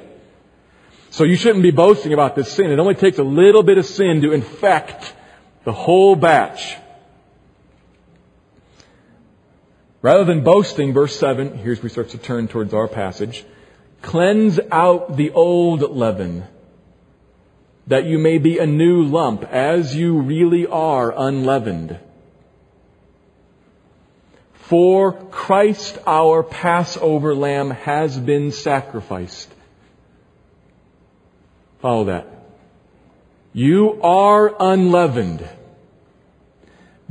So 1.09 1.23
you 1.23 1.35
shouldn't 1.35 1.63
be 1.63 1.71
boasting 1.71 2.13
about 2.13 2.35
this 2.35 2.51
sin. 2.51 2.71
It 2.71 2.79
only 2.79 2.95
takes 2.95 3.19
a 3.19 3.23
little 3.23 3.63
bit 3.63 3.77
of 3.77 3.85
sin 3.85 4.21
to 4.21 4.33
infect 4.33 5.13
the 5.63 5.71
whole 5.71 6.15
batch. 6.15 6.75
Rather 10.01 10.23
than 10.23 10.43
boasting, 10.43 10.93
verse 10.93 11.17
7, 11.17 11.57
here's 11.57 11.81
we 11.81 11.89
start 11.89 12.09
to 12.09 12.17
turn 12.17 12.47
towards 12.47 12.73
our 12.73 12.87
passage. 12.87 13.43
Cleanse 14.01 14.59
out 14.71 15.17
the 15.17 15.31
old 15.31 15.81
leaven 15.81 16.45
that 17.87 18.05
you 18.05 18.19
may 18.19 18.37
be 18.37 18.57
a 18.57 18.65
new 18.65 19.03
lump, 19.03 19.43
as 19.43 19.95
you 19.95 20.19
really 20.21 20.67
are 20.67 21.13
unleavened. 21.15 21.99
For 24.53 25.11
Christ 25.11 25.97
our 26.07 26.41
Passover 26.41 27.35
lamb 27.35 27.69
has 27.69 28.19
been 28.19 28.51
sacrificed. 28.51 29.51
Follow 31.85 32.05
that. 32.05 32.25
You 33.53 34.01
are 34.01 34.55
unleavened 34.59 35.47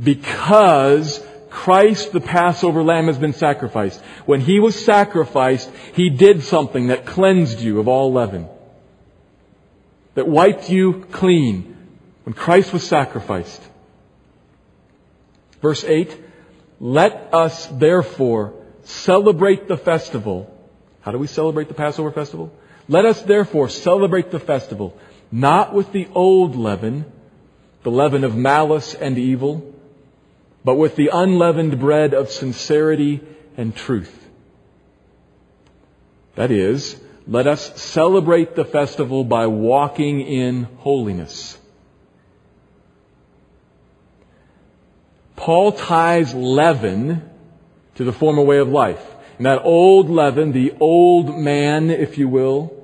because 0.03 1.25
Christ 1.49 2.11
the 2.11 2.19
Passover 2.19 2.83
lamb 2.83 3.07
has 3.07 3.17
been 3.17 3.31
sacrificed. 3.31 4.01
When 4.25 4.41
he 4.41 4.59
was 4.59 4.75
sacrificed, 4.75 5.71
he 5.93 6.09
did 6.09 6.43
something 6.43 6.87
that 6.87 7.05
cleansed 7.05 7.61
you 7.61 7.79
of 7.79 7.87
all 7.87 8.11
leaven 8.11 8.49
that 10.15 10.27
wiped 10.27 10.69
you 10.69 11.05
clean 11.09 11.77
when 12.25 12.33
Christ 12.33 12.73
was 12.73 12.85
sacrificed. 12.85 13.61
Verse 15.61 15.85
8, 15.85 16.21
let 16.81 17.33
us 17.33 17.65
therefore 17.67 18.53
celebrate 18.83 19.69
the 19.69 19.77
festival. 19.77 20.53
How 20.99 21.13
do 21.13 21.17
we 21.17 21.27
celebrate 21.27 21.69
the 21.69 21.73
Passover 21.73 22.11
festival? 22.11 22.51
Let 22.87 23.05
us 23.05 23.21
therefore 23.21 23.69
celebrate 23.69 24.31
the 24.31 24.39
festival, 24.39 24.97
not 25.31 25.73
with 25.73 25.91
the 25.91 26.07
old 26.13 26.55
leaven, 26.55 27.05
the 27.83 27.91
leaven 27.91 28.23
of 28.23 28.35
malice 28.35 28.93
and 28.93 29.17
evil, 29.17 29.73
but 30.63 30.75
with 30.75 30.95
the 30.95 31.09
unleavened 31.13 31.79
bread 31.79 32.13
of 32.13 32.29
sincerity 32.29 33.21
and 33.57 33.75
truth. 33.75 34.13
That 36.35 36.51
is, 36.51 36.99
let 37.27 37.47
us 37.47 37.81
celebrate 37.81 38.55
the 38.55 38.65
festival 38.65 39.23
by 39.23 39.47
walking 39.47 40.21
in 40.21 40.65
holiness. 40.77 41.57
Paul 45.35 45.71
ties 45.71 46.33
leaven 46.33 47.29
to 47.95 48.03
the 48.03 48.13
former 48.13 48.43
way 48.43 48.57
of 48.57 48.69
life. 48.69 49.03
And 49.37 49.45
that 49.45 49.63
old 49.63 50.09
leaven, 50.09 50.51
the 50.51 50.73
old 50.79 51.37
man, 51.37 51.89
if 51.89 52.17
you 52.17 52.27
will, 52.27 52.74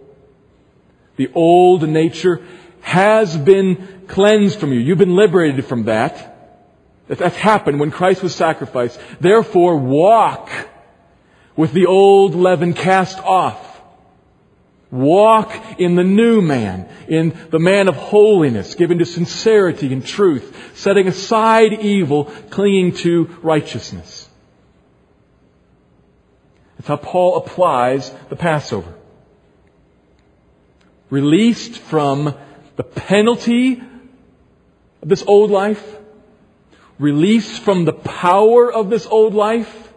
the 1.21 1.31
old 1.35 1.87
nature 1.87 2.41
has 2.81 3.37
been 3.37 4.05
cleansed 4.07 4.59
from 4.59 4.73
you. 4.73 4.79
You've 4.79 4.97
been 4.97 5.15
liberated 5.15 5.65
from 5.65 5.83
that. 5.83 6.35
That's 7.07 7.35
happened 7.35 7.79
when 7.79 7.91
Christ 7.91 8.23
was 8.23 8.33
sacrificed. 8.33 8.99
Therefore, 9.19 9.77
walk 9.77 10.49
with 11.55 11.73
the 11.73 11.85
old 11.85 12.33
leaven 12.33 12.73
cast 12.73 13.19
off. 13.19 13.67
Walk 14.89 15.53
in 15.79 15.95
the 15.95 16.03
new 16.03 16.41
man, 16.41 16.89
in 17.07 17.37
the 17.51 17.59
man 17.59 17.87
of 17.87 17.95
holiness, 17.95 18.73
given 18.73 18.97
to 18.97 19.05
sincerity 19.05 19.93
and 19.93 20.03
truth, 20.03 20.71
setting 20.75 21.07
aside 21.07 21.71
evil, 21.73 22.25
clinging 22.49 22.93
to 22.95 23.25
righteousness. 23.43 24.27
That's 26.77 26.87
how 26.87 26.97
Paul 26.97 27.37
applies 27.37 28.11
the 28.29 28.35
Passover. 28.35 28.95
Released 31.11 31.77
from 31.77 32.33
the 32.77 32.83
penalty 32.83 33.83
of 35.03 35.09
this 35.09 35.23
old 35.27 35.51
life, 35.51 35.97
released 36.97 37.61
from 37.61 37.85
the 37.85 37.93
power 37.93 38.71
of 38.71 38.89
this 38.89 39.05
old 39.05 39.35
life, 39.35 39.91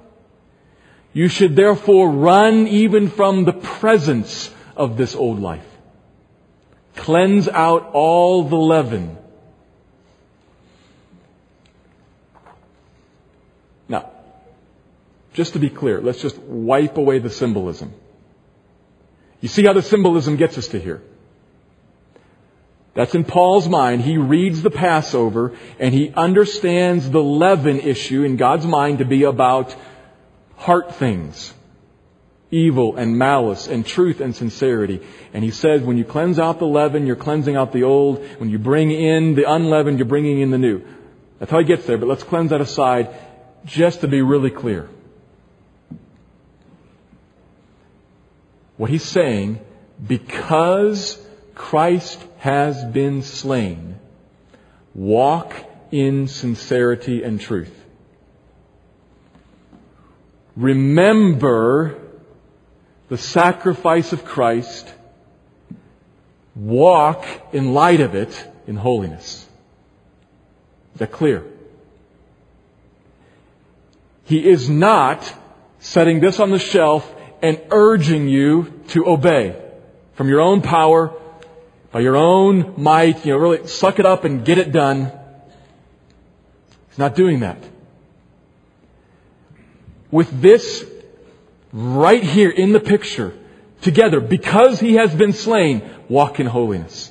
you 1.12 1.28
should 1.28 1.54
therefore 1.54 2.10
run 2.10 2.66
even 2.66 3.08
from 3.08 3.44
the 3.44 3.52
presence 3.52 4.50
of 4.76 4.96
this 4.96 5.14
old 5.14 5.40
life. 5.40 5.64
Cleanse 6.96 7.48
out 7.48 7.90
all 7.92 8.44
the 8.44 8.56
leaven. 8.56 9.16
Now, 13.88 14.10
just 15.32 15.52
to 15.52 15.60
be 15.60 15.70
clear, 15.70 16.00
let's 16.00 16.20
just 16.20 16.38
wipe 16.38 16.96
away 16.96 17.20
the 17.20 17.30
symbolism. 17.30 17.92
You 19.44 19.48
see 19.48 19.66
how 19.66 19.74
the 19.74 19.82
symbolism 19.82 20.36
gets 20.36 20.56
us 20.56 20.68
to 20.68 20.80
here. 20.80 21.02
That's 22.94 23.14
in 23.14 23.24
Paul's 23.24 23.68
mind. 23.68 24.00
He 24.00 24.16
reads 24.16 24.62
the 24.62 24.70
Passover 24.70 25.54
and 25.78 25.92
he 25.92 26.10
understands 26.14 27.10
the 27.10 27.22
leaven 27.22 27.78
issue 27.78 28.22
in 28.22 28.38
God's 28.38 28.64
mind 28.64 29.00
to 29.00 29.04
be 29.04 29.24
about 29.24 29.76
heart 30.56 30.94
things. 30.94 31.52
Evil 32.50 32.96
and 32.96 33.18
malice 33.18 33.66
and 33.66 33.84
truth 33.84 34.22
and 34.22 34.34
sincerity. 34.34 35.02
And 35.34 35.44
he 35.44 35.50
says 35.50 35.82
when 35.82 35.98
you 35.98 36.06
cleanse 36.06 36.38
out 36.38 36.58
the 36.58 36.64
leaven, 36.64 37.06
you're 37.06 37.14
cleansing 37.14 37.54
out 37.54 37.74
the 37.74 37.82
old. 37.82 38.24
When 38.38 38.48
you 38.48 38.58
bring 38.58 38.92
in 38.92 39.34
the 39.34 39.44
unleavened, 39.44 39.98
you're 39.98 40.08
bringing 40.08 40.40
in 40.40 40.52
the 40.52 40.56
new. 40.56 40.80
That's 41.38 41.50
how 41.50 41.58
he 41.58 41.66
gets 41.66 41.84
there, 41.84 41.98
but 41.98 42.08
let's 42.08 42.24
cleanse 42.24 42.48
that 42.48 42.62
aside 42.62 43.14
just 43.66 44.00
to 44.00 44.08
be 44.08 44.22
really 44.22 44.50
clear. 44.50 44.88
What 48.84 48.90
he's 48.90 49.02
saying, 49.02 49.60
because 50.06 51.18
Christ 51.54 52.22
has 52.36 52.84
been 52.84 53.22
slain, 53.22 53.98
walk 54.94 55.54
in 55.90 56.28
sincerity 56.28 57.22
and 57.22 57.40
truth. 57.40 57.74
Remember 60.54 61.98
the 63.08 63.16
sacrifice 63.16 64.12
of 64.12 64.26
Christ. 64.26 64.92
Walk 66.54 67.24
in 67.54 67.72
light 67.72 68.02
of 68.02 68.14
it 68.14 68.46
in 68.66 68.76
holiness. 68.76 69.48
Is 70.92 70.98
that 70.98 71.10
clear? 71.10 71.42
He 74.24 74.46
is 74.46 74.68
not 74.68 75.32
setting 75.78 76.20
this 76.20 76.38
on 76.38 76.50
the 76.50 76.58
shelf 76.58 77.10
and 77.42 77.60
urging 77.70 78.26
you 78.26 78.73
to 78.88 79.06
obey 79.06 79.60
from 80.14 80.28
your 80.28 80.40
own 80.40 80.62
power, 80.62 81.12
by 81.92 82.00
your 82.00 82.16
own 82.16 82.74
might, 82.76 83.24
you 83.24 83.32
know, 83.32 83.38
really 83.38 83.66
suck 83.66 83.98
it 83.98 84.06
up 84.06 84.24
and 84.24 84.44
get 84.44 84.58
it 84.58 84.72
done. 84.72 85.12
He's 86.88 86.98
not 86.98 87.14
doing 87.14 87.40
that. 87.40 87.58
With 90.10 90.40
this 90.40 90.84
right 91.72 92.22
here 92.22 92.50
in 92.50 92.72
the 92.72 92.80
picture, 92.80 93.36
together, 93.80 94.20
because 94.20 94.80
he 94.80 94.94
has 94.94 95.14
been 95.14 95.32
slain, 95.32 95.82
walk 96.08 96.40
in 96.40 96.46
holiness. 96.46 97.10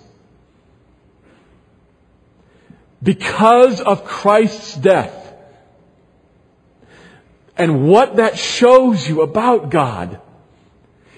Because 3.01 3.81
of 3.81 4.05
Christ's 4.05 4.75
death, 4.75 5.19
and 7.57 7.87
what 7.87 8.15
that 8.15 8.37
shows 8.37 9.07
you 9.07 9.21
about 9.21 9.69
God. 9.69 10.19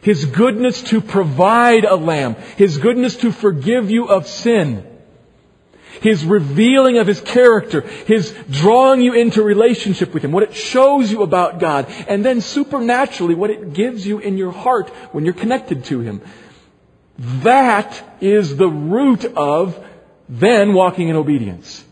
His 0.06 0.24
goodness 0.26 0.84
to 0.84 1.01
provide 1.01 1.84
a 1.84 1.95
lamb. 1.95 2.36
His 2.58 2.78
goodness 2.78 3.16
to 3.18 3.32
forgive 3.32 3.89
you 3.89 4.06
of 4.06 4.28
sin. 4.28 4.86
His 5.99 6.24
revealing 6.24 6.99
of 6.99 7.08
His 7.08 7.20
character. 7.22 7.82
His 7.82 8.32
drawing 8.51 9.01
you 9.01 9.14
into 9.14 9.41
relationship 9.41 10.14
with 10.14 10.24
Him. 10.24 10.32
What 10.32 10.43
it 10.43 10.53
shows 10.53 11.12
you 11.12 11.24
about 11.24 11.60
God. 11.60 11.88
And 12.08 12.24
then 12.24 12.41
supernaturally 12.41 13.34
what 13.34 13.49
it 13.49 13.74
gives 13.74 14.06
you 14.06 14.20
in 14.20 14.38
your 14.38 14.51
heart 14.51 14.89
when 15.12 15.26
you're 15.26 15.34
connected 15.34 15.86
to 15.86 16.01
Him. 16.01 16.22
That 17.18 18.20
is 18.22 18.56
the 18.56 18.70
root 18.70 19.26
of 19.26 19.84
then 20.30 20.76
walking 20.76 21.10
in 21.10 21.16
obedience. 21.16 21.84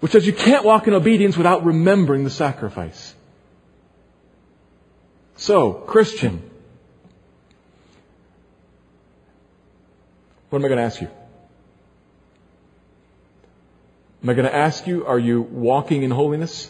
Which 0.00 0.10
says 0.10 0.26
you 0.26 0.32
can't 0.32 0.64
walk 0.64 0.88
in 0.88 0.94
obedience 0.94 1.36
without 1.36 1.64
remembering 1.64 2.24
the 2.24 2.30
sacrifice. 2.30 3.14
So, 5.38 5.72
Christian, 5.72 6.42
what 10.50 10.58
am 10.58 10.64
I 10.64 10.68
going 10.68 10.78
to 10.78 10.84
ask 10.84 11.00
you? 11.00 11.08
Am 14.20 14.28
I 14.28 14.34
going 14.34 14.46
to 14.46 14.54
ask 14.54 14.88
you, 14.88 15.06
are 15.06 15.18
you 15.18 15.40
walking 15.40 16.02
in 16.02 16.10
holiness? 16.10 16.68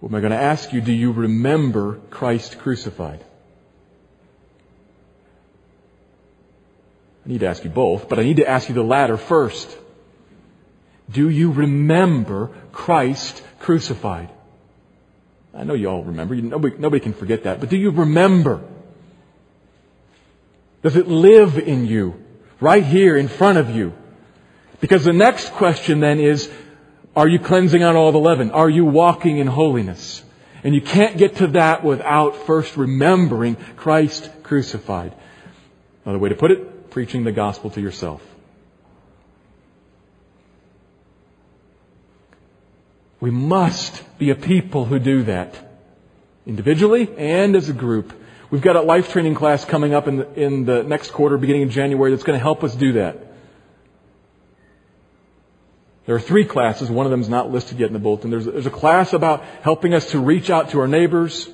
What 0.00 0.08
am 0.08 0.14
I 0.14 0.20
going 0.20 0.32
to 0.32 0.40
ask 0.40 0.72
you, 0.72 0.80
do 0.80 0.92
you 0.92 1.12
remember 1.12 2.00
Christ 2.08 2.58
crucified? 2.58 3.22
I 7.26 7.28
need 7.28 7.40
to 7.40 7.46
ask 7.46 7.62
you 7.62 7.70
both, 7.70 8.08
but 8.08 8.18
I 8.18 8.22
need 8.22 8.38
to 8.38 8.48
ask 8.48 8.70
you 8.70 8.74
the 8.74 8.82
latter 8.82 9.18
first. 9.18 9.76
Do 11.10 11.28
you 11.28 11.52
remember 11.52 12.52
Christ 12.72 13.42
crucified? 13.60 14.30
I 15.56 15.64
know 15.64 15.74
you 15.74 15.88
all 15.88 16.02
remember. 16.02 16.34
Nobody, 16.34 16.76
nobody 16.78 17.00
can 17.00 17.14
forget 17.14 17.44
that. 17.44 17.60
But 17.60 17.68
do 17.68 17.76
you 17.76 17.90
remember? 17.90 18.62
Does 20.82 20.96
it 20.96 21.08
live 21.08 21.58
in 21.58 21.86
you? 21.86 22.22
Right 22.60 22.84
here 22.84 23.16
in 23.16 23.28
front 23.28 23.58
of 23.58 23.70
you? 23.70 23.92
Because 24.80 25.04
the 25.04 25.12
next 25.12 25.52
question 25.52 26.00
then 26.00 26.18
is, 26.20 26.50
are 27.16 27.28
you 27.28 27.38
cleansing 27.38 27.82
out 27.82 27.94
all 27.94 28.12
the 28.12 28.18
leaven? 28.18 28.50
Are 28.50 28.68
you 28.68 28.84
walking 28.84 29.38
in 29.38 29.46
holiness? 29.46 30.22
And 30.64 30.74
you 30.74 30.80
can't 30.80 31.16
get 31.16 31.36
to 31.36 31.48
that 31.48 31.84
without 31.84 32.36
first 32.46 32.76
remembering 32.76 33.56
Christ 33.76 34.30
crucified. 34.42 35.14
Another 36.04 36.18
way 36.18 36.30
to 36.30 36.34
put 36.34 36.50
it, 36.50 36.90
preaching 36.90 37.24
the 37.24 37.32
gospel 37.32 37.70
to 37.70 37.80
yourself. 37.80 38.22
We 43.24 43.30
must 43.30 44.02
be 44.18 44.28
a 44.28 44.34
people 44.34 44.84
who 44.84 44.98
do 44.98 45.22
that. 45.22 45.56
Individually 46.44 47.08
and 47.16 47.56
as 47.56 47.70
a 47.70 47.72
group. 47.72 48.12
We've 48.50 48.60
got 48.60 48.76
a 48.76 48.82
life 48.82 49.12
training 49.12 49.34
class 49.34 49.64
coming 49.64 49.94
up 49.94 50.06
in 50.08 50.16
the, 50.18 50.34
in 50.34 50.66
the 50.66 50.82
next 50.82 51.12
quarter, 51.12 51.38
beginning 51.38 51.62
in 51.62 51.70
January, 51.70 52.10
that's 52.10 52.22
going 52.22 52.38
to 52.38 52.42
help 52.42 52.62
us 52.62 52.74
do 52.74 52.92
that. 52.92 53.16
There 56.04 56.14
are 56.14 56.20
three 56.20 56.44
classes. 56.44 56.90
One 56.90 57.06
of 57.06 57.12
them 57.12 57.22
is 57.22 57.30
not 57.30 57.50
listed 57.50 57.80
yet 57.80 57.86
in 57.86 57.94
the 57.94 57.98
bulletin. 57.98 58.30
There's, 58.30 58.44
there's 58.44 58.66
a 58.66 58.70
class 58.70 59.14
about 59.14 59.42
helping 59.62 59.94
us 59.94 60.10
to 60.10 60.18
reach 60.18 60.50
out 60.50 60.68
to 60.72 60.80
our 60.80 60.86
neighbors. 60.86 61.48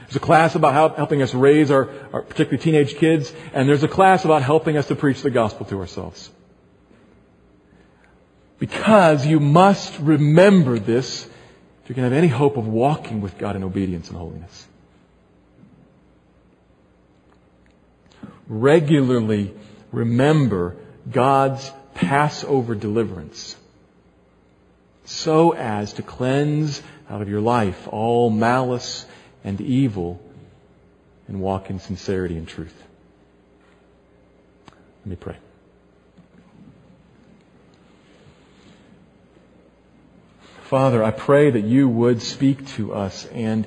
There's 0.00 0.16
a 0.16 0.20
class 0.20 0.54
about 0.54 0.74
how, 0.74 0.90
helping 0.90 1.22
us 1.22 1.32
raise 1.32 1.70
our, 1.70 1.88
our 2.12 2.20
particularly 2.20 2.62
teenage 2.62 2.96
kids. 2.98 3.32
And 3.54 3.66
there's 3.66 3.84
a 3.84 3.88
class 3.88 4.26
about 4.26 4.42
helping 4.42 4.76
us 4.76 4.88
to 4.88 4.96
preach 4.96 5.22
the 5.22 5.30
gospel 5.30 5.64
to 5.64 5.80
ourselves. 5.80 6.30
Because 8.58 9.26
you 9.26 9.40
must 9.40 9.98
remember 9.98 10.78
this 10.78 11.24
if 11.82 11.88
you 11.88 11.94
can 11.94 12.04
have 12.04 12.12
any 12.12 12.28
hope 12.28 12.56
of 12.56 12.66
walking 12.66 13.20
with 13.20 13.36
God 13.36 13.56
in 13.56 13.64
obedience 13.64 14.08
and 14.08 14.16
holiness. 14.16 14.66
Regularly 18.46 19.54
remember 19.92 20.76
God's 21.10 21.70
Passover 21.94 22.74
deliverance. 22.74 23.56
so 25.04 25.52
as 25.52 25.92
to 25.94 26.02
cleanse 26.02 26.82
out 27.08 27.22
of 27.22 27.28
your 27.28 27.40
life 27.40 27.88
all 27.88 28.30
malice 28.30 29.04
and 29.42 29.60
evil 29.60 30.20
and 31.28 31.40
walk 31.40 31.70
in 31.70 31.78
sincerity 31.78 32.36
and 32.36 32.48
truth. 32.48 32.74
Let 35.00 35.06
me 35.06 35.16
pray. 35.16 35.36
Father, 40.74 41.04
I 41.04 41.12
pray 41.12 41.52
that 41.52 41.62
you 41.62 41.88
would 41.88 42.20
speak 42.20 42.66
to 42.70 42.94
us 42.94 43.26
and 43.26 43.64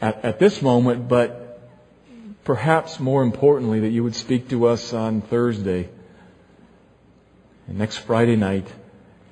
at, 0.00 0.24
at, 0.24 0.38
this 0.38 0.62
moment, 0.62 1.06
but 1.06 1.60
perhaps 2.44 2.98
more 2.98 3.22
importantly, 3.22 3.80
that 3.80 3.90
you 3.90 4.02
would 4.02 4.14
speak 4.14 4.48
to 4.48 4.68
us 4.68 4.94
on 4.94 5.20
Thursday 5.20 5.90
and 7.68 7.76
next 7.76 7.98
Friday 7.98 8.36
night, 8.36 8.66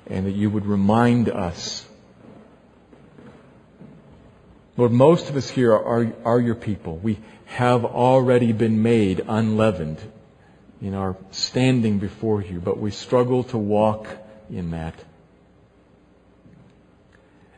and 0.05 0.27
that 0.27 0.33
you 0.33 0.51
would 0.51 0.67
remind 0.67 1.29
us. 1.29 1.83
Lord, 4.77 4.91
most 4.91 5.31
of 5.31 5.37
us 5.37 5.49
here 5.49 5.73
are, 5.73 6.13
are 6.23 6.39
your 6.39 6.53
people. 6.53 6.97
We 6.97 7.17
have 7.45 7.83
already 7.83 8.51
been 8.51 8.83
made 8.83 9.19
unleavened 9.27 9.97
in 10.79 10.93
our 10.93 11.17
standing 11.31 11.97
before 11.97 12.43
you, 12.43 12.59
but 12.59 12.77
we 12.77 12.91
struggle 12.91 13.45
to 13.45 13.57
walk 13.57 14.07
in 14.51 14.69
that. 14.69 15.04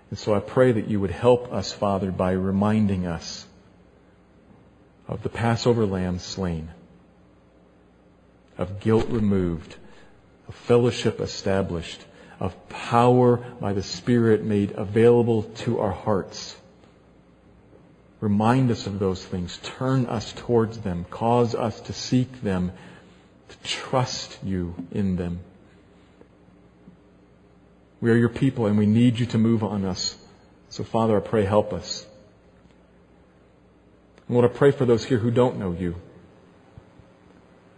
And 0.09 0.17
so 0.17 0.33
I 0.33 0.39
pray 0.39 0.71
that 0.71 0.87
you 0.87 0.99
would 0.99 1.11
help 1.11 1.51
us, 1.51 1.73
Father, 1.73 2.11
by 2.11 2.31
reminding 2.31 3.05
us 3.05 3.45
of 5.07 5.23
the 5.23 5.29
Passover 5.29 5.85
lamb 5.85 6.19
slain, 6.19 6.69
of 8.57 8.79
guilt 8.79 9.07
removed, 9.09 9.75
of 10.47 10.55
fellowship 10.55 11.19
established, 11.19 12.03
of 12.39 12.69
power 12.69 13.37
by 13.59 13.73
the 13.73 13.83
Spirit 13.83 14.43
made 14.43 14.71
available 14.71 15.43
to 15.43 15.79
our 15.79 15.91
hearts. 15.91 16.55
Remind 18.19 18.71
us 18.71 18.87
of 18.87 18.99
those 18.99 19.23
things. 19.23 19.57
Turn 19.61 20.05
us 20.07 20.33
towards 20.33 20.79
them. 20.79 21.05
Cause 21.09 21.53
us 21.53 21.79
to 21.81 21.93
seek 21.93 22.41
them, 22.41 22.71
to 23.49 23.57
trust 23.63 24.39
you 24.43 24.73
in 24.91 25.17
them. 25.17 25.39
We 27.99 28.11
are 28.11 28.15
your 28.15 28.29
people 28.29 28.67
and 28.67 28.77
we 28.77 28.85
need 28.85 29.19
you 29.19 29.25
to 29.27 29.37
move 29.37 29.63
on 29.63 29.85
us. 29.85 30.17
So 30.69 30.83
Father, 30.83 31.17
I 31.17 31.19
pray 31.19 31.45
help 31.45 31.73
us. 31.73 32.05
And 34.27 34.37
Lord, 34.37 34.49
I 34.49 34.53
pray 34.53 34.71
for 34.71 34.85
those 34.85 35.05
here 35.05 35.17
who 35.17 35.31
don't 35.31 35.57
know 35.57 35.71
you. 35.71 35.95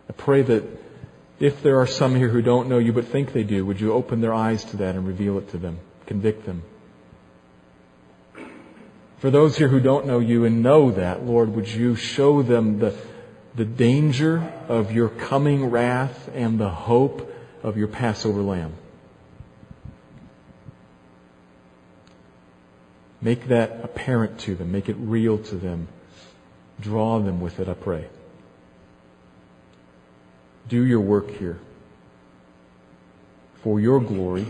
I 0.09 0.13
pray 0.13 0.41
that 0.41 0.63
if 1.39 1.61
there 1.63 1.79
are 1.79 1.87
some 1.87 2.15
here 2.15 2.27
who 2.27 2.41
don't 2.41 2.67
know 2.67 2.79
you 2.79 2.91
but 2.91 3.07
think 3.07 3.31
they 3.31 3.43
do, 3.43 3.65
would 3.65 3.79
you 3.79 3.93
open 3.93 4.19
their 4.19 4.33
eyes 4.33 4.63
to 4.65 4.77
that 4.77 4.95
and 4.95 5.07
reveal 5.07 5.37
it 5.37 5.49
to 5.51 5.57
them, 5.57 5.79
convict 6.05 6.45
them? 6.45 6.63
For 9.19 9.29
those 9.29 9.57
here 9.57 9.67
who 9.67 9.79
don't 9.79 10.05
know 10.05 10.19
you 10.19 10.45
and 10.45 10.63
know 10.63 10.91
that, 10.91 11.25
Lord, 11.25 11.53
would 11.55 11.67
you 11.67 11.95
show 11.95 12.41
them 12.41 12.79
the, 12.79 12.95
the 13.55 13.65
danger 13.65 14.51
of 14.67 14.91
your 14.91 15.09
coming 15.09 15.65
wrath 15.65 16.29
and 16.33 16.59
the 16.59 16.69
hope 16.69 17.31
of 17.61 17.77
your 17.77 17.89
Passover 17.89 18.41
lamb? 18.41 18.73
Make 23.21 23.47
that 23.47 23.81
apparent 23.83 24.39
to 24.41 24.55
them. 24.55 24.71
Make 24.71 24.89
it 24.89 24.95
real 24.97 25.37
to 25.37 25.55
them. 25.55 25.87
Draw 26.79 27.19
them 27.19 27.41
with 27.41 27.59
it, 27.59 27.67
I 27.67 27.73
pray. 27.73 28.07
Do 30.69 30.85
your 30.85 31.01
work 31.01 31.31
here 31.31 31.59
for 33.63 33.79
your 33.79 33.99
glory, 33.99 34.45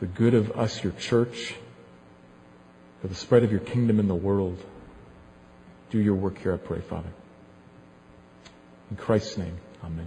the 0.00 0.06
good 0.06 0.32
of 0.34 0.52
us, 0.52 0.82
your 0.82 0.92
church, 0.92 1.54
for 3.00 3.08
the 3.08 3.14
spread 3.14 3.44
of 3.44 3.50
your 3.50 3.60
kingdom 3.60 4.00
in 4.00 4.08
the 4.08 4.14
world. 4.14 4.58
Do 5.90 5.98
your 5.98 6.14
work 6.14 6.38
here, 6.38 6.54
I 6.54 6.56
pray, 6.56 6.80
Father. 6.80 7.10
In 8.90 8.96
Christ's 8.96 9.36
name, 9.36 9.58
amen. 9.84 10.06